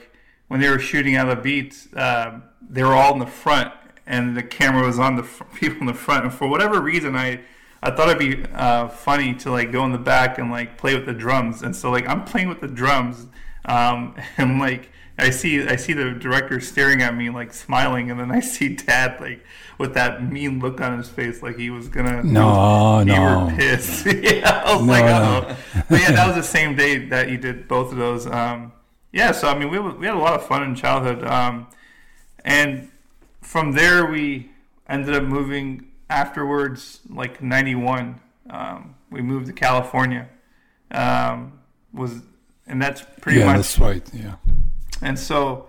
when 0.47 0.61
they 0.61 0.69
were 0.69 0.79
shooting 0.79 1.15
out 1.17 1.27
of 1.29 1.43
beat, 1.43 1.71
um, 1.97 2.43
they 2.75 2.83
were 2.83 2.93
all 2.93 3.11
in 3.13 3.19
the 3.19 3.33
front 3.43 3.69
and 4.07 4.23
the 4.37 4.43
camera 4.43 4.85
was 4.87 4.97
on 4.97 5.17
the 5.17 5.23
fr- 5.23 5.43
people 5.61 5.79
in 5.81 5.87
the 5.87 5.93
front. 6.07 6.23
And 6.25 6.33
for 6.33 6.47
whatever 6.47 6.79
reason, 6.81 7.15
I 7.17 7.41
I 7.83 7.91
thought 7.95 8.09
it'd 8.09 8.19
be 8.19 8.43
uh, 8.53 8.87
funny 8.87 9.33
to 9.35 9.51
like 9.51 9.71
go 9.71 9.83
in 9.85 9.91
the 9.91 9.97
back 9.97 10.37
and 10.37 10.49
like 10.51 10.77
play 10.77 10.95
with 10.95 11.05
the 11.05 11.13
drums. 11.13 11.61
And 11.61 11.75
so 11.75 11.91
like 11.91 12.07
I'm 12.07 12.23
playing 12.23 12.49
with 12.49 12.61
the 12.61 12.67
drums, 12.67 13.27
um, 13.65 14.15
and 14.37 14.59
like. 14.59 14.89
I 15.15 15.29
see, 15.29 15.61
I 15.63 15.75
see 15.75 15.93
the 15.93 16.09
director 16.09 16.59
staring 16.59 17.03
at 17.03 17.15
me, 17.15 17.29
like 17.29 17.53
smiling, 17.53 18.09
and 18.09 18.19
then 18.19 18.31
I 18.31 18.39
see 18.39 18.69
Dad, 18.69 19.21
like 19.21 19.45
with 19.77 19.93
that 19.93 20.27
mean 20.27 20.59
look 20.59 20.81
on 20.81 20.97
his 20.97 21.07
face, 21.07 21.43
like 21.43 21.55
he 21.55 21.69
was 21.69 21.87
gonna. 21.87 22.23
No, 22.23 22.99
you 23.05 23.05
no. 23.05 23.45
were 23.45 23.55
pissed. 23.55 24.05
yeah, 24.23 24.63
I 24.65 24.75
was 24.75 24.87
No, 24.87 24.91
like, 24.91 25.05
no. 25.05 25.45
oh. 25.49 25.83
But 25.87 26.01
yeah, 26.01 26.11
that 26.13 26.25
was 26.25 26.35
the 26.35 26.41
same 26.43 26.75
day 26.75 26.97
that 27.09 27.29
you 27.29 27.37
did 27.37 27.67
both 27.67 27.91
of 27.91 27.97
those. 27.99 28.25
Um, 28.25 28.71
yeah, 29.11 29.31
so 29.31 29.47
I 29.47 29.57
mean, 29.57 29.69
we 29.69 29.77
we 29.79 30.07
had 30.07 30.15
a 30.15 30.19
lot 30.19 30.33
of 30.33 30.47
fun 30.47 30.63
in 30.63 30.73
childhood, 30.73 31.23
um, 31.23 31.67
and 32.43 32.89
from 33.41 33.73
there 33.73 34.05
we 34.07 34.49
ended 34.89 35.13
up 35.13 35.23
moving 35.23 35.87
afterwards, 36.13 36.99
like 37.09 37.41
'91. 37.41 38.21
Um, 38.49 38.95
we 39.09 39.21
moved 39.21 39.47
to 39.47 39.53
California. 39.53 40.29
Um, 40.91 41.59
was 41.91 42.21
and 42.67 42.81
that's 42.81 43.03
pretty 43.21 43.39
yeah, 43.39 43.45
much 43.45 43.55
that's 43.57 43.79
right. 43.79 44.09
Yeah. 44.13 44.35
and 45.01 45.17
so, 45.17 45.67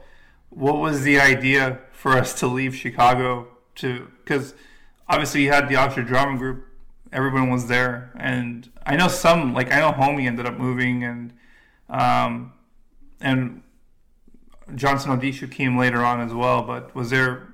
what 0.50 0.76
was 0.76 1.02
the 1.02 1.18
idea 1.18 1.80
for 1.92 2.12
us 2.12 2.38
to 2.40 2.46
leave 2.46 2.74
Chicago 2.74 3.48
to? 3.76 4.08
Because 4.22 4.54
obviously 5.08 5.42
you 5.42 5.50
had 5.50 5.68
the 5.68 5.76
Ashur 5.76 6.02
Drama 6.02 6.38
Group, 6.38 6.66
everyone 7.12 7.50
was 7.50 7.66
there, 7.66 8.12
and 8.18 8.70
I 8.86 8.96
know 8.96 9.08
some, 9.08 9.54
like 9.54 9.72
I 9.72 9.80
know 9.80 9.92
Homie 9.92 10.26
ended 10.26 10.46
up 10.46 10.58
moving, 10.58 11.04
and 11.04 11.32
um, 11.88 12.52
and 13.20 13.62
Johnson 14.74 15.18
Odisha 15.18 15.50
came 15.50 15.76
later 15.76 16.04
on 16.04 16.20
as 16.20 16.32
well. 16.32 16.62
But 16.62 16.94
was 16.94 17.10
there 17.10 17.48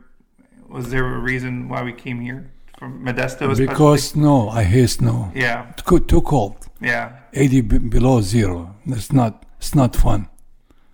was 0.69 0.91
there 0.91 1.07
a 1.07 1.19
reason 1.19 1.69
why 1.69 1.83
we 1.83 1.93
came 1.93 2.21
here 2.21 2.51
Modesto? 2.81 3.57
Because 3.57 4.17
no, 4.17 4.49
I 4.49 4.65
hate 4.65 4.89
snow. 4.91 5.31
yeah, 5.35 5.73
co- 5.85 5.99
too 5.99 6.23
cold. 6.23 6.57
yeah, 6.81 7.13
80 7.33 7.61
b- 7.61 7.79
below 7.79 8.21
zero. 8.21 8.75
It's 8.87 9.13
not. 9.13 9.45
It's 9.59 9.75
not 9.75 9.95
fun. 9.95 10.29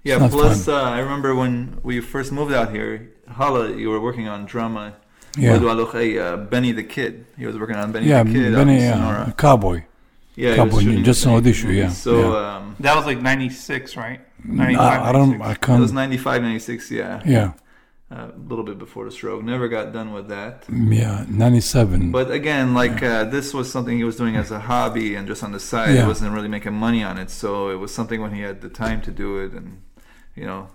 yeah. 0.02 0.18
not 0.18 0.30
Plus, 0.32 0.66
uh, 0.68 0.82
I 0.82 0.98
remember 0.98 1.34
when 1.34 1.78
we 1.84 2.00
first 2.00 2.32
moved 2.32 2.52
out 2.52 2.72
here, 2.72 3.12
Hala, 3.28 3.76
you 3.76 3.90
were 3.90 4.00
working 4.00 4.26
on 4.28 4.44
drama. 4.46 4.94
Yeah. 5.38 5.54
uh, 5.54 6.36
Benny 6.36 6.72
the 6.72 6.82
Kid. 6.82 7.26
He 7.38 7.46
was 7.46 7.56
working 7.58 7.76
on 7.76 7.92
Benny 7.92 8.06
Yeah, 8.06 8.22
the 8.24 8.32
Kid. 8.32 8.54
Benny, 8.54 8.80
in 8.82 8.92
uh, 8.92 9.32
cowboy. 9.36 9.84
Yeah, 10.34 10.56
Cowboy 10.56 11.02
Just 11.02 11.24
an 11.24 11.32
audition, 11.32 11.70
yeah, 11.70 11.88
So 11.88 12.32
yeah. 12.32 12.56
Um, 12.56 12.76
that 12.80 12.94
was 12.94 13.06
like 13.06 13.20
'96, 13.22 13.96
right? 13.96 14.20
95, 14.44 15.02
I 15.02 15.12
don't. 15.12 15.38
96. 15.38 15.68
I 15.68 15.74
it 15.76 15.80
was 15.80 15.92
95, 15.92 16.42
96, 16.42 16.90
yeah. 16.90 17.22
Yeah. 17.24 17.52
Uh, 18.08 18.30
a 18.36 18.38
little 18.48 18.64
bit 18.64 18.78
before 18.78 19.04
the 19.04 19.10
stroke. 19.10 19.42
Never 19.42 19.66
got 19.66 19.92
done 19.92 20.12
with 20.12 20.28
that. 20.28 20.64
Yeah. 20.70 21.24
97. 21.28 22.12
But 22.12 22.30
again, 22.30 22.72
like 22.72 23.02
uh, 23.02 23.24
this 23.24 23.52
was 23.52 23.66
something 23.68 23.96
he 23.96 24.04
was 24.04 24.14
doing 24.14 24.36
as 24.36 24.52
a 24.52 24.60
hobby 24.60 25.16
and 25.16 25.26
just 25.26 25.42
on 25.42 25.50
the 25.50 25.58
side. 25.58 25.88
He 25.90 25.96
Yeah. 25.96 26.06
wasn't 26.06 26.32
really 26.32 26.46
making 26.46 26.74
money 26.74 27.02
on 27.02 27.18
it. 27.18 27.30
So 27.30 27.68
it 27.68 27.78
was 27.84 27.92
something 27.92 28.20
when 28.20 28.32
he 28.32 28.42
had 28.42 28.60
the 28.60 28.68
time 28.68 29.00
to 29.02 29.10
do 29.10 29.38
it, 29.38 29.52
and 29.58 29.82
you 30.36 30.46
know, 30.46 30.68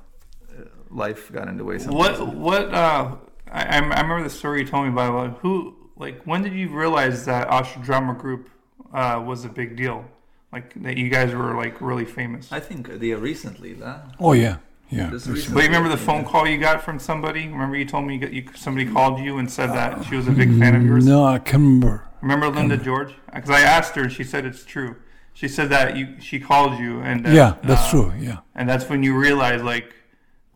uh, 0.52 0.64
life 0.90 1.32
got 1.32 1.48
in 1.48 1.56
the 1.56 1.64
way. 1.64 1.78
Sometimes. 1.80 2.20
What 2.20 2.36
what 2.36 2.74
uh 2.74 3.16
I, 3.50 3.62
I 3.64 3.76
I 3.78 4.02
remember 4.02 4.24
the 4.24 4.30
story 4.42 4.60
you 4.62 4.68
told 4.68 4.84
me 4.88 4.92
about 4.92 5.14
like, 5.16 5.38
who 5.40 5.74
like 5.96 6.22
when 6.26 6.42
did 6.44 6.52
you 6.54 6.68
realize 6.68 7.24
that 7.32 7.48
Ashur 7.48 7.80
Drama 7.80 8.14
Group 8.14 8.50
uh, 8.94 9.24
was 9.26 9.46
a 9.46 9.50
big 9.50 9.78
deal? 9.78 10.04
Like 10.52 10.74
that 10.84 10.98
you 10.98 11.08
guys 11.08 11.34
were 11.34 11.56
like 11.56 11.80
really 11.80 12.04
famous. 12.04 12.52
I 12.52 12.60
think 12.60 12.90
uh, 12.90 12.96
yeah, 13.00 13.16
recently, 13.16 13.76
lah. 13.76 14.02
oh 14.20 14.34
yeah. 14.34 14.58
Yeah. 14.92 15.10
but 15.10 15.26
recently. 15.26 15.62
You 15.62 15.68
remember 15.68 15.89
the 15.89 15.98
phone 15.98 16.26
call 16.26 16.46
you 16.48 16.58
got 16.58 16.84
from 16.84 17.00
somebody? 17.00 17.48
Remember 17.48 17.78
you 17.78 17.86
told 17.86 18.06
me 18.06 18.16
you, 18.16 18.20
got, 18.20 18.34
you 18.34 18.44
somebody 18.56 18.92
called 18.92 19.20
you 19.20 19.38
and 19.38 19.50
said 19.50 19.68
that 19.68 20.06
she 20.06 20.16
was 20.16 20.28
a 20.28 20.32
big 20.32 20.58
fan 20.60 20.76
of 20.76 20.86
yours? 20.86 21.06
No, 21.06 21.26
I 21.26 21.39
can 21.39 21.62
remember. 21.62 22.08
Remember 22.22 22.48
Linda 22.48 22.76
remember. 22.76 22.84
George? 22.84 23.16
Because 23.34 23.50
I 23.50 23.62
asked 23.62 23.96
her 23.96 24.04
and 24.04 24.12
she 24.12 24.24
said 24.24 24.46
it's 24.46 24.66
true. 24.66 24.98
She 25.34 25.48
said 25.48 25.70
that 25.70 25.96
you, 25.96 26.20
she 26.20 26.39
called 26.39 26.78
you 26.78 27.00
and 27.00 27.26
that, 27.26 27.34
yeah, 27.34 27.56
that's 27.64 27.88
uh, 27.88 27.89
true. 27.92 28.14
Yeah, 28.20 28.39
and 28.54 28.70
that's 28.70 28.89
when 28.89 29.02
you 29.02 29.18
realize 29.18 29.64
like, 29.64 29.96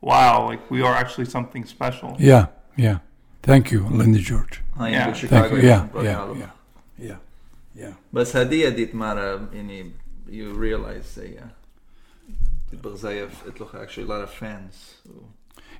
wow, 0.02 0.46
like 0.46 0.70
we 0.70 0.82
are 0.82 0.94
actually 0.94 1.26
something 1.26 1.66
special. 1.66 2.16
Yeah, 2.20 2.48
yeah. 2.76 3.00
Thank 3.42 3.72
you, 3.72 3.88
Linda 3.88 4.20
George. 4.20 4.62
I 4.78 4.90
yeah, 4.90 5.14
Thank 5.14 5.54
you. 5.54 5.60
Yeah, 5.60 5.88
yeah, 5.96 6.34
yeah, 6.34 6.50
yeah, 7.00 7.16
yeah. 7.74 7.94
But 8.12 8.28
Sadia 8.28 8.76
did 8.76 8.94
mara, 8.94 9.48
you 10.28 10.54
realize, 10.54 11.18
yeah. 11.18 11.46
It 12.72 12.82
actually 13.76 14.03
a 14.03 14.09
lot 14.09 14.22
of 14.22 14.32
fans. 14.32 14.95
So. 15.03 15.11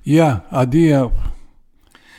Yeah, 0.04 0.40
idea. 0.52 1.10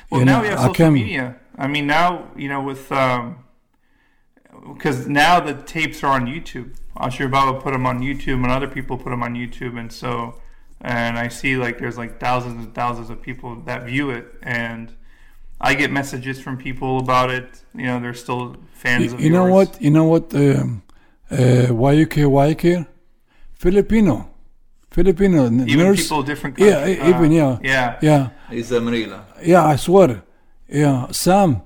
Well, 0.09 0.25
now 0.25 0.37
know, 0.37 0.41
we 0.41 0.47
have 0.49 0.59
social 0.59 0.91
media. 0.91 1.37
I 1.57 1.67
mean, 1.67 1.87
now 1.87 2.29
you 2.35 2.49
know 2.49 2.61
with 2.61 2.89
because 2.89 5.05
um, 5.05 5.13
now 5.13 5.39
the 5.39 5.53
tapes 5.63 6.03
are 6.03 6.13
on 6.13 6.27
YouTube. 6.27 6.75
Ashur 6.99 7.27
Baba 7.27 7.59
put 7.59 7.73
them 7.73 7.85
on 7.85 7.99
YouTube, 7.99 8.43
and 8.43 8.47
other 8.47 8.67
people 8.67 8.97
put 8.97 9.09
them 9.09 9.23
on 9.23 9.35
YouTube, 9.35 9.79
and 9.79 9.91
so 9.91 10.35
and 10.81 11.17
I 11.17 11.27
see 11.27 11.57
like 11.57 11.79
there's 11.79 11.97
like 11.97 12.19
thousands 12.19 12.65
and 12.65 12.73
thousands 12.73 13.09
of 13.09 13.21
people 13.21 13.55
that 13.61 13.83
view 13.83 14.11
it, 14.11 14.27
and 14.43 14.93
I 15.59 15.73
get 15.73 15.91
messages 15.91 16.39
from 16.39 16.57
people 16.57 16.99
about 16.99 17.31
it. 17.31 17.63
You 17.73 17.85
know, 17.85 17.99
they're 17.99 18.13
still 18.13 18.55
fans. 18.73 19.13
You, 19.13 19.19
you 19.19 19.29
know 19.29 19.45
what? 19.45 19.81
You 19.81 19.91
know 19.91 20.05
what? 20.05 20.33
Um, 20.35 20.83
uh, 21.31 21.67
you 21.93 22.07
care? 22.07 22.29
Filipino. 23.55 24.29
Filipino. 25.01 25.45
Even 25.45 25.77
nurse. 25.77 26.01
people 26.03 26.23
different. 26.23 26.57
Yeah, 26.57 26.73
countries. 26.73 26.97
e- 26.97 27.09
even, 27.11 27.31
yeah. 27.31 27.57
yeah. 27.73 27.99
Yeah. 28.09 28.29
he's 28.49 28.71
a 28.71 28.79
Marila 28.79 29.19
Yeah, 29.51 29.63
I 29.73 29.75
swear. 29.77 30.23
Yeah, 30.81 31.07
Sam. 31.11 31.61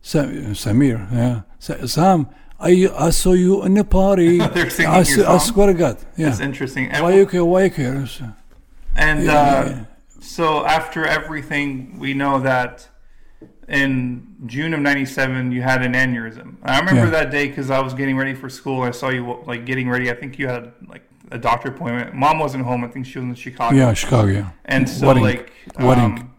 Sam 0.00 0.26
Samir. 0.62 0.98
Yeah. 1.12 1.42
Sam, 1.86 2.20
I, 2.60 2.88
I 3.06 3.10
saw 3.10 3.32
you 3.44 3.64
in 3.66 3.74
the 3.74 3.84
party. 3.84 4.38
They're 4.54 4.70
singing 4.70 4.92
I, 4.92 5.02
your 5.02 5.02
s- 5.02 5.18
I 5.34 5.38
song? 5.38 5.52
swear 5.52 5.66
to 5.72 5.74
God. 5.84 5.96
Yeah. 6.16 6.28
It's 6.28 6.40
interesting. 6.50 6.84
And 6.92 7.02
YUK, 7.04 7.32
YUK. 7.54 7.78
And 8.96 9.24
Yeah, 9.24 9.32
uh, 9.32 9.68
yeah. 9.68 9.84
so 10.20 10.44
after 10.78 11.00
everything, 11.18 11.98
we 11.98 12.14
know 12.14 12.34
that 12.50 12.88
in 13.68 13.88
June 14.46 14.72
of 14.76 14.80
'97 14.80 15.52
you 15.52 15.62
had 15.62 15.80
an 15.88 15.92
aneurysm. 16.04 16.48
I 16.62 16.78
remember 16.78 17.04
Yeah. 17.06 17.18
that 17.18 17.30
day 17.30 17.48
because 17.48 17.68
I 17.70 17.80
was 17.86 17.92
getting 18.00 18.16
ready 18.22 18.34
for 18.34 18.48
school. 18.48 18.82
I 18.90 18.92
saw 18.92 19.08
you 19.10 19.22
like 19.46 19.62
getting 19.70 19.88
ready. 19.94 20.06
I 20.10 20.14
think 20.20 20.38
you 20.38 20.46
had 20.48 20.72
like 20.92 21.02
a 21.30 21.38
doctor 21.38 21.68
appointment. 21.68 22.14
Mom 22.14 22.38
wasn't 22.38 22.64
home. 22.64 22.84
I 22.84 22.88
think 22.88 23.06
she 23.06 23.18
was 23.18 23.28
in 23.28 23.34
Chicago. 23.34 23.76
Yeah, 23.76 23.92
Chicago. 23.94 24.30
Yeah. 24.30 24.50
And 24.64 24.88
so 24.88 25.08
Wedding. 25.08 25.22
like 25.22 25.52
Wedding. 25.78 26.04
um, 26.04 26.34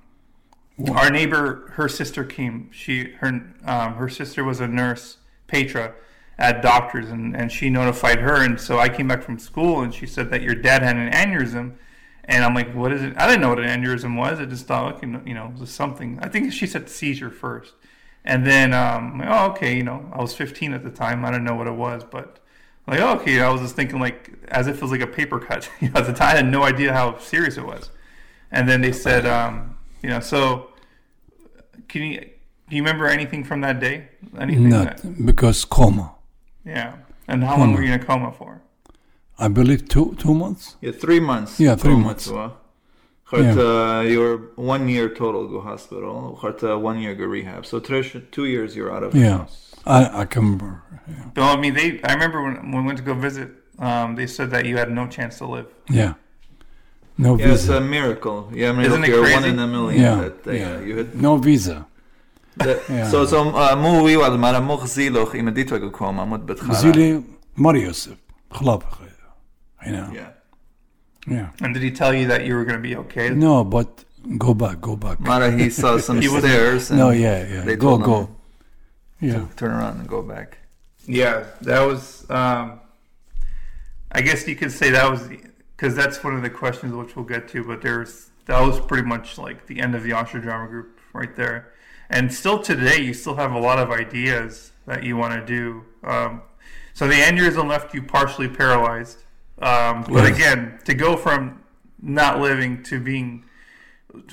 our 0.96 1.10
neighbor, 1.10 1.72
her 1.76 1.90
sister 1.90 2.24
came. 2.24 2.70
She 2.72 3.12
her 3.20 3.28
um, 3.66 3.94
her 3.96 4.10
sister 4.10 4.44
was 4.44 4.60
a 4.60 4.68
nurse, 4.68 5.18
Petra, 5.48 5.94
at 6.38 6.62
doctors, 6.62 7.10
and 7.10 7.36
and 7.36 7.52
she 7.52 7.70
notified 7.70 8.20
her. 8.20 8.44
And 8.44 8.60
so 8.60 8.80
I 8.80 8.90
came 8.90 9.08
back 9.08 9.24
from 9.24 9.40
school, 9.40 9.82
and 9.82 9.94
she 9.94 10.06
said 10.06 10.30
that 10.32 10.42
your 10.42 10.56
dad 10.56 10.82
had 10.82 10.96
an 10.96 11.12
aneurysm. 11.12 11.76
And 12.26 12.46
I'm 12.46 12.54
like, 12.54 12.72
what 12.76 12.92
is 12.92 13.02
it? 13.02 13.18
I 13.18 13.26
didn't 13.26 13.42
know 13.42 13.50
what 13.50 13.60
an 13.60 13.66
aneurysm 13.82 14.16
was. 14.16 14.40
I 14.40 14.46
just 14.46 14.68
thought, 14.68 14.94
okay, 14.96 15.08
you 15.26 15.34
know, 15.34 15.52
it 15.56 15.60
was 15.60 15.72
something. 15.72 16.20
I 16.22 16.28
think 16.28 16.54
she 16.54 16.68
said 16.68 16.88
seizure 16.88 17.32
first. 17.32 17.74
And 18.24 18.46
then, 18.46 18.72
um, 18.72 19.24
oh, 19.26 19.48
okay, 19.52 19.76
you 19.76 19.82
know, 19.82 20.08
I 20.14 20.22
was 20.22 20.36
15 20.36 20.74
at 20.74 20.84
the 20.84 20.92
time. 20.92 21.26
I 21.26 21.32
didn't 21.32 21.46
know 21.46 21.56
what 21.56 21.66
it 21.66 21.74
was, 21.74 22.04
but 22.04 22.39
like, 22.90 23.00
oh, 23.00 23.16
okay, 23.20 23.40
I 23.42 23.50
was 23.50 23.62
just 23.62 23.76
thinking 23.76 24.00
like 24.00 24.32
as 24.50 24.68
if 24.68 24.78
it 24.78 24.82
was 24.82 24.92
like 24.92 25.02
a 25.02 25.08
paper 25.08 25.40
cut. 25.40 25.70
you 25.80 25.90
know, 25.90 26.00
at 26.00 26.06
the 26.06 26.14
time, 26.14 26.30
I 26.30 26.36
had 26.38 26.46
no 26.46 26.64
idea 26.64 26.94
how 26.94 27.18
serious 27.20 27.58
it 27.58 27.66
was. 27.66 27.90
And 28.52 28.68
then 28.68 28.82
they 28.82 28.92
said, 28.92 29.26
um, 29.26 29.78
you 30.02 30.10
know, 30.10 30.20
so 30.20 30.72
can 31.88 32.04
you 32.04 32.20
do 32.70 32.76
you 32.76 32.84
remember 32.84 33.08
anything 33.08 33.44
from 33.44 33.62
that 33.62 33.80
day? 33.80 34.10
Anything? 34.40 34.70
Not 34.70 34.98
that, 34.98 35.26
because 35.26 35.66
coma. 35.66 36.16
Yeah, 36.66 36.98
and 37.28 37.44
how 37.44 37.54
coma. 37.54 37.64
long 37.64 37.74
were 37.74 37.82
you 37.82 37.94
in 37.94 38.00
a 38.00 38.06
coma 38.06 38.32
for? 38.32 38.62
I 39.38 39.48
believe 39.48 39.88
two 39.88 40.16
two 40.20 40.34
months. 40.34 40.76
Yeah, 40.82 40.92
three 40.92 41.20
months. 41.20 41.60
Yeah, 41.60 41.76
three 41.76 41.96
months. 41.96 42.30
months. 42.30 42.56
Harta, 43.30 43.44
yeah. 43.44 44.00
Uh, 44.00 44.02
you're 44.02 44.38
one 44.56 44.90
year 44.90 45.08
total 45.08 45.48
go 45.48 45.62
hospital. 45.62 46.36
Harta, 46.36 46.74
uh, 46.74 46.78
one 46.78 47.00
year 47.00 47.14
go 47.14 47.26
rehab. 47.26 47.66
So 47.66 47.80
two 47.80 48.46
years 48.46 48.76
you're 48.76 48.92
out 48.92 49.04
of 49.04 49.14
yeah. 49.16 49.38
house. 49.38 49.69
I 49.87 50.21
I 50.23 50.25
can 50.33 50.43
remember. 50.43 50.73
Yeah. 51.09 51.15
Well, 51.37 51.57
I 51.57 51.61
mean, 51.61 51.75
they. 51.79 51.89
I 52.09 52.13
remember 52.17 52.39
when, 52.47 52.55
when 52.73 52.81
we 52.83 52.87
went 52.89 52.99
to 53.03 53.05
go 53.05 53.15
visit. 53.15 53.51
Um, 53.79 54.09
they 54.19 54.27
said 54.37 54.49
that 54.55 54.63
you 54.69 54.77
had 54.83 54.91
no 55.01 55.05
chance 55.17 55.35
to 55.39 55.47
live. 55.55 55.67
yeah. 56.01 56.15
No 57.25 57.31
yeah 57.39 57.53
it's 57.53 57.63
visa. 57.63 57.77
a 57.77 57.81
miracle 57.81 58.39
yeah 58.53 58.71
I 58.71 58.73
mean 58.73 58.87
Isn't 58.87 59.01
look, 59.01 59.09
it 59.09 59.13
you're 59.13 59.23
crazy? 59.25 59.37
one 59.41 59.45
in 59.53 59.59
a 59.67 59.69
million 59.77 60.01
yeah. 60.03 60.17
that, 60.25 60.37
uh, 60.47 60.51
yeah. 60.63 60.81
you 60.87 60.93
hit 61.01 61.15
No 61.27 61.33
visa. 61.47 61.77
the- 62.57 62.81
Yeah. 62.89 63.09
so 63.13 63.19
so 63.33 63.39
uh, 63.55 63.75
مو 63.77 64.05
ويوال 64.05 64.39
مرة 64.41 64.59
مو 64.59 64.77
خزيلوخ 64.77 65.35
إما 65.37 65.51
ديتوا 65.51 65.79
جو 65.79 65.91
كوما 65.91 66.25
مد 66.25 66.47
بتخارع 66.47 66.73
زيلي 66.75 67.23
مار 67.57 67.77
يوسف 67.77 68.17
خلاف 68.51 68.83
you 69.83 69.91
know. 69.93 70.09
yeah 70.13 70.31
Yeah. 71.37 71.49
And 71.63 71.71
did 71.75 71.83
he 71.83 71.91
tell 72.01 72.13
you 72.19 72.27
that 72.33 72.41
you 72.47 72.55
were 72.57 72.65
going 72.69 72.81
to 72.83 72.87
be 72.91 72.95
okay? 73.05 73.29
No, 73.31 73.55
but 73.77 73.91
go 74.45 74.51
back, 74.63 74.77
go 74.89 74.95
back. 75.07 75.17
Mara 75.21 75.49
he 75.61 75.71
saw 75.71 75.93
some 76.07 76.21
He 76.21 76.29
wasn't- 76.29 76.53
stairs 76.53 76.83
and 76.91 76.99
No, 77.03 77.09
yeah, 77.11 77.39
yeah. 77.55 77.63
they 77.69 77.77
Go, 77.77 77.89
told 77.89 78.03
go. 78.11 78.17
him 78.21 78.29
yeah. 79.20 79.34
to 79.46 79.56
turn 79.56 79.72
around 79.72 80.00
and 80.00 80.08
go 80.08 80.22
back 80.22 80.58
Yeah, 81.06 81.46
that 81.62 81.82
was. 81.82 82.30
Um, 82.30 82.80
I 84.12 84.22
guess 84.22 84.48
you 84.48 84.56
could 84.56 84.72
say 84.72 84.90
that 84.92 85.10
was 85.10 85.28
because 85.76 85.96
that's 85.96 86.24
one 86.24 86.36
of 86.36 86.42
the 86.42 86.50
questions 86.50 86.94
which 86.94 87.16
we'll 87.16 87.26
get 87.26 87.48
to. 87.50 87.64
But 87.64 87.82
there's 87.82 88.30
that 88.46 88.60
was 88.62 88.80
pretty 88.80 89.08
much 89.08 89.38
like 89.38 89.68
the 89.68 89.80
end 89.80 89.96
of 89.96 90.04
the 90.04 90.14
Ashur 90.14 90.40
drama 90.40 90.68
group 90.68 91.00
right 91.14 91.36
there. 91.36 91.74
And 92.10 92.34
still 92.34 92.60
today, 92.60 93.02
you 93.02 93.14
still 93.14 93.36
have 93.36 93.54
a 93.54 93.60
lot 93.60 93.78
of 93.78 93.92
ideas 93.92 94.72
that 94.88 95.04
you 95.04 95.16
want 95.16 95.34
to 95.40 95.46
do. 95.46 95.86
Um, 96.04 96.42
so 96.96 97.08
the 97.08 97.14
aneurysm 97.14 97.68
left 97.70 97.94
you 97.94 98.02
partially 98.02 98.48
paralyzed. 98.48 99.20
Um, 99.62 100.04
but 100.04 100.24
Yes. 100.24 100.36
again, 100.36 100.80
to 100.86 100.94
go 100.96 101.16
from 101.16 101.64
not 102.02 102.40
living 102.40 102.82
to 102.84 103.00
being 103.00 103.46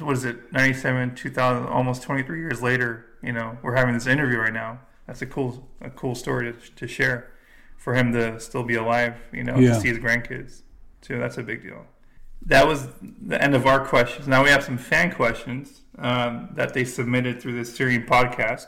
what 0.01 0.17
is 0.17 0.25
it 0.25 0.53
97 0.53 1.15
2000 1.17 1.67
almost 1.67 2.03
23 2.03 2.39
years 2.39 2.63
later 2.63 3.06
you 3.23 3.33
know 3.33 3.57
we're 3.63 3.75
having 3.77 3.95
this 3.95 4.07
interview 4.07 4.39
right 4.39 4.53
now. 4.53 4.81
That's 5.07 5.23
a 5.23 5.27
cool 5.27 5.69
a 5.81 5.91
cool 5.91 6.15
story 6.15 6.53
to, 6.53 6.59
to 6.77 6.87
share 6.87 7.33
for 7.77 7.95
him 7.95 8.13
to 8.13 8.41
still 8.41 8.63
be 8.65 8.75
alive 8.75 9.15
you 9.33 9.45
know 9.45 9.57
Yeah. 9.59 9.75
to 9.75 9.81
see 9.81 9.89
his 9.89 9.99
grandkids 9.99 10.63
too. 11.01 11.19
That's 11.19 11.39
a 11.39 11.43
big 11.43 11.63
deal. 11.63 11.85
That 12.45 12.67
was 12.67 12.89
the 13.01 13.43
end 13.43 13.55
of 13.55 13.67
our 13.67 13.85
questions. 13.85 14.29
Now 14.29 14.43
we 14.45 14.51
have 14.51 14.63
some 14.63 14.79
fan 14.79 15.11
questions 15.13 15.83
um, 15.99 16.51
that 16.55 16.75
they 16.75 16.85
submitted 16.85 17.41
through 17.41 17.57
this 17.57 17.75
Syrian 17.75 18.05
podcast 18.07 18.67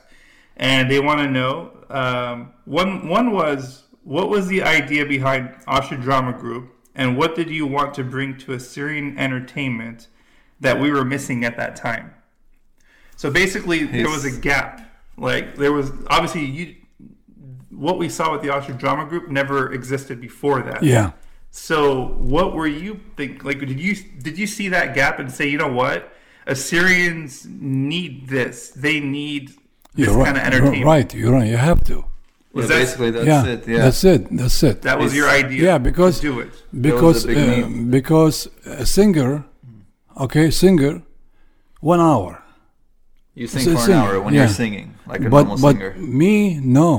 and 0.57 0.91
they 0.91 0.99
want 1.01 1.21
to 1.21 1.29
know 1.29 1.71
um, 1.91 2.53
one 2.65 3.09
one 3.09 3.31
was 3.33 3.85
what 4.03 4.29
was 4.31 4.47
the 4.49 4.63
idea 4.63 5.05
behind 5.07 5.55
Ashur 5.67 5.97
Drama 5.97 6.33
Group 6.33 6.73
and 6.95 7.17
what 7.17 7.35
did 7.37 7.51
you 7.51 7.67
want 7.67 7.95
to 7.95 8.05
bring 8.05 8.37
to 8.39 8.53
Assyrian 8.55 9.17
entertainment 9.19 10.09
that 10.61 10.81
we 10.81 10.91
were 10.91 11.05
missing 11.05 11.45
at 11.45 11.57
that 11.57 11.77
time 11.77 12.13
so 13.21 13.27
basically 13.43 13.81
there 13.85 14.11
was 14.17 14.25
a 14.33 14.35
gap 14.49 14.73
like 15.29 15.47
there 15.63 15.73
was 15.79 15.87
obviously 16.15 16.45
you 16.59 16.65
what 17.87 17.97
we 18.03 18.09
saw 18.17 18.27
with 18.33 18.43
the 18.45 18.51
Ashur 18.57 18.73
Drama 18.83 19.05
Group 19.11 19.25
never 19.41 19.59
existed 19.79 20.17
before 20.29 20.59
that 20.69 20.81
Yeah. 20.95 21.09
so 21.51 21.79
what 22.35 22.49
were 22.57 22.67
you 22.85 22.93
think 23.19 23.33
like 23.49 23.59
did 23.73 23.81
you 23.87 23.95
did 24.27 24.35
you 24.43 24.47
see 24.57 24.69
that 24.77 24.87
gap 25.01 25.15
and 25.21 25.29
say 25.39 25.47
you 25.53 25.59
know 25.63 25.73
what 25.83 26.01
Assyrians 26.55 27.33
need 27.49 28.13
this 28.37 28.55
they 28.85 28.99
need 29.19 29.45
this 29.95 30.07
You're 30.07 30.17
right. 30.17 30.27
kind 30.27 30.37
of 30.39 30.43
You're 30.45 30.53
entertainment 30.55 30.87
right. 30.95 31.09
You're 31.21 31.33
right. 31.39 31.49
You 31.55 31.61
have 31.71 31.83
to. 31.91 31.97
yeah, 32.55 32.63
that- 32.63 32.69
basically 32.83 33.11
that's 33.17 33.27
yeah. 33.27 33.53
it 33.55 33.61
yeah 33.73 33.79
That's 33.85 34.03
it. 34.15 34.21
That's 34.41 34.63
it. 34.71 34.77
that 34.89 34.97
was 35.03 35.11
your 35.19 35.29
idea 35.43 35.63
Yeah, 35.71 35.79
because- 35.89 36.17
do 36.21 36.35
it 36.45 36.53
because 36.87 37.19
uh, 37.27 37.69
because 37.97 38.37
a 38.83 38.87
singer, 38.97 39.45
okay, 40.25 40.47
singer, 40.63 40.95
one 41.93 42.01
hour. 42.01 42.33
you 43.38 43.48
sing 43.48 43.64
So 43.66 43.72
for 43.76 43.80
an 43.80 43.86
sing, 43.86 43.96
hour 43.96 44.16
when 44.22 44.34
yeah. 44.34 44.42
you're 44.42 44.56
singing 44.64 44.88
like 45.12 45.22
a 45.22 45.30
but 45.36 45.44
normal 45.44 45.58
but 45.66 45.74
singer 45.76 45.92
me 46.22 46.34
no, 46.80 46.90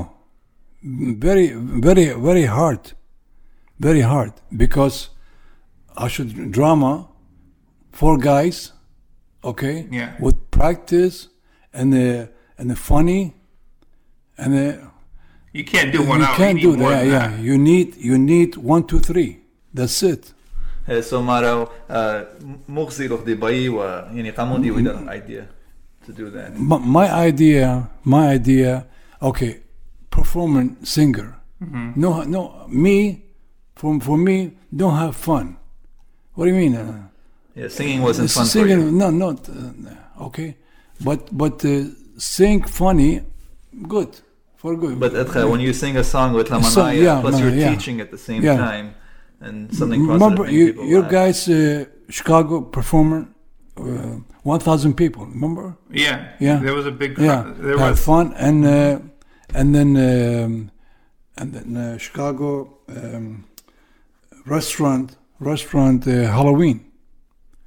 very 1.27 1.47
very 1.87 2.07
very 2.29 2.45
hard, 2.57 2.83
very 3.87 4.01
hard 4.01 4.33
because 4.63 4.97
I 5.97 6.07
should 6.13 6.51
drama, 6.51 6.93
four 7.99 8.17
guys, 8.17 8.57
okay, 9.51 9.87
Yeah. 9.91 10.11
with 10.25 10.37
practice 10.51 11.17
and 11.77 11.87
the 11.93 12.29
and 12.57 12.69
the 12.71 12.75
funny, 12.75 13.23
and 14.37 14.49
the 14.57 14.67
you 15.53 15.63
can't 15.63 15.91
do 15.93 16.01
one 16.03 16.19
you 16.19 16.25
hour 16.25 16.35
can't 16.41 16.59
you 16.59 16.71
do 16.71 16.71
need 16.75 16.79
more 16.83 16.91
that. 16.91 17.03
than 17.03 17.11
Yeah, 17.15 17.27
that. 17.29 17.39
you 17.47 17.55
need 17.57 17.87
you 18.09 18.17
need 18.17 18.51
one 18.73 18.83
two 18.89 18.99
three. 19.09 19.31
That's 19.73 20.03
it. 20.03 20.23
Uh, 20.87 21.01
so 21.01 21.21
Mara 21.21 21.53
uh, 21.89 22.25
مو 22.69 22.85
خزيلوخ 22.85 23.23
دي 23.23 23.33
باي 23.35 23.69
و 23.69 23.83
يعني 24.13 24.29
قامودي 24.31 24.71
with 24.71 24.87
an 24.87 25.09
idea 25.09 25.43
to 26.10 26.16
do 26.22 26.30
that 26.30 26.48
my, 26.70 26.78
my 26.78 27.06
idea, 27.28 27.90
my 28.04 28.24
idea, 28.38 28.86
okay, 29.22 29.52
performing 30.10 30.76
singer. 30.84 31.36
Mm-hmm. 31.62 32.00
No, 32.00 32.22
no, 32.22 32.66
me, 32.68 33.24
for, 33.76 34.00
for 34.00 34.16
me, 34.28 34.52
don't 34.74 34.96
have 34.96 35.14
fun. 35.16 35.56
What 36.34 36.44
do 36.46 36.50
you 36.52 36.56
mean? 36.62 36.74
Uh, 36.76 37.08
yeah 37.54 37.68
singing 37.68 38.00
wasn't 38.02 38.30
fun 38.30 38.44
for 38.44 38.50
singing, 38.50 38.80
you 38.80 38.90
no, 38.92 39.10
not, 39.10 39.48
uh, 39.48 40.24
okay. 40.26 40.56
But, 41.02 41.20
but 41.36 41.64
uh, 41.64 41.84
sing 42.18 42.62
funny, 42.64 43.22
good, 43.94 44.10
for 44.56 44.76
good. 44.76 44.98
But 45.00 45.12
Edcha, 45.12 45.50
when 45.50 45.60
you 45.60 45.72
sing 45.72 45.96
a 45.96 46.04
song 46.04 46.32
with 46.34 46.48
Lamanaya, 46.48 47.02
yeah, 47.02 47.20
plus 47.20 47.34
no, 47.34 47.40
you're 47.40 47.54
yeah. 47.54 47.70
teaching 47.74 48.00
at 48.00 48.10
the 48.10 48.18
same 48.18 48.42
Yeah. 48.42 48.56
time, 48.56 48.94
and 49.40 49.74
something 49.74 50.06
positive 50.06 50.22
remember, 50.22 50.50
you, 50.50 50.66
your 50.84 51.02
guys, 51.02 51.48
uh, 51.48 51.84
Chicago 52.08 52.60
performer, 52.60 53.28
uh, 53.78 54.16
1,000 54.42 54.94
people, 54.94 55.26
remember? 55.26 55.76
yeah 55.90 56.32
Yeah. 56.40 56.58
there 56.62 56.74
was 56.74 56.86
a 56.86 56.90
big 56.90 57.18
yeah, 57.18 57.42
crowd. 57.42 57.56
there 57.58 57.78
have 57.78 57.90
was 57.90 58.04
fun 58.04 58.32
and 58.36 58.64
uh, 58.64 58.98
and 59.54 59.74
then 59.74 59.96
um, 59.96 60.70
and 61.36 61.52
then 61.54 61.76
uh, 61.76 61.98
Chicago 61.98 62.78
um, 62.88 63.44
restaurant 64.46 65.16
restaurant 65.40 66.06
uh, 66.06 66.12
Halloween. 66.32 66.80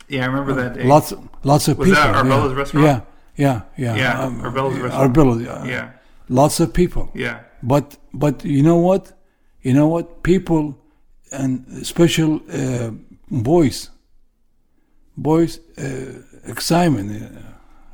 Yeah, 0.10 0.24
I 0.24 0.28
remember 0.28 0.54
that 0.54 0.74
day. 0.76 0.84
Lots 0.84 1.14
lots 1.44 1.68
of 1.68 1.78
Was 1.78 1.88
people. 1.90 2.04
that 2.04 2.16
Arbella's 2.16 2.52
yeah. 2.52 2.58
restaurant? 2.60 2.86
Yeah, 2.86 3.00
yeah, 3.36 3.62
yeah. 3.78 3.96
Yeah, 3.96 4.24
Um, 4.26 4.42
Arbella's 4.42 4.78
restaurant. 4.80 5.04
Arbella, 5.18 5.36
yeah. 5.42 5.66
Yeah, 5.66 5.90
Lots 6.30 6.60
of 6.60 6.74
people. 6.74 7.06
yeah. 7.16 7.40
But 7.62 7.98
but 8.14 8.44
you 8.46 8.62
know 8.64 8.78
what? 8.90 9.04
You 9.62 9.74
know 9.74 9.88
what? 9.88 10.06
People 10.24 10.64
and 11.32 11.66
special 11.86 12.32
uh, 12.52 12.92
boys, 13.30 13.90
boys, 15.18 15.60
uh, 15.78 16.22
excitement. 16.46 17.38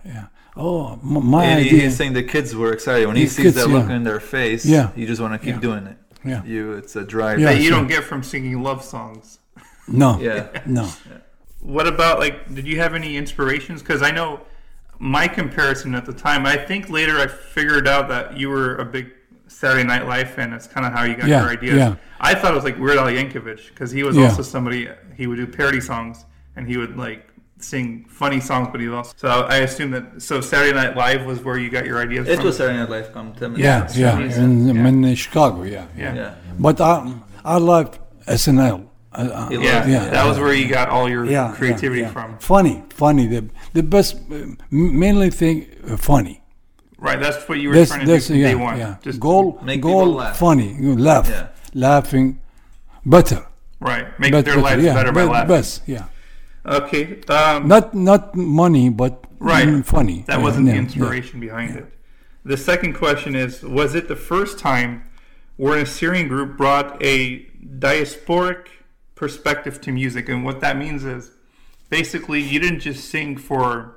Yeah. 0.05 0.25
Oh, 0.55 0.93
m- 1.03 1.25
my 1.27 1.45
And 1.45 1.59
idea. 1.65 1.81
he's 1.83 1.95
saying 1.95 2.13
the 2.13 2.23
kids 2.23 2.55
were 2.55 2.73
excited 2.73 3.05
when 3.07 3.15
he 3.15 3.23
The 3.25 3.29
sees 3.29 3.45
kids, 3.45 3.55
that 3.55 3.69
yeah. 3.69 3.75
look 3.75 3.89
in 3.89 4.03
their 4.03 4.19
face. 4.19 4.65
Yeah. 4.65 4.89
you 4.95 5.05
just 5.07 5.21
want 5.21 5.33
to 5.33 5.39
keep 5.39 5.55
Yeah. 5.55 5.61
doing 5.61 5.87
it. 5.87 5.97
Yeah. 6.25 6.43
You, 6.43 6.73
it's 6.73 6.95
a 6.95 7.03
drive. 7.03 7.39
Yeah. 7.39 7.53
That 7.53 7.57
you 7.61 7.69
sure. 7.69 7.77
don't 7.77 7.87
get 7.87 8.03
from 8.03 8.23
singing 8.23 8.61
love 8.61 8.83
songs. 8.83 9.39
no. 9.87 10.19
Yeah. 10.21 10.47
No. 10.65 10.89
What 11.61 11.87
about 11.87 12.19
like? 12.19 12.53
Did 12.53 12.65
you 12.67 12.79
have 12.79 12.93
any 12.95 13.17
inspirations? 13.17 13.81
Because 13.81 14.01
I 14.01 14.11
know 14.11 14.41
my 14.97 15.27
comparison 15.27 15.93
at 15.93 16.05
the 16.05 16.13
time. 16.13 16.45
I 16.45 16.55
think 16.57 16.89
later 16.89 17.17
I 17.19 17.27
figured 17.27 17.85
out 17.87 18.07
that 18.09 18.37
you 18.37 18.49
were 18.49 18.75
a 18.77 18.85
big 18.85 19.11
Saturday 19.47 19.83
Night 19.83 20.07
Live 20.07 20.29
fan. 20.31 20.51
That's 20.51 20.67
kind 20.67 20.85
of 20.85 20.93
how 20.93 21.03
you 21.03 21.15
got 21.15 21.27
Yeah, 21.27 21.41
your 21.41 21.49
ideas. 21.51 21.75
yeah. 21.75 21.95
I 22.19 22.33
thought 22.33 22.51
it 22.53 22.55
was 22.55 22.63
like 22.63 22.77
Weird 22.79 22.97
Al 22.97 23.07
Yankovic 23.07 23.69
because 23.69 23.91
he 23.91 24.03
was 24.03 24.15
Yeah. 24.15 24.25
also 24.29 24.41
somebody. 24.41 24.87
He 25.17 25.27
would 25.27 25.35
do 25.37 25.47
parody 25.47 25.81
songs 25.81 26.25
and 26.55 26.65
he 26.67 26.77
would 26.77 26.95
like 26.97 27.28
sing 27.59 28.05
funny 28.09 28.39
songs, 28.39 28.69
but 28.71 28.81
he 28.81 28.87
also. 28.89 29.13
So 29.17 29.27
I 29.27 29.57
assume 29.57 29.91
that. 29.91 30.21
So 30.21 30.41
Saturday 30.41 30.73
Night 30.75 30.95
Live 30.95 31.25
was 31.25 31.43
where 31.43 31.57
you 31.57 31.69
got 31.69 31.85
your 31.85 32.01
ideas. 32.01 32.27
It 32.27 32.37
from? 32.37 32.45
was 32.45 32.57
Saturday 32.57 32.77
Night 32.79 32.89
Live 32.89 33.13
come 33.13 33.33
10 33.33 33.53
minutes. 33.53 33.97
Yeah, 33.97 34.19
yeah. 34.19 34.43
In, 34.43 34.67
Yeah. 34.75 34.87
in 34.87 35.15
Chicago, 35.15 35.63
yeah, 35.63 35.85
Yeah. 35.97 36.13
Yeah. 36.15 36.35
But 36.59 36.79
I 36.81 37.13
I 37.43 37.57
loved 37.57 37.99
SNL. 38.27 38.85
I, 39.11 39.23
I, 39.27 39.49
Yeah, 39.51 39.87
Yeah. 39.87 40.09
that 40.09 40.25
was 40.27 40.37
where 40.39 40.53
you 40.53 40.67
got 40.69 40.89
all 40.89 41.09
your 41.09 41.25
yeah, 41.25 41.53
creativity 41.57 42.01
yeah, 42.01 42.07
yeah. 42.07 42.13
from. 42.13 42.37
Funny, 42.39 42.83
funny. 42.89 43.27
The 43.27 43.45
the 43.73 43.83
best, 43.83 44.15
uh, 44.31 44.35
mainly 44.71 45.29
thing, 45.31 45.65
uh, 45.89 45.97
funny. 45.97 46.35
Right, 47.01 47.19
that's 47.19 47.47
what 47.47 47.57
you 47.59 47.69
were 47.69 47.75
That's 47.75 47.89
trying 47.91 48.01
to 48.01 48.05
do 48.05 48.11
that's 48.11 48.27
from 48.27 48.35
yeah, 48.35 48.49
day 48.49 48.55
one. 48.55 48.77
yeah. 48.77 48.95
Just 49.01 49.19
goal, 49.21 49.57
Make 49.63 49.81
goal, 49.81 50.01
people 50.05 50.15
laugh. 50.15 50.37
funny. 50.37 50.75
You 50.79 50.97
laugh, 50.97 51.27
Yeah. 51.29 51.47
laughing, 51.73 52.39
better. 53.05 53.41
right, 53.79 54.05
make 54.19 54.31
Bet- 54.33 54.43
their 54.45 54.55
better, 54.55 54.61
lives 54.69 54.83
yeah, 54.83 54.93
better 54.93 55.11
by 55.13 55.23
be- 55.23 55.31
laughing. 55.31 55.47
Best, 55.55 55.81
yeah. 55.87 56.03
Okay, 56.65 57.21
um, 57.29 57.67
Not 57.67 57.93
not 57.93 58.35
money, 58.35 58.89
but 58.89 59.25
Right. 59.39 59.85
funny. 59.85 60.23
That 60.27 60.41
wasn't 60.41 60.65
yeah, 60.67 60.73
the 60.73 60.77
yeah. 60.77 60.83
inspiration 60.83 61.39
behind 61.39 61.75
it. 61.77 61.85
The 62.43 62.57
second 62.57 62.93
question 62.93 63.35
is 63.35 63.63
Was 63.63 63.95
it 63.95 64.07
the 64.07 64.15
first 64.15 64.59
time 64.59 65.03
where 65.57 65.75
an 65.77 65.83
Assyrian 65.83 66.27
group 66.27 66.57
brought 66.57 67.01
a 67.01 67.45
diasporic 67.79 68.67
perspective 69.15 69.79
to 69.81 69.91
music? 69.91 70.27
And 70.29 70.43
what 70.43 70.59
that 70.61 70.77
means 70.77 71.03
is 71.05 71.31
basically 71.89 72.41
you 72.41 72.59
didn't 72.59 72.81
just 72.81 73.09
sing 73.09 73.37
for. 73.37 73.95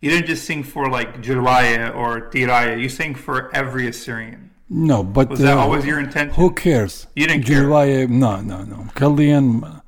You 0.00 0.10
didn't 0.10 0.26
just 0.26 0.44
sing 0.44 0.62
for 0.62 0.88
like 0.88 1.22
Jiraya 1.22 1.94
or 1.94 2.30
Tiraya. 2.30 2.80
You 2.80 2.88
sang 2.88 3.14
for 3.14 3.54
every 3.54 3.88
Assyrian. 3.88 4.50
No, 4.70 5.02
but 5.02 5.30
Was 5.30 5.40
that 5.40 5.56
uh, 5.56 5.60
always 5.60 5.84
your 5.86 5.98
intention? 5.98 6.34
Who 6.34 6.50
cares? 6.52 7.06
You 7.16 7.26
didn't 7.26 7.44
care? 7.46 7.62
Jiraiya- 7.64 8.08
No, 8.08 8.40
no, 8.40 8.62
no. 8.64 8.86
Chaldean. 8.98 9.64
uh, 9.64 9.80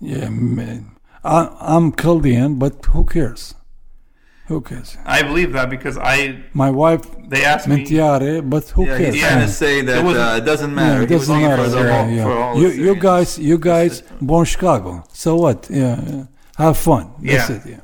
Yeah, 0.00 0.30
man. 0.30 0.91
I, 1.24 1.48
I'm 1.60 1.92
Chaldean, 1.92 2.58
but 2.58 2.84
who 2.86 3.04
cares? 3.04 3.54
Who 4.48 4.60
cares? 4.60 4.96
I 5.06 5.22
believe 5.22 5.52
that 5.52 5.70
because 5.70 5.96
I 5.96 6.40
My 6.52 6.70
wife 6.70 7.02
they 7.28 7.44
asked 7.44 7.68
me. 7.68 7.84
Mentiare, 7.84 8.48
but 8.48 8.64
who 8.70 8.84
Yeah, 8.86 8.98
cares? 8.98 9.14
he's 9.14 9.22
trying 9.22 9.38
Yeah. 9.40 9.46
to 9.46 9.52
say 9.52 9.82
that 9.82 9.98
It 9.98 10.04
wasn't- 10.04 10.28
uh, 10.28 10.36
it 10.40 10.44
doesn't 10.44 10.70
Yeah, 10.70 10.76
matter. 10.76 11.02
it 11.02 11.08
doesn't 11.08 11.40
matter. 11.40 11.68
For, 11.70 11.76
yeah, 11.86 12.02
whole, 12.02 12.10
yeah. 12.12 12.24
for 12.24 12.32
all 12.42 12.58
you, 12.60 12.68
you 12.86 12.94
guys, 12.96 13.38
you 13.38 13.56
guys, 13.58 14.02
born 14.20 14.44
Chicago. 14.44 15.04
So 15.12 15.36
what? 15.36 15.68
Yeah, 15.70 16.00
yeah. 16.12 16.24
have 16.58 16.76
fun. 16.76 17.04
That's 17.22 17.48
Yeah. 17.50 17.56
it. 17.56 17.62
Yeah. 17.66 17.76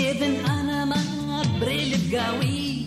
لكن 0.00 0.44
أنا 0.46 0.84
ما 0.84 1.42
بريل 1.60 2.16
قوي. 2.16 2.86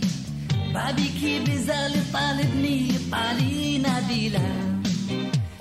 بابيكي 0.74 1.40
بزال 1.40 1.94
طالبني 2.14 2.92
طالي 3.12 3.78
نبيلة. 3.78 4.82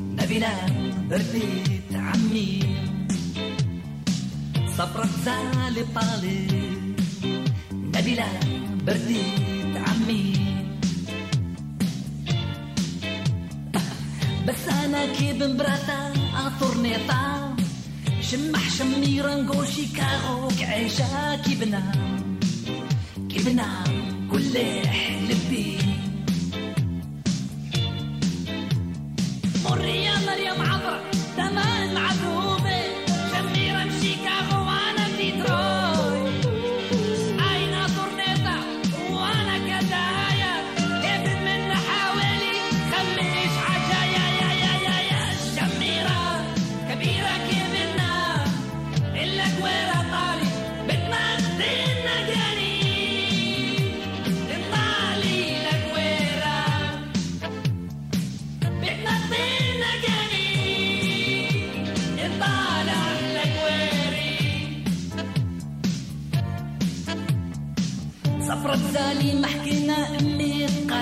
نبيلة 0.00 0.54
برديت 1.10 1.92
عمي. 1.94 2.60
صبرك 4.78 5.10
زال 5.24 5.76
طالب 5.94 6.96
نبيلة 7.72 8.28
برديت 8.86 9.74
عمي. 9.76 10.32
بس 14.48 14.68
أنا 14.84 15.06
كيف 15.06 15.42
مبراتا 15.42 16.12
اطرنيطا 16.34 17.31
شمح 18.32 18.68
شميرة 18.70 19.34
نقول 19.34 19.68
شيكاغو 19.68 20.48
كعيشة 20.60 21.36
كي 21.36 21.54
بنام 21.54 22.26
كي 23.28 23.38
كل 24.30 24.56
حلبي 24.86 25.81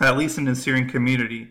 at 0.00 0.16
least 0.16 0.38
in 0.38 0.44
the 0.44 0.54
Syrian 0.54 0.88
community. 0.88 1.48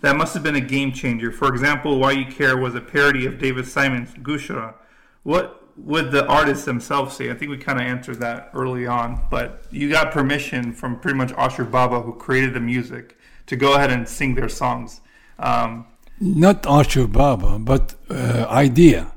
That 0.00 0.16
must 0.16 0.34
have 0.34 0.42
been 0.42 0.56
a 0.56 0.60
game 0.60 0.92
changer. 0.92 1.32
For 1.32 1.48
example, 1.48 1.98
Why 1.98 2.12
You 2.12 2.26
Care 2.26 2.56
was 2.56 2.74
a 2.74 2.80
parody 2.80 3.24
of 3.26 3.38
David 3.38 3.66
Simon's 3.66 4.12
Gushra. 4.22 4.74
What 5.22 5.62
would 5.76 6.10
the 6.12 6.26
artists 6.26 6.64
themselves 6.66 7.16
say? 7.16 7.30
I 7.30 7.34
think 7.34 7.50
we 7.50 7.56
kind 7.56 7.80
of 7.80 7.86
answered 7.86 8.20
that 8.20 8.50
early 8.54 8.86
on, 8.86 9.20
but 9.30 9.64
you 9.70 9.90
got 9.90 10.12
permission 10.12 10.72
from 10.72 11.00
pretty 11.00 11.16
much 11.16 11.32
Ashur 11.32 11.64
Baba, 11.64 12.00
who 12.00 12.12
created 12.14 12.52
the 12.54 12.60
music, 12.60 13.16
to 13.46 13.56
go 13.56 13.74
ahead 13.74 13.90
and 13.90 14.06
sing 14.08 14.34
their 14.34 14.48
songs. 14.48 15.00
Um, 15.38 15.86
Not 16.20 16.66
Archer 16.66 17.06
Baba, 17.06 17.58
but 17.58 17.94
uh, 18.10 18.46
idea, 18.50 19.12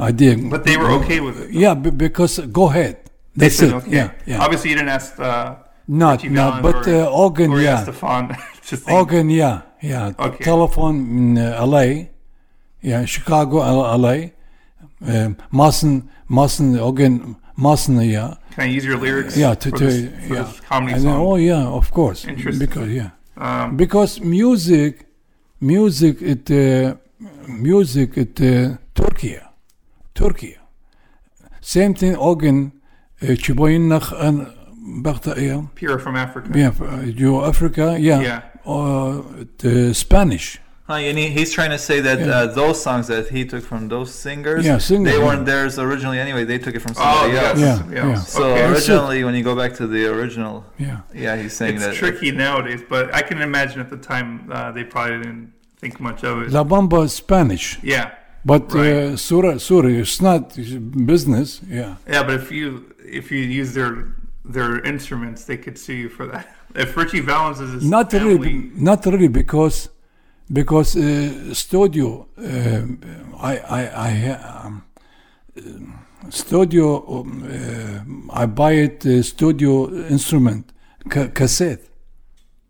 idea. 0.00 0.36
but 0.50 0.64
they 0.64 0.76
were 0.76 0.90
okay 0.92 1.20
with 1.20 1.38
it. 1.40 1.50
Yeah, 1.50 1.74
b- 1.74 1.90
because 1.90 2.38
go 2.38 2.68
ahead. 2.70 2.96
They 3.36 3.46
That's 3.46 3.56
said 3.56 3.68
it. 3.68 3.74
okay. 3.74 3.90
Yeah, 3.90 4.12
yeah. 4.26 4.42
Obviously, 4.42 4.70
you 4.70 4.76
didn't 4.76 4.88
ask 4.88 5.20
uh, 5.20 5.56
Not, 5.88 6.28
not, 6.28 6.62
but 6.62 6.86
or, 6.88 7.02
uh, 7.02 7.06
organ, 7.06 7.52
or 7.52 7.60
yeah. 7.60 7.82
Stefan. 7.82 8.36
Organ, 8.88 9.30
yeah, 9.30 9.62
yeah. 9.80 10.12
Okay. 10.18 10.42
Telephone 10.42 10.96
in 11.16 11.38
uh, 11.38 11.64
LA, 11.64 12.06
yeah, 12.82 13.04
Chicago, 13.04 13.58
LA. 13.96 14.30
Um, 15.06 15.36
mustn't, 15.52 16.10
mustn't, 16.26 16.76
yeah. 18.04 18.34
Can 18.50 18.64
I 18.64 18.66
use 18.66 18.84
your 18.84 18.96
lyrics? 18.96 19.36
Yeah, 19.36 19.54
to, 19.54 19.70
to 19.70 19.84
this, 19.84 20.28
yeah. 20.28 20.52
comedy 20.68 20.94
And 20.94 21.04
then, 21.04 21.16
oh, 21.16 21.36
yeah, 21.36 21.64
of 21.64 21.92
course. 21.92 22.24
Interesting. 22.24 22.66
Because, 22.66 22.88
yeah. 22.90 23.10
Um, 23.36 23.76
because 23.76 24.20
music, 24.20 25.06
music, 25.60 26.22
it, 26.22 26.50
uh, 26.50 26.96
music, 27.46 28.16
it, 28.16 28.40
uh, 28.40 28.78
Turkey, 28.94 29.38
Turkey. 30.14 30.56
Same 31.60 31.94
thing, 31.94 32.16
again, 32.16 32.72
uh, 33.22 33.26
Chiboyinach 33.26 34.12
and 34.20 34.55
Baghdad, 34.86 35.38
yeah. 35.38 35.62
Pure 35.74 35.98
from 35.98 36.16
Africa. 36.16 36.50
Yeah, 36.54 36.72
uh, 36.80 37.00
you 37.02 37.44
Africa, 37.44 37.96
yeah. 37.98 38.20
Yeah. 38.20 38.42
Uh, 38.64 39.22
the 39.58 39.92
Spanish. 39.94 40.60
Huh, 40.88 40.94
and 40.94 41.18
he, 41.18 41.26
he's 41.30 41.52
trying 41.52 41.70
to 41.70 41.78
say 41.78 41.98
that 42.00 42.20
Yeah. 42.20 42.26
uh, 42.26 42.46
those 42.46 42.80
songs 42.80 43.08
that 43.08 43.28
he 43.28 43.44
took 43.44 43.64
from 43.64 43.88
those 43.88 44.14
singers, 44.14 44.64
Yeah, 44.64 44.78
singers, 44.78 45.12
they 45.12 45.18
yeah. 45.18 45.24
weren't 45.26 45.44
theirs 45.44 45.80
originally 45.80 46.20
anyway. 46.20 46.44
They 46.44 46.58
took 46.58 46.76
it 46.76 46.82
from 46.86 46.92
Oh, 46.96 47.02
somebody 47.02 47.32
yes. 47.32 47.44
else. 47.46 47.58
Yeah, 47.60 47.94
yes. 47.94 48.04
yeah. 48.06 48.14
So 48.20 48.44
okay. 48.52 48.66
originally, 48.70 49.24
when 49.24 49.34
you 49.34 49.42
go 49.42 49.56
back 49.56 49.72
to 49.80 49.86
the 49.88 50.06
original, 50.06 50.64
Yeah. 50.78 51.00
yeah, 51.12 51.34
he's 51.42 51.54
saying 51.56 51.80
that. 51.80 51.90
it's 51.90 52.00
that 52.00 52.06
tricky 52.10 52.30
nowadays, 52.30 52.82
but 52.88 53.12
I 53.12 53.22
can 53.22 53.42
imagine 53.42 53.80
at 53.80 53.90
the 53.90 53.96
time 53.96 54.28
uh, 54.52 54.70
they 54.70 54.84
probably 54.84 55.18
didn't 55.18 55.52
think 55.80 55.98
much 55.98 56.22
of 56.22 56.42
it. 56.42 56.52
La 56.52 56.62
Bamba 56.62 57.04
is 57.04 57.12
Spanish, 57.14 57.80
yeah, 57.82 58.12
but 58.44 58.72
Right. 58.72 58.92
uh, 58.92 59.16
Surah, 59.16 59.58
Surah, 59.58 59.88
it's 59.88 60.20
not 60.22 60.54
business. 61.04 61.60
Yeah. 61.68 61.96
yeah, 62.08 62.22
but 62.22 62.34
if 62.34 62.52
you 62.52 62.66
if 63.04 63.30
you 63.32 63.38
use 63.38 63.74
their 63.74 63.92
their 64.54 64.80
instruments, 64.84 65.44
they 65.44 65.56
could 65.64 65.78
sue 65.78 65.94
you 66.04 66.08
for 66.08 66.26
that. 66.32 66.46
If 66.74 66.96
Ritchie 66.96 67.20
Valens 67.20 67.58
is 67.60 67.70
his 67.76 67.84
Not 67.96 68.10
family, 68.10 68.36
really, 68.36 68.70
not 68.90 69.00
really, 69.06 69.28
because 69.28 69.88
because 70.60 70.90
uh, 70.96 71.54
studio, 71.54 72.26
um 72.38 73.00
I 73.50 73.52
I 73.78 73.80
I 74.08 74.10
ha- 74.26 74.44
um, 74.66 74.74
uh, 75.56 76.30
studio. 76.30 76.86
Um, 77.14 77.28
uh, 78.30 78.42
I 78.42 78.46
buy 78.46 78.72
it 78.86 79.06
uh, 79.06 79.22
studio 79.22 79.72
instrument 80.16 80.72
ca- 81.08 81.28
cassette. 81.40 81.82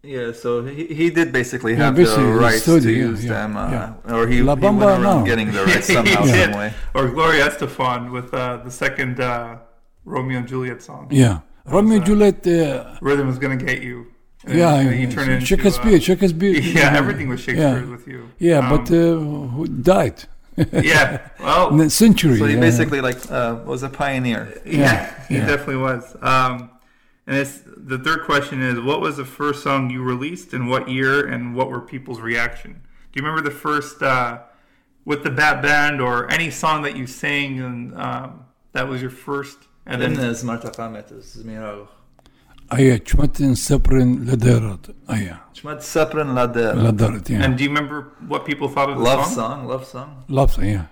yeah. 0.03 0.33
So 0.33 0.63
he, 0.65 0.87
he 1.01 1.11
did 1.11 1.33
basically 1.33 1.73
Yeah, 1.73 1.87
have 1.87 1.97
basically, 1.97 2.25
the 2.27 2.33
the 2.33 2.39
rights 2.47 2.63
studio, 2.63 2.81
to 2.93 2.93
use 3.11 3.25
yeah, 3.25 3.33
them, 3.37 3.57
uh, 3.57 3.71
yeah. 3.71 4.15
or 4.17 4.27
he, 4.33 4.43
La 4.43 4.55
he 4.57 4.63
went 4.63 4.83
around 4.83 5.03
no. 5.03 5.25
getting 5.25 5.51
the 5.53 5.65
rights 5.71 5.87
somehow, 5.93 6.23
did. 6.25 6.51
some 6.51 6.59
way. 6.61 6.73
or 6.95 7.09
Gloria 7.17 7.45
Estefan 7.51 8.01
with 8.17 8.33
uh, 8.35 8.59
the 8.67 8.71
second 8.71 9.21
uh, 9.21 9.59
Romeo 10.05 10.39
and 10.39 10.47
Juliet 10.49 10.81
song. 10.83 11.09
Yeah, 11.11 11.41
Romeo 11.69 11.97
and 11.97 12.07
Juliet. 12.07 12.47
Uh, 12.47 12.97
Rhythm 13.01 13.29
is 13.29 13.39
gonna 13.39 13.57
get 13.57 13.83
you. 13.83 14.07
And 14.45 14.59
yeah, 14.59 14.77
then 14.83 15.01
you 15.01 15.11
turn 15.11 15.29
into, 15.31 15.45
Shakespeare, 15.47 15.97
uh, 15.97 16.01
Shakespeare. 16.01 16.51
yeah, 16.61 16.97
everything 16.97 17.29
was 17.29 17.41
Shakespeare 17.41 17.81
Yeah. 17.85 17.91
with 17.91 18.07
you. 18.07 18.31
Yeah, 18.39 18.59
Um, 18.59 18.69
but 18.71 18.91
uh, 18.91 19.19
who 19.55 19.67
died? 19.67 20.25
yeah, 20.73 21.29
well, 21.41 21.69
In 21.71 21.77
the 21.79 21.91
century. 21.91 22.39
So 22.39 22.47
he 22.47 22.55
yeah. 22.55 22.61
basically 22.61 23.01
like 23.01 23.31
uh, 23.31 23.61
was 23.67 23.83
a 23.83 23.89
pioneer. 23.91 24.59
Yeah, 24.65 25.13
he 25.29 25.35
yeah. 25.37 25.47
definitely 25.47 25.77
was. 25.77 26.17
Um, 26.23 26.71
and 27.27 27.37
it's 27.37 27.61
the 27.77 27.99
third 27.99 28.25
question 28.25 28.63
is, 28.63 28.81
what 28.81 29.01
was 29.01 29.17
the 29.17 29.25
first 29.25 29.63
song 29.65 29.91
you 29.91 30.03
released, 30.03 30.55
and 30.55 30.69
what 30.71 30.89
year, 30.89 31.27
and 31.27 31.55
what 31.57 31.69
were 31.69 31.81
people's 31.81 32.21
reaction? 32.21 32.73
Do 33.13 33.21
you 33.21 33.27
remember 33.27 33.43
the 33.49 33.55
first 33.55 34.01
uh, 34.03 34.39
with 35.05 35.25
the 35.25 35.31
Bat 35.31 35.61
Band, 35.63 36.01
or 36.01 36.31
any 36.31 36.51
song 36.51 36.83
that 36.83 36.97
you 36.97 37.07
sang, 37.07 37.61
and 37.61 37.95
um, 37.97 38.45
that 38.73 38.87
was 38.89 39.03
your 39.03 39.11
first? 39.11 39.59
And 39.87 40.03
then 40.03 40.15
there's 40.15 40.43
zmarta 40.43 40.75
qamet 40.75 41.13
zmiraw. 41.23 41.87
Aja, 42.69 42.99
ċmatin 42.99 43.55
seprin 43.55 44.27
l-derat. 44.27 44.91
Aja. 45.07 45.39
ċmat 45.55 45.85
seprin 45.87 46.35
l-derat. 46.35 46.83
L-derat, 46.91 47.31
yeah. 47.31 47.45
And 47.45 47.57
do 47.57 47.63
you 47.63 47.71
remember 47.71 48.11
what 48.27 48.45
people 48.45 48.69
thought 48.69 48.91
of 48.91 48.99
the 48.99 49.05
love 49.05 49.25
song? 49.27 49.69
Love 49.69 49.87
song, 49.87 50.25
love 50.29 50.53
song. 50.53 50.65
yeah. 50.65 50.87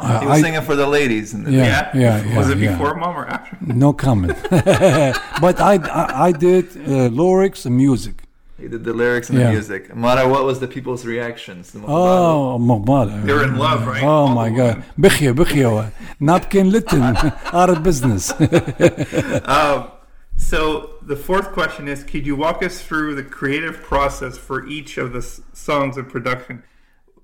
He 0.00 0.26
was 0.26 0.38
I, 0.38 0.40
singing 0.40 0.62
for 0.62 0.74
the 0.74 0.86
ladies. 0.86 1.34
In 1.34 1.44
the, 1.44 1.52
yeah, 1.52 1.90
yeah, 1.94 2.24
yeah. 2.24 2.38
Was 2.38 2.48
it 2.48 2.58
yeah. 2.58 2.72
before 2.72 2.94
mom 2.94 3.14
or 3.14 3.26
after? 3.26 3.58
No 3.60 3.92
comment. 3.92 4.36
but 4.50 5.60
I, 5.60 5.76
I, 5.76 6.28
I 6.28 6.32
did 6.32 6.74
uh, 6.88 7.08
lyrics 7.08 7.66
and 7.66 7.76
music. 7.76 8.21
He 8.62 8.68
did 8.68 8.84
the 8.84 8.92
lyrics 8.92 9.28
and 9.28 9.40
yeah. 9.40 9.46
the 9.46 9.52
music. 9.54 9.92
Mara, 9.92 10.28
what 10.28 10.44
was 10.44 10.60
the 10.60 10.68
people's 10.68 11.04
reactions? 11.04 11.74
Oh, 11.84 12.58
Mara. 12.58 13.10
Uh, 13.10 13.26
They're 13.26 13.42
in 13.42 13.56
love, 13.56 13.88
right? 13.88 14.04
Oh, 14.04 14.28
my 14.28 14.50
God. 14.50 14.84
Bichya, 14.96 15.34
bichya. 15.34 15.90
Napkin 16.20 16.70
litten. 16.70 17.02
Out 17.52 17.70
of 17.70 17.82
business. 17.82 18.30
um, 19.48 19.90
so 20.36 20.94
the 21.02 21.16
fourth 21.16 21.50
question 21.50 21.88
is, 21.88 22.04
could 22.04 22.24
you 22.24 22.36
walk 22.36 22.62
us 22.62 22.80
through 22.80 23.16
the 23.16 23.24
creative 23.24 23.82
process 23.82 24.38
for 24.38 24.64
each 24.68 24.96
of 24.96 25.12
the 25.12 25.18
s- 25.18 25.40
songs 25.52 25.96
in 25.96 26.04
production? 26.04 26.62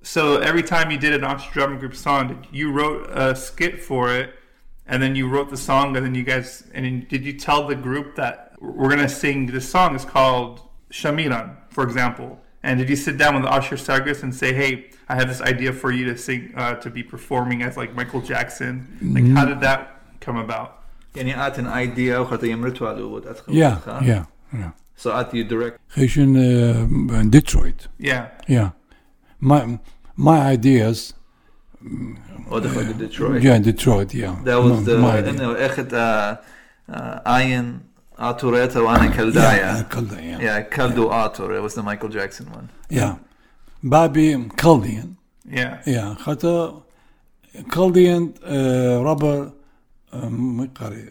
So 0.03 0.39
every 0.39 0.65
time 0.65 0.91
you 0.91 0.99
did 0.99 1.15
an 1.15 1.23
Ashur 1.23 1.53
Drama 1.53 1.79
Group 1.79 1.95
song, 1.95 2.49
you 2.51 2.73
wrote 2.73 3.09
a 3.11 3.37
skit 3.37 3.81
for 3.81 4.13
it, 4.13 4.35
and 4.89 5.01
then 5.01 5.15
you 5.15 5.29
wrote 5.29 5.51
the 5.51 5.57
song, 5.57 5.97
and 5.97 6.05
then 6.05 6.17
you 6.17 6.25
guys, 6.25 6.65
and 6.75 7.07
did 7.07 7.25
you 7.25 7.35
tell 7.35 7.69
the 7.69 7.77
group 7.77 8.17
that 8.17 8.55
we're 8.59 8.89
gonna 8.89 9.09
sing 9.09 9.47
this 9.47 9.69
song? 9.69 9.95
It's 9.95 10.05
called 10.05 10.63
Shamiran, 10.91 11.57
for 11.71 11.85
example? 11.85 12.41
And 12.63 12.79
did 12.79 12.89
you 12.89 12.97
sit 12.97 13.17
down 13.19 13.37
with 13.37 13.45
Ashur 13.45 13.77
Sargis 13.77 14.23
and 14.23 14.35
say, 14.35 14.53
"Hey, 14.53 14.91
I 15.09 15.15
have 15.15 15.29
this 15.29 15.41
idea 15.41 15.73
for 15.73 15.91
you 15.93 16.05
to 16.07 16.19
sing, 16.19 16.53
uh, 16.57 16.75
to 16.75 16.91
be 16.91 17.03
performing 17.03 17.63
as 17.63 17.77
like 17.77 17.95
Michael 17.95 18.21
Jackson"? 18.21 18.75
Like, 19.01 19.27
how 19.37 19.45
did 19.45 19.61
that 19.61 20.03
come 20.21 20.37
about? 20.37 20.79
يعني 21.15 21.35
أعطي 21.35 21.59
an 21.59 21.67
idea 21.67 22.21
yeah 23.49 23.79
yeah 24.03 24.25
yeah 24.53 24.71
so 24.97 25.17
at 25.17 25.35
you 25.35 25.45
direct 25.45 25.79
Haitian 25.95 26.37
in 26.37 27.31
Detroit 27.31 27.89
yeah 27.99 28.29
yeah 28.47 28.71
my 29.41 29.79
my 30.17 30.39
ideas 30.41 31.15
oh, 31.83 32.51
ودخل 32.51 32.95
uh, 32.95 32.99
Detroit 32.99 33.43
yeah 33.43 33.59
Detroit 33.59 34.15
yeah 34.15 34.37
that 34.45 34.57
was 34.57 34.87
no, 34.87 34.95
the 34.95 34.99
my 34.99 35.19
idea. 35.19 35.33
I 35.33 35.37
know 35.37 35.55
أخذ 35.55 35.93
uh, 35.93 36.37
uh, 36.93 37.41
Ian 37.41 37.88
عين 38.20 38.30
آتوريتا 38.30 38.80
وأنا 38.80 39.12
yeah, 39.12 39.18
كلدايا. 39.18 39.86
Kalda, 39.90 40.18
yeah. 40.22 40.40
Yeah, 40.42 40.62
Kaldu 40.76 41.10
Atur. 41.10 41.56
It 41.58 41.62
was 41.62 41.74
the 41.76 41.84
Michael 41.84 42.10
Jackson 42.10 42.46
one. 42.52 42.70
yeah 42.90 43.16
Bobby 43.84 44.36
Kaldian 44.58 45.16
Yeah. 45.52 45.82
Yeah, 45.86 46.16
حتى 46.26 46.74
Chaldean 47.74 48.34
uh, 48.44 49.04
rubber 49.04 49.52
um, 50.14 50.58
ما 50.58 50.64
يقاري 50.64 51.10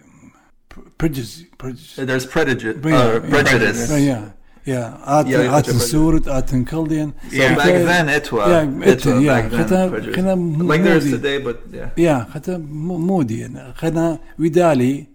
prejudice 0.98 1.44
prejudice 1.58 1.96
There's 1.96 2.26
prejudice. 2.26 2.76
Yeah, 2.84 2.96
Uh, 2.96 3.12
yeah. 3.12 3.30
prejudice. 3.30 3.90
yeah 3.90 4.24
yeah 4.64 4.94
آتن 5.04 5.30
Yeah, 5.30 5.54
آتن 5.58 5.72
prejudice. 5.72 5.90
سورت 5.90 6.28
آتن 6.28 6.64
Chaldean 6.66 7.12
So 7.30 7.36
Yeah. 7.36 7.54
back 7.56 7.74
then 7.90 8.08
it 8.08 8.32
was. 8.32 8.48
Yeah, 8.48 8.88
it 8.92 9.06
was 9.06 9.22
yeah. 9.22 9.40
back 9.40 9.50
then. 9.50 9.66
خدها- 9.66 9.90
prejudice. 9.90 10.16
خدها 10.16 10.68
Like 10.68 10.82
there 10.82 10.96
is 10.96 11.04
moody. 11.04 11.16
today, 11.16 11.38
but 11.38 11.56
yeah. 11.72 11.88
yeah 11.96 12.30
حتى 12.34 12.56
مودي 12.58 13.40
يعني 13.40 13.74
خدنا 13.74 14.18
ودالي 14.38 15.06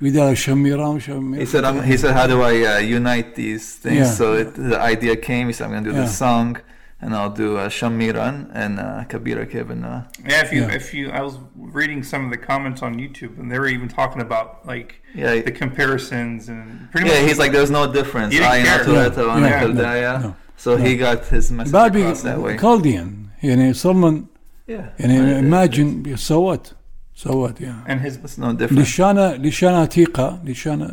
Shamiram 0.00 1.36
He 1.36 1.46
said, 1.46 1.64
I'm, 1.64 1.82
he 1.82 1.96
said, 1.96 2.14
how 2.14 2.26
do 2.26 2.42
I 2.42 2.76
uh, 2.76 2.78
unite 2.78 3.34
these 3.34 3.74
things? 3.74 3.96
Yeah. 3.96 4.04
So 4.06 4.34
it, 4.34 4.54
the 4.54 4.78
idea 4.80 5.16
came. 5.16 5.48
He 5.48 5.52
said, 5.52 5.64
I'm 5.64 5.70
going 5.72 5.84
to 5.84 5.90
do 5.90 5.96
yeah. 5.96 6.04
the 6.04 6.08
song, 6.10 6.60
and 7.00 7.14
I'll 7.14 7.30
do 7.30 7.56
uh, 7.56 7.68
Shamiran 7.68 8.50
and 8.54 8.78
uh, 8.78 9.04
Kabira 9.08 9.50
Kevin. 9.50 9.84
Uh, 9.84 10.08
yeah, 10.24 10.42
if 10.44 10.52
you 10.52 10.62
yeah. 10.62 10.72
if 10.72 10.94
you, 10.94 11.10
I 11.10 11.22
was 11.22 11.38
reading 11.56 12.02
some 12.02 12.24
of 12.24 12.30
the 12.30 12.38
comments 12.38 12.82
on 12.82 12.94
YouTube, 12.96 13.38
and 13.38 13.50
they 13.50 13.58
were 13.58 13.68
even 13.68 13.88
talking 13.88 14.22
about 14.22 14.66
like 14.66 15.02
yeah, 15.14 15.40
the 15.40 15.52
comparisons 15.52 16.48
and 16.48 16.90
pretty 16.92 17.08
yeah, 17.08 17.14
much. 17.14 17.22
Yeah, 17.22 17.28
he's 17.28 17.38
like, 17.38 17.52
there's 17.52 17.70
no 17.70 17.92
difference. 17.92 18.32
He 18.32 18.40
didn't 18.40 18.64
care. 18.64 18.84
No, 18.86 19.38
no, 19.38 20.18
no, 20.18 20.36
so 20.56 20.76
he 20.76 20.96
got 20.96 21.26
his 21.26 21.50
message 21.52 21.72
Babi, 21.72 22.02
across 22.02 22.22
that 22.22 22.40
way. 22.40 22.56
Chaldean, 22.56 23.30
you 23.40 23.56
know, 23.56 23.72
someone. 23.72 24.28
Yeah. 24.66 24.90
And 24.98 25.10
imagine, 25.12 26.16
so 26.18 26.40
what? 26.40 26.74
So 27.18 27.36
what? 27.36 27.60
Yeah. 27.60 27.82
And 27.90 28.00
his 28.00 28.16
was 28.16 28.38
no 28.38 28.52
different. 28.52 28.80
Lishana, 28.80 29.26
Lishana 29.44 29.88
Atiqa, 29.88 30.40
Lishana, 30.44 30.88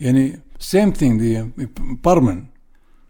yani 0.00 0.40
same 0.58 0.92
thing. 0.92 1.18
The 1.18 1.36
uh, 1.36 1.94
Parman, 2.02 2.48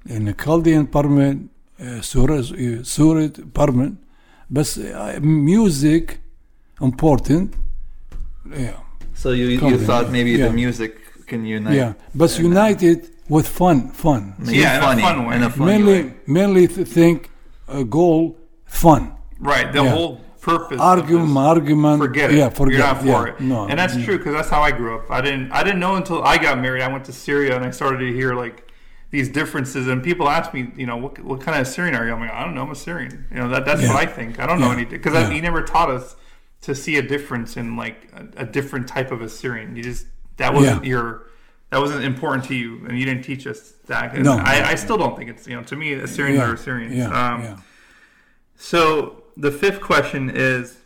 in 0.04 0.26
the 0.26 0.34
Chaldean 0.34 0.88
Parman, 0.88 1.48
uh, 1.80 2.02
Surah, 2.02 3.28
Parman, 3.54 3.96
but 4.50 4.76
uh, 4.76 5.18
music 5.22 6.20
important. 6.82 7.54
Yeah. 8.54 8.76
So 9.14 9.30
you 9.30 9.46
you 9.46 9.78
thought 9.78 10.10
maybe 10.10 10.32
yeah. 10.32 10.48
the 10.48 10.52
music 10.52 11.26
can 11.26 11.46
unite. 11.46 11.76
Yeah, 11.76 11.94
but 12.14 12.38
uh, 12.38 12.42
united 12.42 13.08
with 13.30 13.48
fun, 13.48 13.90
fun. 13.92 14.34
So 14.44 14.50
yeah, 14.52 14.80
funny, 14.80 15.00
fun 15.00 15.24
way. 15.26 15.36
In 15.36 15.44
a 15.44 15.56
mainly, 15.56 16.02
way. 16.02 16.14
mainly 16.26 16.66
think 16.66 17.30
uh, 17.68 17.84
goal 17.84 18.36
fun. 18.66 19.16
Right. 19.40 19.72
The 19.72 19.82
yeah. 19.82 19.94
whole 19.94 20.20
purpose 20.40 20.80
argument 20.80 21.36
argument. 21.36 21.98
Forget 22.00 22.30
it. 22.30 22.36
Yeah 22.36 22.48
forget 22.48 22.78
you're 22.78 22.86
not 22.86 22.98
for 23.00 23.06
yeah, 23.28 23.34
it. 23.34 23.40
No 23.40 23.66
and 23.66 23.78
that's 23.78 23.94
true 24.04 24.18
because 24.18 24.34
that's 24.34 24.48
how 24.48 24.62
I 24.62 24.70
grew 24.70 24.96
up. 24.98 25.10
I 25.10 25.20
didn't 25.20 25.50
I 25.52 25.62
didn't 25.62 25.80
know 25.80 25.96
until 25.96 26.22
I 26.22 26.38
got 26.38 26.58
married 26.58 26.82
I 26.82 26.88
went 26.88 27.04
to 27.06 27.12
Syria 27.12 27.56
and 27.56 27.64
I 27.64 27.70
started 27.70 27.98
to 27.98 28.12
hear 28.12 28.34
like 28.34 28.70
these 29.10 29.28
differences. 29.28 29.88
And 29.88 30.02
people 30.02 30.28
ask 30.28 30.52
me 30.54 30.70
you 30.76 30.86
know 30.86 30.96
what, 30.96 31.18
what 31.24 31.40
kind 31.40 31.60
of 31.60 31.66
Syrian 31.66 31.94
are 31.94 32.06
you? 32.06 32.12
I'm 32.12 32.20
like 32.20 32.30
I 32.30 32.44
don't 32.44 32.54
know 32.54 32.62
I'm 32.62 32.70
a 32.70 32.74
Syrian. 32.76 33.26
You 33.30 33.38
know 33.38 33.48
that 33.48 33.64
that's 33.64 33.82
Yeah. 33.82 33.94
what 33.94 34.02
I 34.02 34.06
think. 34.06 34.38
I 34.38 34.46
don't 34.46 34.60
know 34.60 34.66
Yeah. 34.68 34.74
anything 34.74 34.98
because 34.98 35.14
Yeah. 35.14 35.30
he 35.30 35.40
never 35.40 35.62
taught 35.62 35.90
us 35.90 36.16
to 36.62 36.74
see 36.74 36.96
a 36.98 37.02
difference 37.02 37.56
in 37.56 37.76
like 37.76 38.08
a, 38.14 38.42
a 38.42 38.46
different 38.46 38.86
type 38.88 39.10
of 39.10 39.20
Assyrian 39.22 39.76
you 39.76 39.82
just 39.82 40.06
that 40.36 40.54
wasn't 40.54 40.84
your 40.84 41.24
that 41.70 41.80
wasn't 41.80 42.02
important 42.02 42.44
to 42.46 42.54
you, 42.54 42.86
and 42.88 42.98
you 42.98 43.04
didn't 43.04 43.24
teach 43.24 43.46
us 43.46 43.72
that. 43.88 44.14
And 44.14 44.24
No. 44.24 44.38
I, 44.38 44.70
I 44.70 44.74
still 44.74 44.96
don't 44.96 45.14
think 45.18 45.28
it's 45.28 45.46
you 45.46 45.54
know 45.54 45.62
to 45.64 45.76
me 45.76 45.92
Assyrians 45.92 46.40
are 46.40 46.54
Assyrians. 46.54 47.04
Um, 47.04 47.42
yeah. 47.42 47.56
So 48.56 49.22
the 49.37 49.51
fifth 49.51 49.81
question 49.81 50.29
is, 50.29 50.77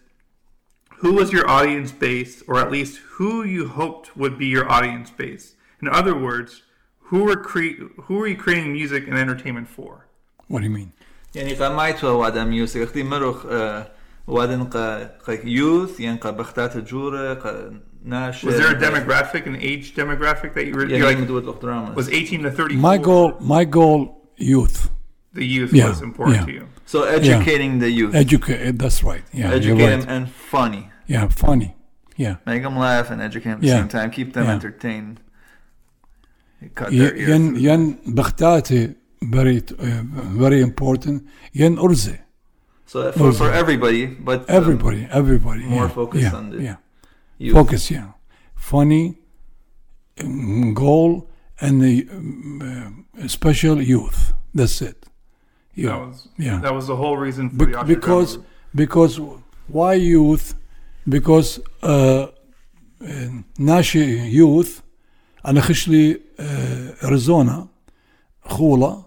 who 1.02 1.14
was 1.14 1.32
your 1.32 1.48
audience 1.58 1.92
base, 1.92 2.44
or 2.48 2.56
at 2.60 2.72
least 2.72 2.98
who 3.18 3.44
you 3.44 3.68
hoped 3.68 4.18
would 4.18 4.38
be 4.38 4.48
your 4.48 4.70
audience 4.72 5.10
base? 5.12 5.56
In 5.82 5.88
other 5.88 6.16
words, 6.18 6.64
who 7.10 7.24
were 7.24 7.36
cre- 7.36 7.80
who 8.06 8.16
were 8.20 8.28
you 8.28 8.38
creating 8.46 8.74
music 8.74 9.08
and 9.08 9.18
entertainment 9.18 9.68
for? 9.68 10.08
What 10.48 10.60
do 10.62 10.66
you 10.66 10.76
mean? 10.80 10.92
يعني 11.36 11.54
قمايت 11.54 12.04
وادا 12.04 12.44
ميوزك 12.44 12.82
اختي 12.82 13.04
مروخ 13.04 13.46
وادن 14.28 14.64
قا 14.64 15.04
قا 15.06 15.40
يوث 15.44 16.00
ين 16.00 16.18
قا 16.18 16.32
بختات 16.32 16.76
الجورة 16.76 17.34
قا 17.34 17.80
ناش 18.04 18.46
Was 18.46 18.58
there 18.58 18.72
a 18.72 18.80
demographic, 18.80 19.46
an 19.46 19.56
age 19.56 19.96
demographic 19.96 20.54
that 20.54 20.66
you 20.66 20.74
were 20.74 20.86
يعني 20.86 21.00
you're 21.00 21.12
like 21.12 21.18
مدود 21.18 21.44
لوخ 21.44 21.60
دراما 21.60 21.96
was 21.96 22.10
18 22.10 22.44
to 22.44 22.52
34? 22.52 22.78
My 22.78 22.98
goal, 22.98 23.34
my 23.40 23.64
goal, 23.66 24.22
youth, 24.38 24.90
the 25.34 25.46
youth 25.46 25.72
Yeah, 25.74 25.90
was 25.90 26.02
important 26.02 26.38
yeah. 26.38 26.46
to 26.46 26.52
you. 26.52 26.68
So 26.86 27.04
educating 27.04 27.80
the 27.80 27.90
youth 28.00 28.14
educate. 28.16 28.78
That's 28.84 29.04
right. 29.04 29.24
Yeah, 29.34 29.48
you're 29.48 29.56
educate 29.56 29.84
right. 29.92 30.02
them 30.02 30.10
and 30.16 30.24
funny 30.54 30.84
Yeah, 31.14 31.28
funny. 31.46 31.70
Yeah. 32.26 32.36
make 32.46 32.64
them 32.64 32.78
laugh 32.78 33.08
and 33.12 33.22
educate 33.22 33.50
them 33.52 33.60
at 33.60 33.62
the 33.62 33.68
Yeah. 33.68 33.80
same 33.82 33.90
time 33.98 34.08
keep 34.12 34.30
them 34.34 34.46
Yeah. 34.46 34.54
entertained 34.58 35.16
cut 36.76 36.90
their 36.92 37.16
ears 37.16 37.30
ين 37.30 37.56
ين 37.56 37.96
بختاتي 38.08 38.94
very 39.26 39.60
uh, 39.60 39.84
very 40.38 40.62
important. 40.62 41.22
ين 41.56 41.78
أرزة. 41.80 42.18
so 42.86 43.12
for, 43.12 43.32
for 43.34 43.52
everybody 43.52 44.06
but 44.06 44.40
um, 44.50 44.56
Everybody, 44.60 45.08
everybody. 45.12 45.64
more 45.66 45.84
yeah, 45.88 45.90
focused 46.02 46.24
yeah, 46.24 46.40
on 46.40 46.50
the 46.52 46.58
yeah. 46.64 46.76
youth. 47.40 47.54
Focus, 47.56 47.92
yeah. 47.92 48.08
Funny 48.56 49.06
um, 50.22 50.74
goal 50.74 51.30
and 51.60 51.82
the 51.82 52.08
um, 52.12 53.06
uh, 53.24 53.28
special 53.28 53.82
youth. 53.82 54.34
That's 54.54 54.82
it. 54.82 55.01
That 55.76 55.84
Yeah, 55.84 55.98
was 56.08 56.28
yeah. 56.48 56.60
that 56.66 56.74
was 56.78 56.86
the 56.88 56.96
whole 57.02 57.18
reason 57.26 57.50
for 57.50 57.56
Be- 57.58 57.66
the 57.72 57.78
Osher 57.78 57.88
because 57.94 58.30
Drama. 58.34 58.48
because 58.82 59.14
why 59.78 59.94
youth? 60.16 60.48
Because 61.16 61.50
uh, 61.84 62.28
uh, 63.02 63.44
ناشئ 63.60 64.30
youth 64.32 64.82
أنا 65.46 65.62
خش 65.62 65.88
لي 65.88 66.14
uh, 66.40 67.06
Arizona 67.06 67.68
خولة 68.46 69.04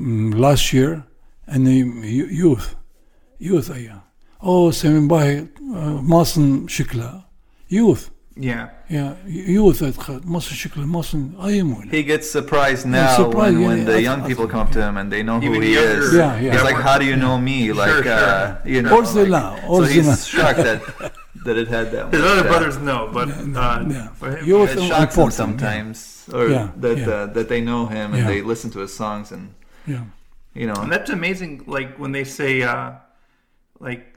mm, 0.00 0.34
last 0.34 0.72
year 0.72 1.02
and 1.48 1.66
the 1.66 1.84
youth 2.32 2.74
youth 3.40 3.70
أيا 3.70 4.00
أو 4.42 4.70
سمين 4.70 5.08
باهي 5.08 5.46
ماصن 6.02 6.68
شكله 6.68 7.22
youth 7.72 8.10
Yeah. 8.37 8.69
Yeah. 8.89 9.15
Youth 9.25 9.79
that 9.79 10.25
mustn't 10.25 10.59
shikla 10.59 10.85
mustn't 10.85 11.37
ayimul. 11.37 11.89
He 11.89 12.03
gets 12.03 12.29
surprised 12.29 12.85
now 12.85 13.29
when, 13.29 13.63
when 13.63 13.77
yeah, 13.79 13.83
the 13.85 14.01
young 14.01 14.27
people 14.27 14.47
come 14.47 14.67
I, 14.67 14.71
to 14.71 14.81
him 14.81 14.97
and 14.97 15.11
they 15.11 15.23
know 15.23 15.39
who 15.39 15.59
he 15.61 15.73
younger. 15.73 16.01
is. 16.01 16.13
Yeah, 16.13 16.39
yeah. 16.39 16.51
He's 16.51 16.63
like, 16.63 16.75
how 16.75 16.97
do 16.97 17.05
you 17.05 17.15
know 17.15 17.37
me? 17.37 17.71
Like, 17.71 18.03
sure. 18.03 18.11
Uh, 18.11 18.61
you 18.65 18.81
know. 18.81 18.97
Or 18.97 19.25
like, 19.25 19.63
or 19.69 19.85
so 19.85 19.91
he's 19.91 20.27
shocked 20.27 20.57
that 20.57 20.81
that 21.45 21.57
it 21.57 21.67
had 21.67 21.91
that. 21.91 22.11
His 22.11 22.21
other 22.21 22.43
that. 22.43 22.49
brothers 22.49 22.77
know, 22.77 23.09
but 23.13 23.29
yeah, 23.29 23.35
uh, 23.35 23.85
yeah. 23.87 24.07
For 24.09 24.35
him, 24.35 24.49
it 24.49 24.87
shocks 24.87 25.35
sometimes, 25.35 26.27
yeah. 26.27 26.35
or 26.35 26.49
yeah, 26.49 26.71
that 26.77 27.07
uh, 27.07 27.25
that 27.27 27.47
they 27.47 27.61
know 27.61 27.85
him 27.85 28.13
and 28.13 28.27
they 28.27 28.41
listen 28.41 28.69
to 28.71 28.79
his 28.79 28.93
songs 28.93 29.31
and 29.31 29.53
yeah, 29.87 30.03
you 30.53 30.67
know. 30.67 30.75
And 30.75 30.91
that's 30.91 31.09
amazing. 31.09 31.63
Like 31.67 31.97
when 31.97 32.11
they 32.11 32.23
say, 32.25 32.63
uh, 32.63 32.93
like 33.79 34.14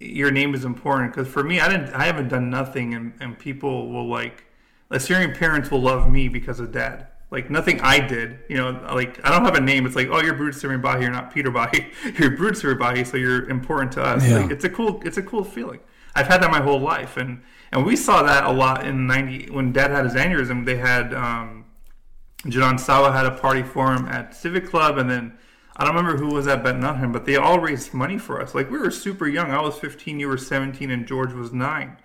your 0.00 0.30
name 0.30 0.54
is 0.54 0.64
important. 0.64 1.12
Because 1.12 1.28
for 1.28 1.42
me, 1.42 1.60
I 1.60 1.68
didn't, 1.68 1.92
I 1.94 2.04
haven't 2.04 2.28
done 2.28 2.50
nothing, 2.50 2.94
and, 2.94 3.12
and 3.20 3.38
people 3.38 3.90
will 3.90 4.08
like, 4.08 4.44
Assyrian 4.90 5.34
parents 5.34 5.70
will 5.70 5.82
love 5.82 6.10
me 6.10 6.28
because 6.28 6.60
of 6.60 6.72
dad. 6.72 7.08
Like 7.30 7.50
nothing 7.50 7.78
I 7.82 8.00
did, 8.00 8.38
you 8.48 8.56
know. 8.56 8.70
Like 8.70 9.22
I 9.24 9.30
don't 9.30 9.44
have 9.44 9.54
a 9.54 9.60
name. 9.60 9.84
It's 9.84 9.94
like, 9.94 10.08
oh, 10.10 10.22
you're 10.22 10.34
Brood 10.34 10.54
Syrian 10.54 10.80
Bahi. 10.80 11.02
You're 11.02 11.10
not 11.10 11.32
Peter 11.32 11.50
Bahi. 11.50 11.92
You're 12.18 12.30
Brood 12.30 12.56
Syrian 12.56 12.78
Bahi, 12.78 13.04
so 13.04 13.18
you're 13.18 13.46
important 13.50 13.92
to 13.92 14.02
us. 14.02 14.26
Yeah. 14.26 14.38
Like, 14.38 14.50
it's 14.50 14.64
a 14.64 14.70
cool, 14.70 15.02
it's 15.04 15.18
a 15.18 15.22
cool 15.22 15.44
feeling. 15.44 15.80
I've 16.14 16.26
had 16.26 16.42
that 16.42 16.50
my 16.50 16.62
whole 16.62 16.80
life, 16.80 17.18
and 17.18 17.42
and 17.70 17.84
we 17.84 17.96
saw 17.96 18.22
that 18.22 18.44
a 18.44 18.50
lot 18.50 18.86
in 18.86 19.06
'90 19.06 19.50
when 19.50 19.72
Dad 19.72 19.90
had 19.90 20.04
his 20.04 20.14
aneurysm. 20.14 20.64
They 20.64 20.76
had 20.76 21.12
um, 21.12 21.66
Jadon 22.44 22.80
Sawa 22.80 23.12
had 23.12 23.26
a 23.26 23.32
party 23.32 23.62
for 23.62 23.92
him 23.92 24.06
at 24.06 24.34
Civic 24.34 24.66
Club, 24.66 24.96
and 24.96 25.10
then 25.10 25.36
I 25.78 25.84
don't 25.84 25.94
remember 25.94 26.18
who 26.18 26.34
was 26.34 26.48
at 26.48 26.64
Bet 26.64 26.76
Nottingham, 26.76 27.12
but 27.12 27.24
they 27.24 27.36
all 27.36 27.60
raised 27.60 27.94
money 27.94 28.18
for 28.18 28.40
us. 28.42 28.54
Like 28.54 28.70
we 28.70 28.78
were 28.78 28.90
super 28.90 29.28
young. 29.28 29.50
I 29.52 29.60
was 29.60 29.78
15, 29.78 30.18
you 30.18 30.26
were 30.28 30.36
17, 30.36 30.90
and 30.90 31.06
George 31.06 31.32
was 31.32 31.52
nine. 31.52 31.96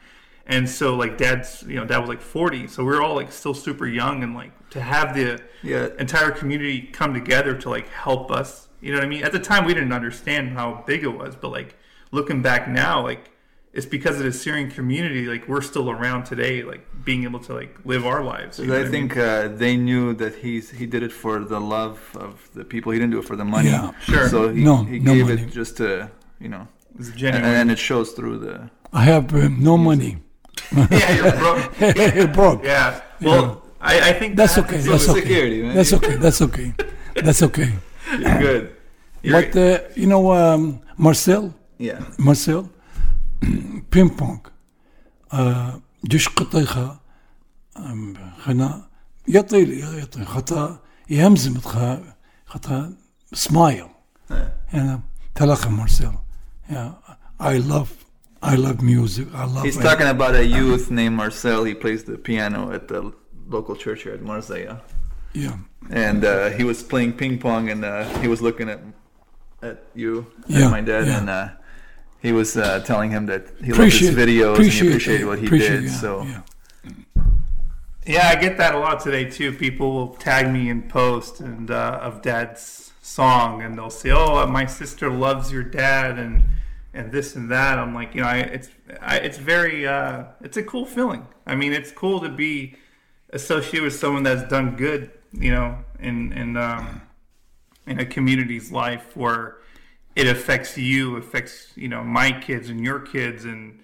And 0.46 0.70
so 0.70 0.96
like 0.96 1.18
dad's, 1.18 1.64
you 1.68 1.76
know, 1.76 1.86
dad 1.86 1.98
was 2.00 2.10
like 2.10 2.22
40, 2.22 2.68
so 2.68 2.84
we 2.84 2.92
were 2.92 3.02
all 3.02 3.16
like 3.16 3.32
still 3.32 3.54
super 3.54 3.88
young, 3.88 4.22
and 4.24 4.36
like 4.36 4.52
to 4.72 4.82
have 4.82 5.16
the 5.16 5.42
Yeah. 5.64 5.88
entire 5.98 6.32
community 6.32 6.82
come 6.82 7.14
together 7.14 7.56
to 7.58 7.70
like 7.70 7.88
help 7.90 8.30
us. 8.32 8.68
You 8.82 8.92
know 8.92 8.98
what 8.98 9.06
I 9.06 9.08
mean? 9.10 9.24
At 9.24 9.32
the 9.32 9.40
time, 9.40 9.66
we 9.66 9.74
didn't 9.74 9.94
understand 9.94 10.50
how 10.52 10.84
big 10.86 11.04
it 11.04 11.08
was, 11.18 11.36
but 11.36 11.50
like 11.50 11.76
looking 12.12 12.42
back 12.42 12.68
now, 12.68 13.02
like 13.02 13.32
it's 13.74 13.86
because 13.98 14.18
of 14.20 14.24
the 14.24 14.32
Syrian 14.32 14.70
community. 14.70 15.26
Like 15.26 15.48
we're 15.48 15.62
still 15.62 15.90
around 15.90 16.24
today, 16.26 16.64
like 16.64 16.84
being 17.10 17.24
able 17.24 17.40
to 17.48 17.54
like 17.54 17.74
live 17.86 18.06
our 18.06 18.24
lives. 18.24 18.60
you 18.60 18.68
know 18.68 18.76
I 18.78 18.82
what 18.84 18.92
think 18.92 19.16
mean? 19.16 19.26
uh, 19.26 19.48
they 19.64 19.76
knew 19.78 20.14
that 20.22 20.34
he's 20.44 20.66
he 20.80 20.86
did 20.86 21.02
it 21.04 21.12
for 21.12 21.40
the 21.54 21.60
love 21.60 22.00
of 22.26 22.34
the 22.54 22.64
people. 22.74 22.92
He 22.94 23.00
didn't 23.00 23.12
do 23.16 23.20
it 23.20 23.26
for 23.32 23.36
the 23.36 23.46
money. 23.46 23.70
Yeah. 23.70 23.92
Sure. 24.02 24.28
So 24.30 24.50
he, 24.50 24.64
No, 24.64 24.76
he 24.84 25.00
no 25.00 25.14
gave 25.16 25.28
money. 25.28 25.42
it 25.44 25.52
just 25.52 25.78
to 25.78 26.10
you 26.40 26.50
know, 26.50 26.68
it's 27.00 27.10
and, 27.10 27.18
genuine. 27.18 27.46
and 27.60 27.72
it 27.72 27.80
shows 27.80 28.12
through 28.12 28.38
the. 28.46 28.70
I 28.94 29.04
have 29.14 29.34
uh, 29.34 29.48
no 29.70 29.76
money 29.78 30.18
yeah, 30.72 31.16
you're 31.18 31.38
broke. 31.44 31.80
you're 32.16 32.28
broke 32.28 32.64
Yeah. 32.64 33.02
Well, 33.22 33.64
I, 33.82 34.10
I 34.10 34.14
think 34.14 34.36
That's 34.36 34.56
that 34.56 34.66
okay. 34.66 34.78
happens 34.78 34.92
That's 34.92 35.10
okay. 35.10 35.22
security, 35.22 35.62
man. 35.64 35.76
That's 35.76 35.94
okay. 35.94 36.16
That's 36.16 36.42
okay. 36.42 36.74
That's 37.16 37.42
okay. 37.44 37.70
You're 38.20 38.40
good. 38.48 38.64
You're- 39.24 39.34
But 39.34 39.50
uh, 39.58 39.80
you 39.96 40.08
know, 40.08 40.32
um, 40.32 40.62
Marcel, 40.98 41.54
Yeah. 41.80 42.00
Marcel, 42.18 42.70
ping 43.91 44.11
pong. 44.11 44.41
Uh, 45.33 45.81
جيش 46.07 46.29
قطيخة 46.29 47.01
um, 47.77 48.19
خنا 48.45 48.89
يطيل 49.29 49.85
يطيل 50.03 50.27
خطا 50.27 50.79
يهمزم 51.11 51.59
خا 51.61 52.15
خطا 52.47 52.93
سمايل 53.33 53.85
أنا 54.75 55.01
تلاقي 55.35 55.71
مارسيل 55.71 56.11
yeah 56.71 56.93
I 57.41 57.59
love 57.59 57.89
I 58.43 58.55
love 58.57 58.83
music 58.83 59.27
I 59.35 59.45
love 59.45 59.65
He's 59.65 59.77
talking 59.77 60.07
about 60.07 60.35
a 60.35 60.47
youth 60.47 60.91
named 60.91 61.17
Marcel. 61.17 61.65
He 61.65 61.75
plays 61.75 62.05
the 62.05 62.17
piano 62.17 62.73
at 62.73 62.89
the 62.89 63.13
local 63.49 63.75
church 63.77 64.03
here 64.05 64.15
at 64.15 64.23
Marseille. 64.23 64.77
yeah 65.35 65.57
And 66.07 66.25
uh, 66.25 66.51
he 66.59 66.65
was 66.71 66.79
playing 66.93 67.13
ping 67.21 67.35
pong, 67.45 67.65
and 67.75 67.83
uh, 67.85 67.93
he 68.23 68.29
was 68.33 68.41
looking 68.47 68.69
at 68.75 68.81
at 69.69 69.79
you, 70.03 70.13
Yeah, 70.47 70.67
at 70.67 70.71
my 70.77 70.83
dad, 70.91 71.05
yeah. 71.07 71.19
and 71.19 71.29
uh, 71.39 71.49
he 72.24 72.32
was 72.32 72.58
uh, 72.58 72.80
telling 72.80 73.12
him 73.12 73.28
that 73.28 73.46
he 73.62 73.70
appreciate 73.70 74.16
loved 74.16 74.18
his 74.18 74.40
videos 74.40 74.56
and 74.56 74.66
he 74.66 74.88
appreciated 74.88 75.28
what 75.28 75.40
he 75.40 75.46
appreciate, 75.46 75.82
did. 75.82 75.84
yeah, 75.84 75.92
so 75.92 76.24
yeah. 76.24 76.42
Yeah, 78.06 78.28
I 78.28 78.36
get 78.36 78.58
that 78.58 78.76
a 78.76 78.80
lot 78.80 79.00
today 79.00 79.26
too. 79.26 79.54
People 79.54 79.94
will 79.94 80.08
tag 80.16 80.52
me 80.52 80.70
in 80.70 80.84
post 80.84 81.40
and 81.40 81.70
uh, 81.70 82.00
of 82.02 82.22
Dad's 82.22 82.92
song, 83.02 83.62
and 83.62 83.78
they'll 83.78 83.90
say, 83.90 84.12
"Oh, 84.12 84.46
my 84.48 84.66
sister 84.66 85.10
loves 85.10 85.52
your 85.52 85.64
dad," 85.64 86.18
and 86.18 86.44
and 86.94 87.12
this 87.12 87.36
and 87.36 87.50
that. 87.52 87.80
I'm 87.80 87.94
like, 87.94 88.14
you 88.14 88.22
know, 88.22 88.28
I, 88.28 88.38
it's 88.40 88.70
I, 89.02 89.18
it's 89.20 89.38
very 89.38 89.88
uh, 89.88 90.26
it's 90.42 90.58
a 90.58 90.64
cool 90.64 90.86
feeling. 90.86 91.28
I 91.46 91.56
mean, 91.56 91.72
it's 91.72 91.92
cool 91.92 92.20
to 92.22 92.30
be 92.30 92.76
associated 93.30 93.84
with 93.84 93.96
someone 93.96 94.24
that's 94.24 94.50
done 94.50 94.76
good, 94.76 95.12
you 95.32 95.52
know, 95.52 95.78
in 96.00 96.34
in 96.34 96.58
um, 96.58 97.02
in 97.88 98.00
a 98.00 98.06
community's 98.06 98.70
life 98.70 99.16
where 99.16 99.58
it 100.16 100.28
affects 100.28 100.78
you, 100.78 101.18
affects 101.18 101.72
you 101.76 101.88
know 101.88 102.04
my 102.04 102.32
kids 102.32 102.70
and 102.70 102.84
your 102.84 103.00
kids, 103.00 103.46
and 103.46 103.80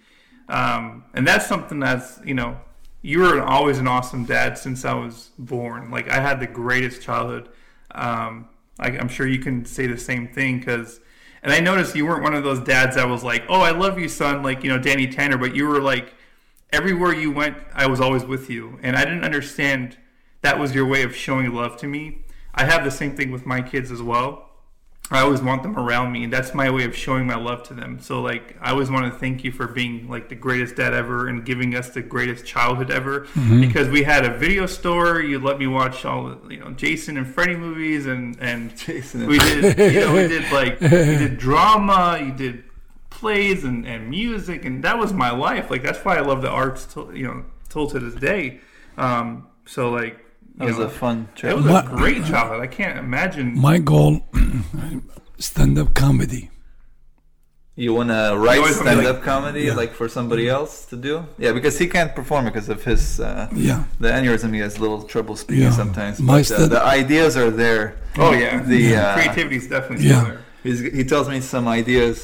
um, 0.48 1.06
and 1.14 1.28
that's 1.28 1.48
something 1.48 1.80
that's 1.80 2.20
you 2.26 2.34
know 2.34 2.58
you 3.02 3.20
were 3.20 3.42
always 3.42 3.80
an 3.80 3.88
awesome 3.88 4.26
dad 4.26 4.58
since 4.58 4.86
I 4.86 4.94
was 4.94 5.32
born. 5.38 5.92
Like 5.92 6.10
I 6.10 6.20
had 6.20 6.40
the 6.40 6.48
greatest 6.48 7.02
childhood. 7.02 7.50
Um, 7.92 8.50
I, 8.80 8.90
I'm 8.90 9.10
sure 9.10 9.28
you 9.28 9.40
can 9.40 9.66
say 9.66 9.88
the 9.88 9.98
same 9.98 10.28
thing 10.28 10.60
because. 10.60 11.00
And 11.42 11.54
I 11.54 11.62
noticed 11.62 11.96
you 11.96 12.06
weren't 12.06 12.22
one 12.22 12.34
of 12.34 12.44
those 12.44 12.60
dads 12.60 12.98
that 12.98 13.08
was 13.08 13.24
like, 13.24 13.46
"Oh, 13.48 13.62
I 13.62 13.72
love 13.72 13.98
you, 13.98 14.10
son," 14.10 14.44
like 14.44 14.62
you 14.62 14.70
know 14.70 14.78
Danny 14.78 15.08
Tanner, 15.08 15.38
but 15.38 15.56
you 15.56 15.68
were 15.68 15.80
like, 15.80 16.14
everywhere 16.72 17.14
you 17.14 17.32
went, 17.32 17.58
I 17.74 17.88
was 17.88 18.00
always 18.00 18.24
with 18.24 18.50
you, 18.50 18.80
and 18.84 18.96
I 18.96 19.04
didn't 19.04 19.24
understand 19.24 19.98
that 20.42 20.60
was 20.60 20.74
your 20.74 20.86
way 20.86 21.04
of 21.04 21.16
showing 21.16 21.54
love 21.54 21.78
to 21.78 21.88
me. 21.88 22.24
I 22.54 22.66
have 22.66 22.84
the 22.84 22.92
same 22.92 23.16
thing 23.16 23.32
with 23.32 23.46
my 23.46 23.62
kids 23.62 23.92
as 23.92 24.02
well. 24.02 24.49
I 25.12 25.22
always 25.22 25.42
want 25.42 25.64
them 25.64 25.78
around 25.78 26.12
me, 26.12 26.24
and 26.24 26.32
that's 26.32 26.54
my 26.54 26.70
way 26.70 26.84
of 26.84 26.96
showing 26.96 27.26
my 27.26 27.36
love 27.36 27.64
to 27.64 27.74
them. 27.74 28.00
So, 28.00 28.22
like, 28.22 28.56
I 28.62 28.70
always 28.70 28.92
want 28.92 29.12
to 29.12 29.20
thank 29.20 29.44
you 29.44 29.52
for 29.52 29.68
being 29.68 30.08
like 30.08 30.30
the 30.30 30.36
greatest 30.36 30.76
dad 30.76 30.94
ever 30.94 31.28
and 31.28 31.44
giving 31.44 31.76
us 31.76 31.90
the 31.90 32.04
greatest 32.04 32.46
childhood 32.46 32.92
ever. 32.92 33.28
Because 33.60 33.90
we 33.90 34.04
had 34.04 34.24
a 34.24 34.38
video 34.38 34.68
store, 34.68 35.20
you 35.20 35.40
let 35.40 35.58
me 35.58 35.66
watch 35.66 36.06
all 36.06 36.30
the, 36.30 36.54
you 36.54 36.60
know 36.60 36.72
Jason 36.72 37.18
and 37.18 37.28
Freddy 37.28 37.56
movies, 37.56 38.06
and 38.06 38.38
and 38.40 38.78
Jason 38.78 39.22
and 39.22 39.30
we 39.30 39.40
did 39.40 39.94
you 39.94 40.02
know 40.02 40.14
we 40.14 40.28
did 40.28 40.52
like 40.52 40.80
we 40.80 40.88
did 40.90 41.38
drama, 41.40 42.22
you 42.24 42.32
did 42.32 42.64
plays 43.10 43.64
and, 43.64 43.86
and 43.86 44.10
music, 44.10 44.64
and 44.64 44.84
that 44.84 44.98
was 44.98 45.12
my 45.12 45.32
life. 45.32 45.70
Like 45.72 45.84
that's 45.84 46.00
why 46.06 46.18
I 46.18 46.22
love 46.22 46.42
the 46.42 46.50
arts, 46.50 46.88
you 47.14 47.28
know, 47.28 47.46
till 47.68 47.88
to 47.88 48.00
this 48.00 48.16
day. 48.16 48.60
Um, 48.98 49.48
so 49.66 49.90
like, 49.90 50.24
That 50.60 50.68
was 50.68 50.78
know, 50.78 50.84
a 50.84 50.90
fun 50.90 51.28
trip. 51.36 51.52
it 51.54 51.56
was 51.56 51.66
My- 51.66 51.80
a 51.82 51.88
great 51.88 52.26
childhood. 52.26 52.60
I 52.62 52.68
can't 52.68 52.98
imagine. 53.00 53.58
My 53.58 53.78
goal, 53.80 54.22
stand-up 55.40 55.94
comedy. 55.94 56.50
You 57.76 57.94
want 57.94 58.10
to 58.10 58.36
write 58.38 58.60
always 58.60 58.76
wanna 58.78 58.98
be 58.98 59.04
stand-up 59.04 59.24
comedy 59.24 59.62
Yeah. 59.62 59.74
like 59.82 59.94
for 59.94 60.10
somebody 60.10 60.50
else 60.50 60.86
to 60.92 60.98
do? 60.98 61.14
Yeah, 61.38 61.54
because 61.54 61.78
he 61.80 61.88
can't 61.88 62.14
perform 62.14 62.44
because 62.46 62.68
of 62.68 62.84
his 62.84 63.22
uh, 63.22 63.48
Yeah. 63.56 63.86
the 64.02 64.10
aneurysm. 64.10 64.54
He 64.54 64.60
has 64.60 64.76
a 64.78 64.82
little 64.82 65.04
trouble 65.04 65.36
speaking 65.38 65.64
Yeah. 65.72 65.72
sometimes. 65.82 66.20
My 66.20 66.42
But, 66.42 66.52
uh, 66.52 66.68
the 66.68 66.84
ideas 66.84 67.38
are 67.38 67.52
there. 67.52 67.96
oh 68.18 68.34
yeah, 68.34 68.62
The 68.74 68.96
uh, 68.98 69.14
creativity 69.16 69.56
is 69.64 69.68
definitely 69.68 70.08
Yeah. 70.10 70.24
there. 70.26 70.40
he's, 70.64 70.80
he 70.82 71.04
tells 71.06 71.30
me 71.30 71.40
some 71.40 71.70
ideas. 71.70 72.18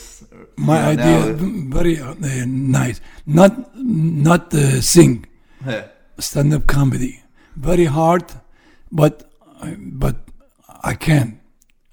My 0.58 0.92
you 0.92 0.98
know, 0.98 1.04
idea 1.04 1.20
now- 1.36 1.76
very 1.80 1.96
uh, 2.02 2.46
nice. 2.80 3.00
Not 3.26 3.52
not 3.78 4.54
uh, 4.54 4.82
sing. 4.82 5.26
Yeah. 5.66 5.84
stand-up 6.20 6.64
comedy. 6.68 7.14
Very 7.56 7.86
hard, 7.86 8.24
but 8.91 9.30
but 9.78 10.16
I 10.84 10.93
can. 10.93 11.39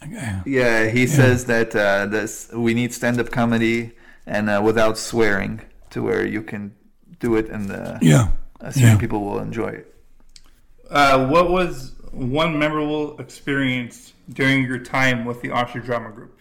I- 0.01 0.43
Yeah, 0.47 0.89
he 0.91 1.07
says 1.07 1.45
that 1.45 1.75
uh, 1.77 2.07
this 2.07 2.51
we 2.53 2.75
need 2.75 2.93
stand-up 2.93 3.31
comedy 3.31 3.93
and 4.27 4.51
uh, 4.51 4.61
without 4.65 4.99
swearing 4.99 5.61
to 5.91 6.03
where 6.03 6.27
you 6.27 6.43
can 6.43 6.75
do 7.21 7.37
it 7.37 7.49
and 7.51 7.69
the 7.69 7.99
Yeah, 8.03 8.33
uh, 8.61 8.71
certain 8.73 8.83
yeah. 8.91 8.99
people 8.99 9.21
will 9.25 9.39
enjoy 9.39 9.69
it. 9.69 9.95
Uh, 10.91 11.29
what 11.29 11.51
was 11.51 11.93
one 12.11 12.59
memorable 12.59 13.17
experience 13.21 14.13
during 14.29 14.65
your 14.67 14.79
time 14.79 15.25
with 15.25 15.41
the 15.43 15.51
Ashur 15.53 15.79
Drama 15.81 16.11
Group? 16.11 16.37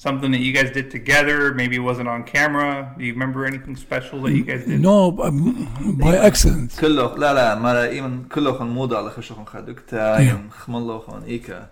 Something 0.00 0.30
that 0.32 0.40
you 0.40 0.52
guys 0.52 0.70
did 0.72 0.90
together. 0.90 1.54
Maybe 1.54 1.76
it 1.76 1.84
wasn't 1.90 2.08
on 2.08 2.24
camera. 2.24 2.94
Do 2.98 3.04
you 3.04 3.12
remember 3.14 3.46
anything 3.46 3.76
special 3.76 4.20
that 4.22 4.32
you 4.32 4.44
guys 4.44 4.64
did? 4.66 4.80
No, 4.80 5.16
um, 5.22 5.96
by 5.98 6.16
accident. 6.18 6.70
كله 6.80 7.16
لا 7.16 7.34
لا 7.34 7.54
مرة 7.58 7.88
إيمن 7.88 8.28
كله 8.28 8.52
خن 8.58 8.66
موضة 8.66 8.98
على 8.98 9.10
خشوخن 9.10 9.44
خدوكتا 9.44 10.16
إيمن 10.18 10.50
خمالله 10.50 10.98
خن 10.98 11.22
إيكا 11.22 11.68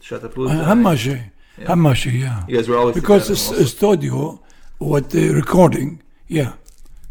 شاتبوتا 0.00 0.70
أهم 0.72 0.94
شيء 0.96 1.20
أهم 1.68 1.94
شيء 1.94 2.12
yeah. 2.24 2.44
You 2.48 2.56
guys 2.56 2.68
were 2.68 2.76
always 2.76 2.94
Because 2.94 3.22
together 3.26 3.32
it's 3.32 3.48
also. 3.50 3.62
a 3.62 3.66
studio, 3.66 4.40
what 4.78 5.10
the 5.10 5.28
recording, 5.30 6.02
yeah, 6.28 6.52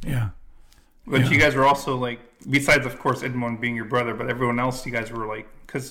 yeah. 0.06 0.30
But 1.08 1.22
Yeah. 1.22 1.30
you 1.30 1.38
guys 1.40 1.56
were 1.56 1.66
also 1.66 1.96
like, 1.96 2.20
besides 2.50 2.86
of 2.86 3.00
course 3.00 3.24
Edmond 3.24 3.62
being 3.62 3.76
your 3.76 3.86
brother, 3.94 4.14
but 4.14 4.30
everyone 4.30 4.60
else, 4.60 4.86
you 4.86 4.92
guys 4.92 5.10
were 5.12 5.28
like, 5.36 5.48
because 5.66 5.86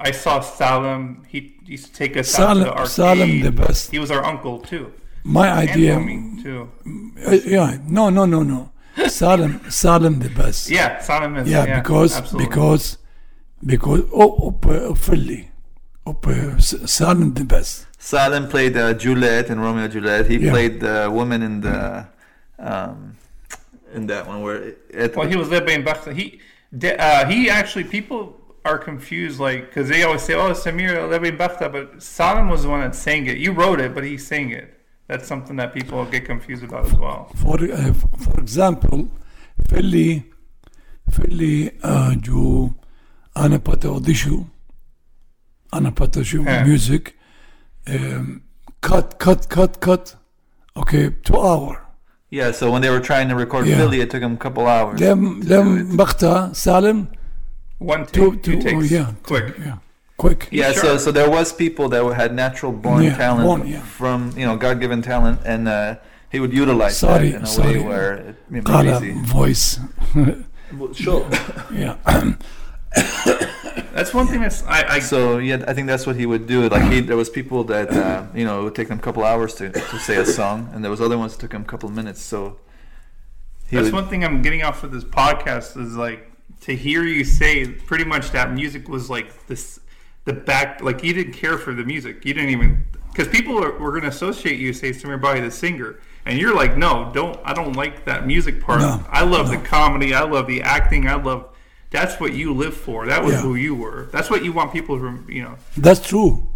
I 0.00 0.10
saw 0.12 0.40
Salim. 0.40 1.24
He 1.28 1.54
used 1.66 1.86
to 1.86 1.92
take 1.92 2.16
us 2.16 2.38
out 2.38 2.54
to 2.54 2.60
the 2.60 2.64
Salim, 2.64 2.68
arcade. 2.78 2.88
Salim 2.88 3.40
the 3.42 3.52
best. 3.52 3.90
He 3.90 3.98
was 3.98 4.10
our 4.10 4.24
uncle 4.24 4.58
too, 4.60 4.92
My 5.24 5.48
and 5.48 5.70
idea, 5.70 5.94
homie 5.96 6.42
too. 6.42 6.70
uh, 7.26 7.30
yeah, 7.56 7.78
no, 7.86 8.08
no, 8.10 8.24
no, 8.26 8.42
no. 8.42 8.72
Salim, 9.08 9.70
Salim 9.70 10.18
the 10.20 10.30
best. 10.30 10.70
Yeah, 10.70 11.00
Salim 11.00 11.36
is. 11.36 11.48
Yeah, 11.48 11.80
because 11.80 12.16
absolutely. 12.16 12.46
because 12.48 12.98
because 13.64 14.00
oh, 14.12 14.48
up 14.48 14.66
uh, 14.66 14.94
Philly, 14.94 15.50
up 16.06 16.26
uh, 16.26 16.56
S- 16.56 16.74
Salim 16.90 17.34
the 17.34 17.44
best. 17.44 17.86
Salim 17.98 18.48
played 18.48 18.76
uh, 18.76 18.94
Juliet 18.94 19.50
in 19.50 19.60
Romeo 19.60 19.84
and 19.84 19.92
Juliet. 19.92 20.26
He 20.30 20.38
Yeah. 20.38 20.50
played 20.52 20.80
the 20.80 21.10
woman 21.12 21.42
in 21.42 21.60
the 21.60 22.06
um, 22.58 23.16
in 23.94 24.06
that 24.06 24.26
one 24.26 24.40
where 24.42 24.74
it, 24.88 25.14
Well, 25.16 25.28
he 25.28 25.36
was 25.36 25.48
led 25.50 25.66
by 25.66 25.76
Mbakta. 25.76 26.14
He, 26.14 26.40
de- 26.76 26.96
uh, 26.98 27.26
he 27.26 27.50
actually, 27.50 27.84
people 27.84 28.39
are 28.63 28.79
confused, 28.79 29.39
like, 29.39 29.61
because 29.67 29.87
they 29.89 30.01
always 30.03 30.23
say, 30.23 30.33
oh, 30.33 30.51
Samir 30.51 30.91
Lebi 31.13 31.31
Mbakta, 31.37 31.71
but 31.71 32.01
Salim 32.01 32.49
was 32.49 32.63
the 32.63 32.69
one 32.69 32.81
that 32.81 32.95
sang 32.95 33.27
it. 33.27 33.37
You 33.37 33.51
wrote 33.51 33.79
it, 33.85 33.93
but 33.95 34.03
he 34.03 34.17
sang 34.17 34.49
it. 34.61 34.67
That's 35.07 35.27
something 35.27 35.55
that 35.57 35.69
people 35.77 36.03
get 36.05 36.25
confused 36.25 36.63
about 36.63 36.85
as 36.87 36.95
well. 36.95 37.19
For 37.43 37.57
uh, 37.63 37.93
for 38.25 38.39
example, 38.39 38.99
Philly, 39.69 40.11
Philly 41.11 41.71
uh, 41.83 42.15
جو 42.15 42.71
أنا 43.37 43.57
بتا 43.57 43.87
أوديشو 43.89 44.43
أنا 45.73 45.89
بتا 45.89 46.23
شو 46.23 46.43
Yeah. 46.43 46.63
music 46.65 47.13
um, 47.87 48.41
cut 48.81 49.19
cut 49.19 49.47
cut 49.49 49.79
cut 49.79 50.15
okay 50.77 51.09
two 51.23 51.39
hour 51.39 51.81
yeah. 52.31 52.51
So 52.51 52.71
when 52.71 52.81
they 52.81 52.89
were 52.89 52.99
trying 53.11 53.29
to 53.29 53.35
record 53.35 53.67
Yeah. 53.67 53.77
Philly, 53.77 53.99
it 54.01 54.09
took 54.09 54.21
them 54.21 54.33
a 54.33 54.37
couple 54.37 54.65
hours. 54.67 54.99
لم 55.01 55.41
to 55.41 55.45
do 55.47 55.49
لم 55.53 55.77
it. 55.91 55.93
مقطع 55.99 56.53
سالم 56.53 57.05
One 57.80 58.02
oh, 58.02 58.34
takes, 58.34 58.66
oh, 58.66 58.80
yeah, 58.80 59.14
quick, 59.22 59.56
yeah, 59.58 59.78
quick. 60.18 60.48
Yeah, 60.50 60.72
sure. 60.72 60.82
so 60.82 60.98
so 60.98 61.12
there 61.12 61.30
was 61.30 61.50
people 61.50 61.88
that 61.88 62.04
had 62.14 62.34
natural 62.34 62.72
born 62.72 63.04
yeah, 63.04 63.16
talent 63.16 63.46
born, 63.46 63.66
yeah. 63.66 63.80
from 63.80 64.36
you 64.36 64.44
know 64.44 64.54
God 64.58 64.80
given 64.80 65.00
talent, 65.00 65.40
and 65.46 65.66
uh, 65.66 65.96
he 66.30 66.40
would 66.40 66.52
utilize 66.52 66.98
sorry, 66.98 67.30
that 67.30 67.36
in 67.36 67.42
a 67.42 67.46
sorry. 67.46 67.78
way 67.78 67.84
where 67.84 68.36
it, 68.52 68.64
Kala 68.66 69.00
voice. 69.24 69.80
well, 70.14 70.92
sure. 70.92 71.26
Yeah. 71.72 71.96
that's 73.94 74.12
one 74.12 74.26
thing 74.26 74.40
that's 74.40 74.64
I, 74.64 74.96
I, 74.96 74.98
so 74.98 75.38
yeah 75.38 75.64
i 75.68 75.72
think 75.72 75.86
that's 75.86 76.08
what 76.08 76.16
he 76.16 76.26
would 76.26 76.48
do 76.48 76.68
like 76.68 76.90
he 76.90 76.98
there 77.00 77.16
was 77.16 77.30
people 77.30 77.62
that 77.64 77.88
uh, 77.88 78.26
you 78.34 78.44
know 78.44 78.60
it 78.60 78.64
would 78.64 78.74
take 78.74 78.88
them 78.88 78.98
a 78.98 79.02
couple 79.02 79.24
hours 79.24 79.54
to, 79.54 79.70
to 79.70 79.98
say 80.00 80.16
a 80.16 80.26
song 80.26 80.68
and 80.72 80.82
there 80.82 80.90
was 80.90 81.00
other 81.00 81.16
ones 81.16 81.36
that 81.36 81.40
took 81.40 81.52
him 81.52 81.62
a 81.62 81.64
couple 81.64 81.88
minutes 81.88 82.20
so 82.20 82.58
that's 83.70 83.84
would, 83.84 83.92
one 83.92 84.08
thing 84.08 84.24
i'm 84.24 84.42
getting 84.42 84.64
off 84.64 84.82
of 84.82 84.90
this 84.90 85.04
podcast 85.04 85.80
is 85.80 85.94
like 85.94 86.29
to 86.60 86.76
hear 86.76 87.04
you 87.04 87.24
say 87.24 87.66
pretty 87.66 88.04
much 88.04 88.30
that 88.32 88.52
music 88.52 88.88
was 88.88 89.08
like 89.10 89.46
this, 89.46 89.80
the 90.24 90.32
back, 90.32 90.82
like 90.82 91.02
you 91.02 91.12
didn't 91.12 91.32
care 91.32 91.56
for 91.58 91.72
the 91.74 91.84
music. 91.84 92.24
You 92.24 92.34
didn't 92.34 92.50
even, 92.50 92.84
because 93.10 93.28
people 93.28 93.62
are, 93.62 93.72
were 93.78 93.90
going 93.90 94.02
to 94.02 94.08
associate 94.08 94.58
you, 94.58 94.72
say, 94.72 94.90
Samir 94.90 95.20
Bari, 95.20 95.40
the 95.40 95.50
singer. 95.50 95.98
And 96.26 96.38
you're 96.38 96.54
like, 96.54 96.76
no, 96.76 97.10
don't, 97.14 97.40
I 97.44 97.54
don't 97.54 97.74
like 97.74 98.04
that 98.04 98.26
music 98.26 98.60
part. 98.60 98.80
No, 98.80 99.02
I 99.08 99.24
love 99.24 99.48
the 99.48 99.56
comedy. 99.56 100.12
I 100.14 100.22
love 100.24 100.46
the 100.46 100.60
acting. 100.62 101.08
I 101.08 101.14
love, 101.14 101.48
that's 101.90 102.20
what 102.20 102.34
you 102.34 102.52
live 102.54 102.76
for. 102.76 103.06
That 103.06 103.24
was 103.24 103.34
Yeah. 103.34 103.40
who 103.40 103.54
you 103.54 103.74
were. 103.74 104.08
That's 104.12 104.28
what 104.28 104.44
you 104.44 104.52
want 104.52 104.70
people 104.72 104.98
to, 104.98 105.02
rem- 105.04 105.26
you 105.28 105.42
know. 105.42 105.56
that's 105.76 106.06
true 106.06 106.46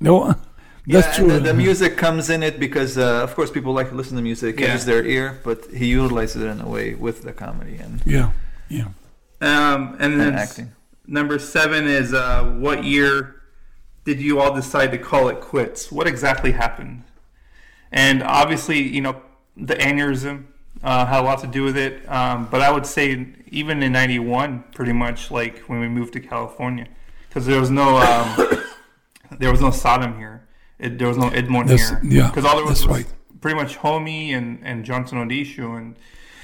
no 0.00 0.26
that's 0.86 1.06
yeah, 1.06 1.12
true 1.14 1.30
The, 1.30 1.40
the 1.40 1.54
music 1.54 1.96
comes 1.96 2.28
in 2.28 2.42
it 2.42 2.60
because, 2.60 2.98
uh, 2.98 3.22
of 3.22 3.34
course, 3.34 3.50
people 3.50 3.72
like 3.72 3.88
to 3.88 3.94
listen 3.94 4.16
to 4.16 4.22
music, 4.22 4.60
Yeah. 4.60 4.66
catches 4.66 4.84
their 4.84 5.04
ear, 5.04 5.40
but 5.42 5.64
he 5.72 5.86
utilizes 5.86 6.42
it 6.42 6.46
in 6.48 6.60
a 6.60 6.68
way 6.68 6.94
with 6.94 7.22
the 7.22 7.32
comedy 7.32 7.76
and, 7.76 8.02
yeah 8.04 8.32
yeah 8.68 8.88
Um, 9.40 9.96
and 9.98 10.20
then 10.20 10.28
and 10.28 10.36
acting. 10.36 10.72
number 11.06 11.38
seven 11.38 11.86
is 11.86 12.14
uh, 12.14 12.44
what 12.58 12.84
year 12.84 13.42
did 14.04 14.20
you 14.20 14.40
all 14.40 14.54
decide 14.54 14.90
to 14.92 14.98
call 14.98 15.28
it 15.28 15.40
quits? 15.40 15.90
What 15.90 16.06
exactly 16.06 16.52
happened? 16.52 17.02
And 17.92 18.22
obviously, 18.22 18.80
you 18.80 19.00
know, 19.00 19.20
the 19.56 19.74
aneurysm 19.74 20.44
uh, 20.82 21.06
had 21.06 21.20
a 21.20 21.22
lot 21.22 21.40
to 21.40 21.46
do 21.46 21.62
with 21.64 21.76
it. 21.76 22.08
Um, 22.10 22.48
but 22.50 22.60
I 22.60 22.70
would 22.70 22.86
say 22.86 23.26
even 23.48 23.82
in 23.82 23.92
'91, 23.92 24.64
pretty 24.74 24.92
much 24.92 25.30
like 25.30 25.58
when 25.68 25.80
we 25.80 25.88
moved 25.88 26.12
to 26.14 26.20
California, 26.20 26.86
because 27.28 27.46
there 27.46 27.60
was 27.60 27.70
no 27.70 27.96
um, 27.98 28.58
there 29.38 29.50
was 29.50 29.60
no 29.60 29.70
Sodom 29.70 30.16
here. 30.18 30.46
It, 30.78 30.98
there 30.98 31.08
was 31.08 31.16
no 31.16 31.28
Edmond 31.28 31.68
That's- 31.68 31.88
here. 31.90 32.00
yeah, 32.04 32.28
because 32.28 32.44
all 32.44 32.56
there 32.56 32.64
was 32.64 32.86
was 32.86 32.88
right. 32.88 33.06
pretty 33.40 33.56
much 33.56 33.76
Homie 33.78 34.30
and, 34.36 34.58
and 34.64 34.84
Johnson 34.84 35.18
Odishu. 35.18 35.78
And 35.78 35.96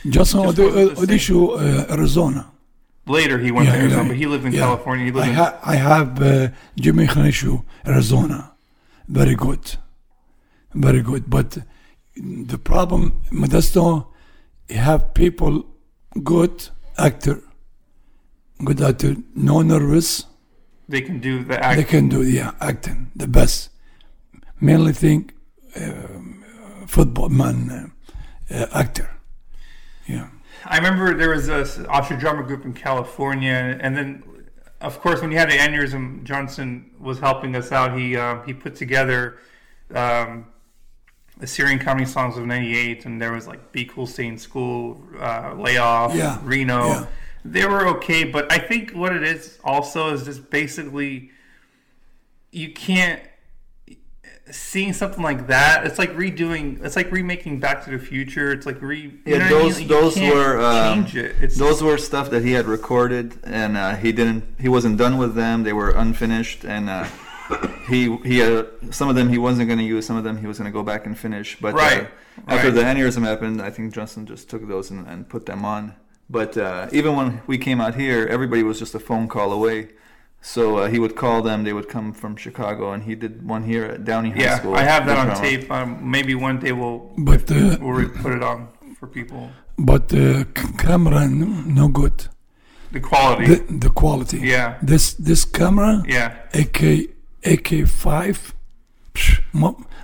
Johnson 0.09 0.45
Just 0.45 0.57
the 0.57 0.71
same. 0.71 1.07
Odishu 1.07 1.89
uh, 1.91 1.93
Arizona 1.93 2.51
later 3.17 3.37
he 3.47 3.51
went 3.57 3.67
Yeah, 3.67 3.75
to 3.77 3.81
Arizona, 3.83 4.09
but 4.11 4.17
he 4.23 4.27
lived 4.33 4.45
in 4.49 4.53
yeah. 4.53 4.61
California. 4.67 5.05
He 5.09 5.13
lived 5.17 5.27
I, 5.29 5.31
in 5.31 5.37
ha- 5.43 5.59
I 5.75 5.77
have 5.91 6.09
uh, 6.23 6.49
Jimmy 6.83 7.07
Khanishu, 7.13 7.53
Arizona. 7.87 8.39
Very 9.19 9.35
good. 9.47 9.65
Very 10.87 11.03
good. 11.11 11.23
But 11.37 11.49
the 12.53 12.59
problem, 12.73 13.03
Modesto, 13.41 13.87
you 14.69 14.77
have 14.91 15.01
people, 15.23 15.55
good 16.35 16.57
actor, 17.09 17.39
good 18.69 18.81
actor, 18.89 19.13
no 19.35 19.57
nervous. 19.63 20.11
they 20.95 21.03
can 21.09 21.19
do 21.29 21.35
the 21.51 21.57
acting. 21.65 21.77
They 21.85 21.89
can 21.95 22.09
do, 22.09 22.21
yeah, 22.39 22.51
acting, 22.71 22.99
the 23.23 23.29
best. 23.39 23.71
Mainly 24.61 24.93
think 25.05 25.21
um, 25.83 26.45
football 26.95 27.29
man, 27.43 27.57
uh, 27.71 28.55
uh, 28.55 28.67
actor. 28.83 29.09
Yeah. 30.15 30.29
I 30.65 30.77
remember 30.77 31.15
there 31.15 31.31
was 31.31 31.49
a 31.49 31.87
Ashur 31.91 32.17
drama 32.17 32.43
group 32.43 32.65
in 32.65 32.73
California, 32.73 33.79
and 33.81 33.97
then, 33.97 34.23
of 34.81 35.01
course, 35.01 35.21
when 35.21 35.31
you 35.31 35.39
had 35.39 35.51
the 35.51 35.57
aneurysm, 35.57 36.25
Johnson 36.25 36.91
was 37.01 37.19
helping 37.19 37.57
us 37.57 37.73
out. 37.73 37.97
He 37.99 38.17
uh, 38.17 38.43
he 38.43 38.53
put 38.53 38.75
together 38.77 39.39
um, 39.95 40.47
the 41.39 41.47
Syrian 41.47 41.79
comedy 41.79 42.07
songs 42.07 42.37
of 42.37 42.47
'98, 42.47 43.07
and 43.07 43.21
there 43.21 43.33
was 43.33 43.47
like 43.47 43.73
"Be 43.73 43.85
Cool, 43.85 44.07
Stay 44.07 44.27
in 44.27 44.39
School," 44.39 45.03
uh, 45.19 45.55
"Layoff," 45.57 46.15
Yeah, 46.15 46.39
Reno. 46.43 46.87
yeah. 46.87 47.07
They 47.45 47.65
were 47.65 47.87
okay, 47.97 48.25
but 48.25 48.53
I 48.53 48.59
think 48.59 48.91
what 48.93 49.17
it 49.17 49.23
is 49.23 49.59
also 49.65 50.13
is 50.13 50.25
just 50.25 50.51
basically 50.51 51.31
you 52.53 52.73
can't 52.73 53.23
seeing 54.53 54.93
something 54.93 55.23
like 55.23 55.47
that. 55.49 55.87
It's 55.87 55.99
like 55.99 56.13
redoing. 56.15 56.83
It's 56.85 56.97
like 56.97 57.11
remaking 57.13 57.61
Back 57.61 57.85
to 57.85 57.91
the 57.91 57.99
Future. 57.99 58.53
It's 58.53 58.67
like 58.67 58.81
re. 58.83 59.01
you 59.01 59.13
Yeah, 59.27 59.49
know 59.49 59.65
what 59.65 59.75
I 59.75 59.79
mean? 59.79 59.89
those 59.89 60.15
those 60.15 60.17
were 60.21 60.61
um, 60.61 61.05
change 61.05 61.17
it. 61.17 61.37
It's 61.41 61.57
those 61.57 61.83
were 61.83 61.99
stuff 61.99 62.31
that 62.31 62.45
he 62.45 62.53
had 62.53 62.67
recorded, 62.67 63.39
and 63.45 63.77
uh, 63.77 63.97
he 63.97 64.13
didn't. 64.13 64.45
He 64.61 64.69
wasn't 64.69 64.97
done 64.99 65.19
with 65.19 65.35
them. 65.35 65.63
They 65.65 65.73
were 65.73 65.91
unfinished, 65.91 66.65
and 66.65 66.89
uh, 66.91 67.07
he 67.89 68.17
he 68.19 68.39
had 68.39 68.67
some 68.91 69.09
of 69.09 69.15
them 69.17 69.29
he 69.29 69.39
wasn't 69.39 69.69
going 69.69 69.79
to 69.79 69.85
use. 69.85 70.07
Some 70.07 70.17
of 70.17 70.25
them 70.25 70.39
he 70.39 70.47
was 70.47 70.59
going 70.59 70.71
to 70.71 70.73
go 70.73 70.83
back 70.83 71.07
and 71.07 71.19
finish. 71.19 71.59
But 71.61 71.75
Right, 71.75 72.05
uh, 72.05 72.07
after 72.49 72.69
right. 72.71 72.75
the 72.75 72.83
aneurysm 72.83 73.23
happened, 73.25 73.61
I 73.63 73.71
think 73.71 73.93
Johnson 73.95 74.27
just 74.27 74.49
took 74.51 74.67
those 74.69 74.91
and, 74.91 75.07
and 75.07 75.29
put 75.29 75.47
them 75.47 75.65
on. 75.65 75.95
But 76.29 76.57
uh, 76.57 76.89
even 76.93 77.17
when 77.17 77.43
we 77.49 77.59
came 77.59 77.81
out 77.81 77.97
here, 77.97 78.27
everybody 78.27 78.63
was 78.63 78.79
just 78.79 78.95
a 78.95 79.01
phone 79.01 79.27
call 79.27 79.53
away. 79.53 79.89
So 80.43 80.79
uh, 80.79 80.89
he 80.89 80.99
would 80.99 81.17
call 81.17 81.43
them. 81.43 81.65
They 81.65 81.73
would 81.73 81.89
come 81.89 82.13
from 82.13 82.35
Chicago, 82.37 82.93
and 82.93 83.03
he 83.03 83.15
did 83.15 83.47
one 83.47 83.63
here 83.63 83.85
at 83.85 84.05
Downey 84.05 84.31
High 84.31 84.43
Yeah, 84.43 84.59
School. 84.59 84.75
I 84.75 84.85
have 84.85 85.05
that 85.07 85.19
on 85.19 85.27
drummer. 85.27 85.43
tape. 85.43 85.71
Um, 85.71 86.11
maybe 86.11 86.35
one 86.35 86.59
day 86.59 86.73
we'll 86.73 87.11
But 87.19 87.51
uh, 87.51 87.77
we'll 87.81 87.93
re- 87.93 88.09
put 88.23 88.33
it 88.33 88.43
on 88.43 88.69
for 88.99 89.07
people. 89.07 89.51
but 89.79 90.13
uh, 90.13 90.45
camera 90.79 91.29
no, 91.29 91.47
no 91.81 91.89
good. 91.89 92.29
The 92.93 93.01
quality. 93.01 93.45
The, 93.47 93.57
the 93.87 93.91
quality. 93.91 94.39
Yeah. 94.39 94.79
This 94.83 95.15
this 95.15 95.45
camera 95.45 96.03
yeah. 96.09 96.29
AK 96.63 96.79
AK 97.53 97.87
five. 97.87 98.39
psh, 99.15 99.41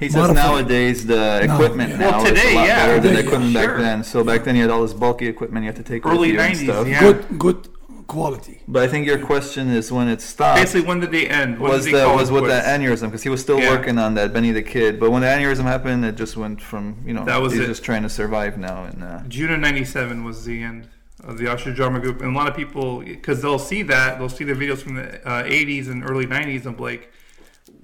He 0.01 0.09
says 0.09 0.16
modified. 0.16 0.45
nowadays 0.45 0.99
the 1.07 1.41
equipment 1.49 1.91
yeah. 1.91 1.99
now 2.05 2.22
Well, 2.22 2.26
is 2.32 2.45
a 2.45 2.55
lot 2.55 2.66
yeah. 2.66 2.76
better 2.87 3.01
than 3.01 3.03
the 3.03 3.09
Today, 3.22 3.26
equipment 3.26 3.53
yeah. 3.55 3.66
back 3.66 3.76
then. 3.87 4.05
So 4.05 4.22
back 4.30 4.41
then 4.45 4.55
you 4.57 4.62
had 4.62 4.70
all 4.70 4.82
this 4.82 4.93
bulky 5.05 5.26
equipment 5.34 5.64
you 5.64 5.70
had 5.72 5.80
to 5.84 5.89
take 5.93 6.05
with 6.05 6.14
Early 6.14 6.30
you 6.32 6.41
and 6.41 6.57
stuff. 6.57 6.87
yeah. 6.87 7.01
good 7.01 7.18
good 7.39 7.61
quality. 8.07 8.63
But 8.69 8.83
I 8.83 8.89
think 8.89 9.07
your 9.07 9.19
question 9.19 9.69
is 9.71 9.91
when 9.91 10.09
it 10.09 10.21
stopped. 10.21 10.61
Basically, 10.61 10.87
when 10.87 11.01
did 11.01 11.11
they 11.11 11.27
end? 11.29 11.59
When 11.59 11.73
was 11.73 11.85
did 11.85 11.95
the 11.95 12.09
was 12.09 12.31
it 12.31 12.33
with 12.35 12.45
the 12.45 12.51
quits? 12.51 12.67
aneurysm 12.69 13.07
because 13.07 13.23
he 13.23 13.29
was 13.29 13.41
still 13.41 13.59
Yeah. 13.59 13.71
working 13.71 13.99
on 13.99 14.15
that 14.15 14.33
Benny 14.33 14.53
the 14.53 14.63
Kid. 14.63 14.99
But 15.01 15.11
when 15.11 15.23
the 15.23 15.29
aneurysm 15.29 15.63
happened, 15.65 16.05
it 16.05 16.15
just 16.17 16.37
went 16.37 16.61
from 16.61 16.85
you 17.07 17.15
know 17.15 17.25
That 17.25 17.41
was 17.41 17.53
he's 17.53 17.63
it. 17.63 17.67
just 17.67 17.85
trying 17.85 18.03
to 18.03 18.09
survive 18.09 18.59
now 18.59 18.85
and 18.85 19.03
uh, 19.03 19.21
June 19.29 19.51
of 19.53 19.61
'97 19.61 20.25
was 20.25 20.45
the 20.45 20.63
end 20.63 20.89
of 21.25 21.39
the 21.39 21.49
Ashur 21.51 21.73
Drama 21.73 21.99
Group, 21.99 22.21
and 22.21 22.35
a 22.37 22.39
lot 22.39 22.47
of 22.49 22.55
people, 22.55 23.01
because 23.01 23.41
they'll 23.43 23.59
see 23.59 23.83
that, 23.83 24.19
they'll 24.19 24.29
see 24.29 24.45
the 24.45 24.53
videos 24.53 24.79
from 24.79 24.95
the 24.97 25.27
uh, 25.27 25.43
'80s 25.45 25.89
and 25.89 26.09
early 26.09 26.27
'90s, 26.27 26.67
and 26.67 26.77
Blake, 26.77 27.11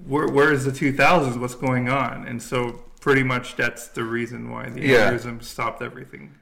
"Where, 0.05 0.27
where 0.27 0.51
is 0.53 0.63
the 0.65 0.71
2000s? 0.71 1.37
What's 1.37 1.55
going 1.55 1.89
on?" 1.89 2.25
And 2.27 2.41
so, 2.41 2.83
pretty 3.01 3.23
much, 3.23 3.55
that's 3.57 3.87
the 3.87 4.03
reason 4.03 4.49
why 4.51 4.69
the 4.69 4.81
Yeah. 4.81 5.11
aneurysm 5.11 5.43
stopped 5.43 5.81
everything. 5.81 6.35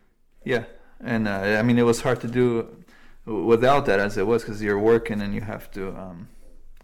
yeah. 0.44 0.66
And 1.04 1.28
uh, 1.28 1.58
I 1.60 1.64
mean, 1.64 1.80
it 1.80 1.86
was 1.92 2.02
hard 2.02 2.22
to 2.22 2.28
do 2.28 2.68
without 3.26 3.86
that 3.86 4.00
as 4.00 4.18
it 4.18 4.26
was 4.28 4.44
because 4.44 4.62
you're 4.62 4.80
working 4.80 5.22
and 5.22 5.34
you 5.34 5.42
have 5.42 5.70
to. 5.72 5.90
Um, 5.90 6.28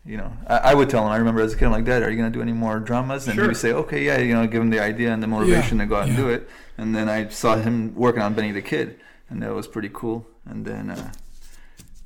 you 0.05 0.15
know, 0.15 0.31
I, 0.47 0.57
I 0.57 0.73
would 0.73 0.89
tell 0.89 1.03
him. 1.05 1.11
I 1.11 1.17
remember 1.17 1.41
as 1.41 1.53
a 1.53 1.57
kid, 1.57 1.65
I'm 1.65 1.71
like, 1.71 1.83
Dad, 1.83 2.01
are 2.01 2.09
you 2.09 2.15
gonna 2.15 2.29
do 2.29 2.41
any 2.41 2.53
more 2.53 2.79
dramas? 2.79 3.27
And 3.27 3.37
he 3.39 3.45
would 3.45 3.57
say, 3.57 3.73
Okay, 3.73 4.05
yeah. 4.05 4.17
You 4.19 4.33
know, 4.35 4.47
give 4.47 4.61
him 4.61 4.69
the 4.69 4.79
idea 4.79 5.11
and 5.13 5.21
the 5.21 5.27
motivation 5.27 5.77
Yeah, 5.79 5.83
to 5.83 5.89
go 5.89 5.95
out 5.97 6.07
and 6.07 6.15
do 6.15 6.29
it. 6.29 6.49
And 6.77 6.95
then 6.95 7.09
I 7.09 7.27
saw 7.27 7.57
him 7.57 7.93
working 7.93 8.21
on 8.21 8.33
Benny 8.33 8.51
the 8.53 8.61
Kid, 8.61 8.99
and 9.29 9.41
that 9.41 9.53
was 9.53 9.67
pretty 9.67 9.89
cool. 9.91 10.25
And 10.45 10.63
then, 10.65 10.91
uh, 10.91 11.11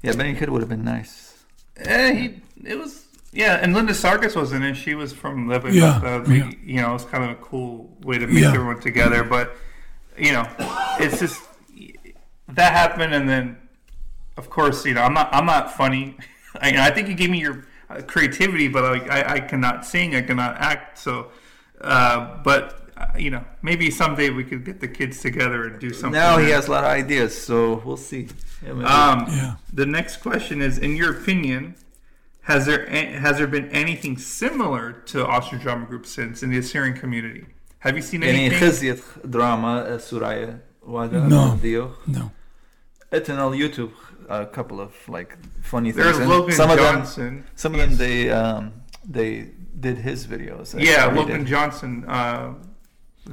yeah, 0.02 0.14
Benny 0.14 0.34
the 0.34 0.40
Kid 0.40 0.50
would 0.50 0.62
have 0.62 0.70
been 0.70 0.84
nice. 0.84 1.44
Eh, 1.78 2.14
he, 2.14 2.42
it 2.66 2.80
was, 2.80 3.06
yeah. 3.32 3.60
And 3.62 3.76
Linda 3.76 3.94
Sarkis 3.94 4.36
was 4.36 4.52
in 4.52 4.64
it. 4.64 4.74
She 4.76 4.96
was 4.96 5.14
from 5.14 5.48
Lebanon. 5.48 5.76
Yeah, 5.78 5.98
Uh, 5.98 6.24
yeah. 6.28 6.50
You 6.64 6.82
know, 6.82 6.90
it 6.90 6.94
was 6.94 7.06
kind 7.06 7.24
of 7.24 7.30
a 7.32 7.36
cool 7.36 7.96
way 8.02 8.18
to 8.18 8.26
mix 8.26 8.42
Yeah. 8.42 8.54
everyone 8.54 8.80
together. 8.80 9.24
But 9.24 9.56
you 10.18 10.32
know, 10.32 10.48
it's 11.00 11.20
just 11.20 11.40
that 12.50 12.74
happened, 12.74 13.14
and 13.14 13.30
then, 13.30 13.58
of 14.38 14.50
course, 14.50 14.86
you 14.86 14.94
know, 14.94 15.02
I'm 15.02 15.14
not 15.14 15.34
I'm 15.34 15.46
not 15.46 15.76
funny. 15.76 16.18
I, 16.62 16.88
I 16.88 16.92
think 16.92 17.08
you 17.08 17.16
gave 17.16 17.30
me 17.30 17.40
your 17.40 17.66
uh, 17.90 18.02
creativity, 18.02 18.68
but 18.68 18.84
like 18.84 19.10
I, 19.10 19.36
I 19.36 19.40
cannot 19.40 19.86
sing, 19.86 20.16
I 20.16 20.22
cannot 20.22 20.58
act. 20.58 20.98
So, 20.98 21.32
uh, 21.80 22.42
but 22.44 22.90
uh, 22.98 23.08
you 23.18 23.30
know, 23.30 23.44
maybe 23.62 23.90
someday 23.90 24.30
we 24.30 24.44
could 24.44 24.66
get 24.66 24.80
the 24.80 24.88
kids 24.88 25.22
together 25.22 25.66
and 25.66 25.80
do 25.80 25.92
something. 25.92 26.12
Now 26.12 26.38
he 26.38 26.50
has 26.50 26.68
a 26.68 26.72
lot 26.72 26.84
of 26.84 26.90
ideas, 26.90 27.40
so 27.40 27.82
we'll 27.86 27.98
see. 27.98 28.28
Um, 28.68 28.82
yeah, 28.82 29.10
um, 29.10 29.26
yeah. 29.30 29.56
The 29.74 29.86
next 29.86 30.18
question 30.18 30.62
is: 30.62 30.78
In 30.78 30.96
your 30.96 31.12
opinion, 31.18 31.76
has 32.44 32.66
there 32.66 32.86
has 32.88 33.38
there 33.38 33.48
been 33.48 33.70
anything 33.70 34.18
similar 34.18 34.94
to 35.08 35.26
Ashur 35.26 35.58
drama 35.58 35.86
group 35.86 36.06
since 36.06 36.44
in 36.44 36.50
the 36.50 36.58
Assyrian 36.58 36.96
community? 36.96 37.46
Have 37.80 37.96
you 37.96 38.02
seen 38.04 38.24
anything? 38.24 38.60
drama, 39.28 39.80
uh, 39.80 39.98
Suraya, 39.98 40.60
no, 41.28 41.56
no. 42.08 42.32
It's 43.12 43.30
on 43.30 43.54
YouTube 43.54 43.92
a 44.40 44.46
couple 44.58 44.78
of 44.86 44.94
like 45.16 45.32
funny 45.72 45.92
things. 45.92 46.04
There's 46.04 46.20
and 46.24 46.30
Logan 46.30 46.56
some 46.62 46.72
Johnson. 46.78 47.28
Of 47.28 47.34
them, 47.34 47.46
some 47.64 47.72
of 47.76 47.80
them 47.84 47.94
they 48.04 48.18
um, 48.42 48.64
they 49.18 49.32
did 49.86 49.98
his 50.08 50.20
videos. 50.34 50.68
Yeah, 50.90 51.06
Logan 51.18 51.44
Johnson. 51.54 51.94
Uh, 52.18 52.54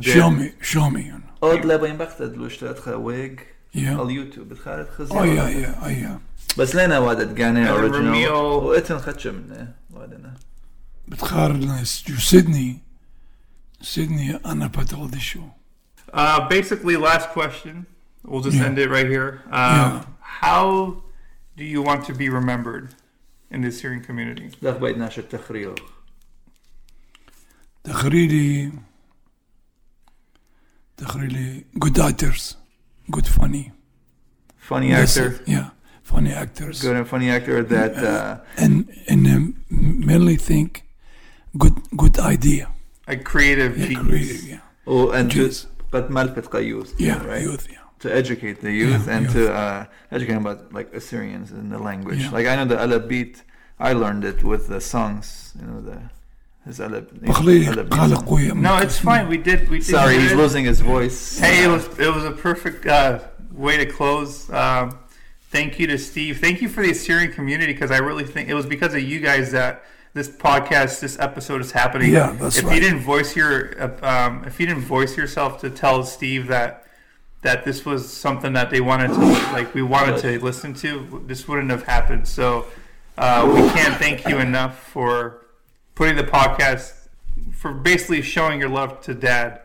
show 0.00 0.28
me, 0.38 0.46
show 0.72 0.86
me. 0.96 1.04
Od 1.48 1.64
le 1.64 1.76
bajnbachtad 1.78 2.32
lushtat 2.40 2.78
wig. 3.08 3.34
Yeah. 3.70 4.00
On 4.00 4.08
YouTube. 4.08 4.48
Het 4.54 4.60
gaat 4.64 4.78
het 4.78 4.90
gezien. 4.96 5.18
Oh 5.18 5.26
ja, 5.34 5.46
ja, 5.46 5.74
oh 5.84 5.98
ja. 6.00 6.20
بس 6.56 6.74
لنا 6.74 7.00
was 7.00 7.18
it 7.20 7.40
اوريجينال 7.40 8.28
واتن 8.28 8.98
خدشه 8.98 9.30
منه 9.32 9.74
وادنا 9.90 10.34
Sydney. 11.10 12.08
جو 12.08 12.16
سيدني 12.18 12.78
سيدني 13.80 14.36
انا 14.36 14.66
بتولد 14.66 15.18
شو 15.18 15.40
Uh, 16.14 16.48
basically, 16.48 16.96
last 16.96 17.28
question. 17.38 17.86
We'll 18.24 18.40
just 18.40 18.56
yeah. 18.56 18.66
end 18.66 18.78
it 18.78 18.88
right 18.88 19.06
here. 19.06 19.42
Um, 19.46 19.52
yeah 19.52 20.04
how 20.28 21.02
do 21.56 21.64
you 21.64 21.80
want 21.82 22.04
to 22.06 22.14
be 22.14 22.28
remembered 22.28 22.94
in 23.50 23.62
the 23.62 23.68
Assyrian 23.68 24.02
community? 24.02 24.50
That 24.62 24.78
by 24.80 24.92
nasze 24.92 25.24
good 31.78 31.98
actors, 31.98 32.56
good 33.10 33.26
funny. 33.26 33.72
Funny 34.56 34.92
actor. 34.92 35.30
Yes, 35.30 35.40
yeah, 35.46 35.70
funny 36.02 36.32
actors. 36.32 36.82
Good 36.82 36.96
and 36.96 37.08
funny 37.08 37.30
actor 37.30 37.64
that 37.64 37.96
uh, 37.96 38.06
uh, 38.06 38.40
and 38.58 38.74
and 39.08 39.26
um, 39.26 39.64
mainly 39.70 40.36
think 40.36 40.84
good 41.56 41.76
good 41.96 42.18
idea. 42.18 42.68
A 43.08 43.16
creative 43.16 43.78
yeah, 43.78 43.86
genius. 43.86 44.06
Creative, 44.06 44.42
yeah. 44.44 44.60
Oh, 44.86 45.10
and 45.10 45.30
just 45.30 45.66
but 45.90 46.10
ما 46.10 46.22
الفت 46.22 46.46
قيوس. 46.46 46.94
Yeah, 46.98 47.24
right. 47.24 47.42
Youth, 47.42 47.66
yeah 47.70 47.87
to 48.00 48.14
educate 48.14 48.60
the 48.60 48.72
youth 48.72 49.06
yeah, 49.06 49.16
and 49.16 49.26
yeah. 49.26 49.32
to 49.32 49.52
uh, 49.52 49.86
educate 50.10 50.34
them 50.34 50.46
about 50.46 50.72
like 50.72 50.92
Assyrians 50.92 51.50
and 51.50 51.70
the 51.72 51.78
language. 51.78 52.20
Yeah. 52.20 52.30
Like 52.30 52.46
I 52.46 52.56
know 52.56 52.64
the 52.64 52.76
Alabit, 52.76 53.42
I 53.78 53.92
learned 53.92 54.24
it 54.24 54.42
with 54.42 54.68
the 54.68 54.80
songs. 54.80 55.52
You 55.58 55.66
know 55.66 55.80
the. 55.80 56.00
No, 58.60 58.76
it's 58.76 58.98
fine. 58.98 59.26
We 59.28 59.38
did. 59.38 59.70
We 59.70 59.78
did 59.78 59.86
Sorry, 59.86 60.18
he's 60.18 60.32
it. 60.32 60.36
losing 60.36 60.66
his 60.66 60.80
voice. 60.80 61.38
Hey, 61.38 61.64
it 61.64 61.68
was 61.68 61.86
it 61.98 62.12
was 62.12 62.24
a 62.24 62.32
perfect 62.32 62.84
uh, 62.84 63.20
way 63.52 63.78
to 63.78 63.86
close. 63.86 64.50
Um, 64.50 64.98
thank 65.50 65.78
you 65.78 65.86
to 65.86 65.96
Steve. 65.96 66.40
Thank 66.40 66.60
you 66.60 66.68
for 66.68 66.82
the 66.82 66.90
Assyrian 66.90 67.32
community 67.32 67.72
because 67.72 67.90
I 67.90 67.98
really 67.98 68.24
think 68.24 68.50
it 68.50 68.54
was 68.54 68.66
because 68.66 68.92
of 68.92 69.02
you 69.02 69.20
guys 69.20 69.52
that 69.52 69.82
this 70.12 70.28
podcast, 70.28 71.00
this 71.00 71.18
episode 71.18 71.60
is 71.60 71.72
happening. 71.72 72.12
Yeah, 72.12 72.32
that's 72.32 72.58
if 72.58 72.64
right. 72.64 72.74
you 72.74 72.80
didn't 72.80 73.00
voice 73.00 73.36
your, 73.36 73.80
uh, 73.80 74.26
um, 74.26 74.44
if 74.44 74.58
you 74.60 74.66
didn't 74.66 74.82
voice 74.82 75.16
yourself 75.16 75.60
to 75.60 75.70
tell 75.70 76.02
Steve 76.04 76.48
that 76.48 76.87
that 77.42 77.64
this 77.64 77.84
was 77.84 78.10
something 78.12 78.52
that 78.54 78.70
they 78.70 78.80
wanted 78.80 79.08
to 79.08 79.20
like 79.52 79.72
we 79.74 79.82
wanted 79.82 80.18
to 80.20 80.42
listen 80.44 80.74
to, 80.74 81.22
this 81.26 81.46
wouldn't 81.46 81.70
have 81.70 81.84
happened. 81.84 82.26
So 82.26 82.66
uh, 83.16 83.50
we 83.52 83.60
can't 83.70 83.94
thank 83.96 84.26
you 84.26 84.38
enough 84.38 84.82
for 84.88 85.46
putting 85.94 86.16
the 86.16 86.24
podcast 86.24 86.94
for 87.52 87.72
basically 87.72 88.22
showing 88.22 88.60
your 88.60 88.68
love 88.68 89.00
to 89.02 89.14
Dad. 89.14 89.60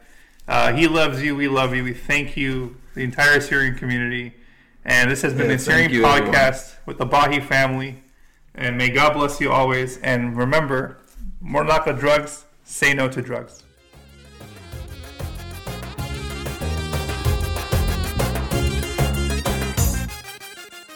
Uh, 0.47 0.73
he 0.73 0.87
loves 0.87 1.23
you. 1.23 1.35
We 1.35 1.47
love 1.47 1.73
you. 1.73 1.83
We 1.83 1.93
thank 1.93 2.35
you, 2.35 2.75
the 2.95 3.03
entire 3.03 3.37
Assyrian 3.37 3.75
community. 3.75 4.33
And 4.85 5.09
this 5.09 5.21
has 5.21 5.33
been 5.33 5.49
Yeah, 5.49 5.55
the 5.55 5.59
Syrian 5.59 5.91
you, 5.91 6.05
everyone. 6.05 6.33
podcast 6.33 6.75
with 6.85 6.97
the 6.97 7.05
Bahi 7.05 7.39
family. 7.39 8.03
And 8.53 8.77
may 8.77 8.89
God 8.89 9.13
bless 9.13 9.39
you 9.39 9.51
always. 9.51 9.97
And 9.99 10.35
remember, 10.37 10.97
more 11.39 11.63
Mornaka 11.63 11.97
drugs, 11.97 12.45
say 12.63 12.93
no 12.93 13.07
to 13.07 13.21
drugs. 13.21 13.62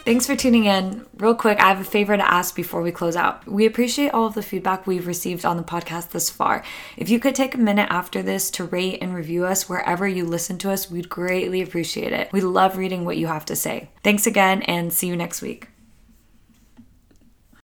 Thanks 0.07 0.25
for 0.25 0.37
tuning 0.37 0.63
in. 0.63 1.05
Real 1.17 1.35
quick, 1.35 1.59
I 1.59 1.67
have 1.67 1.81
a 1.81 1.83
favor 1.83 2.15
to 2.15 2.25
ask 2.25 2.55
before 2.55 2.81
we 2.81 2.93
close 2.93 3.17
out. 3.17 3.45
We 3.45 3.65
appreciate 3.65 4.11
all 4.11 4.25
of 4.25 4.35
the 4.35 4.41
feedback 4.41 4.87
we've 4.87 5.05
received 5.05 5.43
on 5.43 5.57
the 5.57 5.63
podcast 5.63 6.11
thus 6.11 6.29
far. 6.29 6.63
If 6.95 7.09
you 7.09 7.19
could 7.19 7.35
take 7.35 7.55
a 7.55 7.57
minute 7.57 7.89
after 7.89 8.23
this 8.23 8.49
to 8.51 8.63
rate 8.63 8.99
and 9.01 9.13
review 9.13 9.45
us 9.45 9.67
wherever 9.67 10.07
you 10.07 10.23
listen 10.23 10.59
to 10.59 10.71
us, 10.71 10.89
we'd 10.89 11.09
greatly 11.09 11.61
appreciate 11.61 12.13
it. 12.13 12.31
We 12.31 12.39
love 12.39 12.77
reading 12.77 13.03
what 13.03 13.17
you 13.17 13.27
have 13.27 13.43
to 13.47 13.55
say. 13.57 13.89
Thanks 14.01 14.25
again 14.25 14.61
and 14.61 14.93
see 14.93 15.07
you 15.07 15.17
next 15.17 15.41
week. 15.41 15.67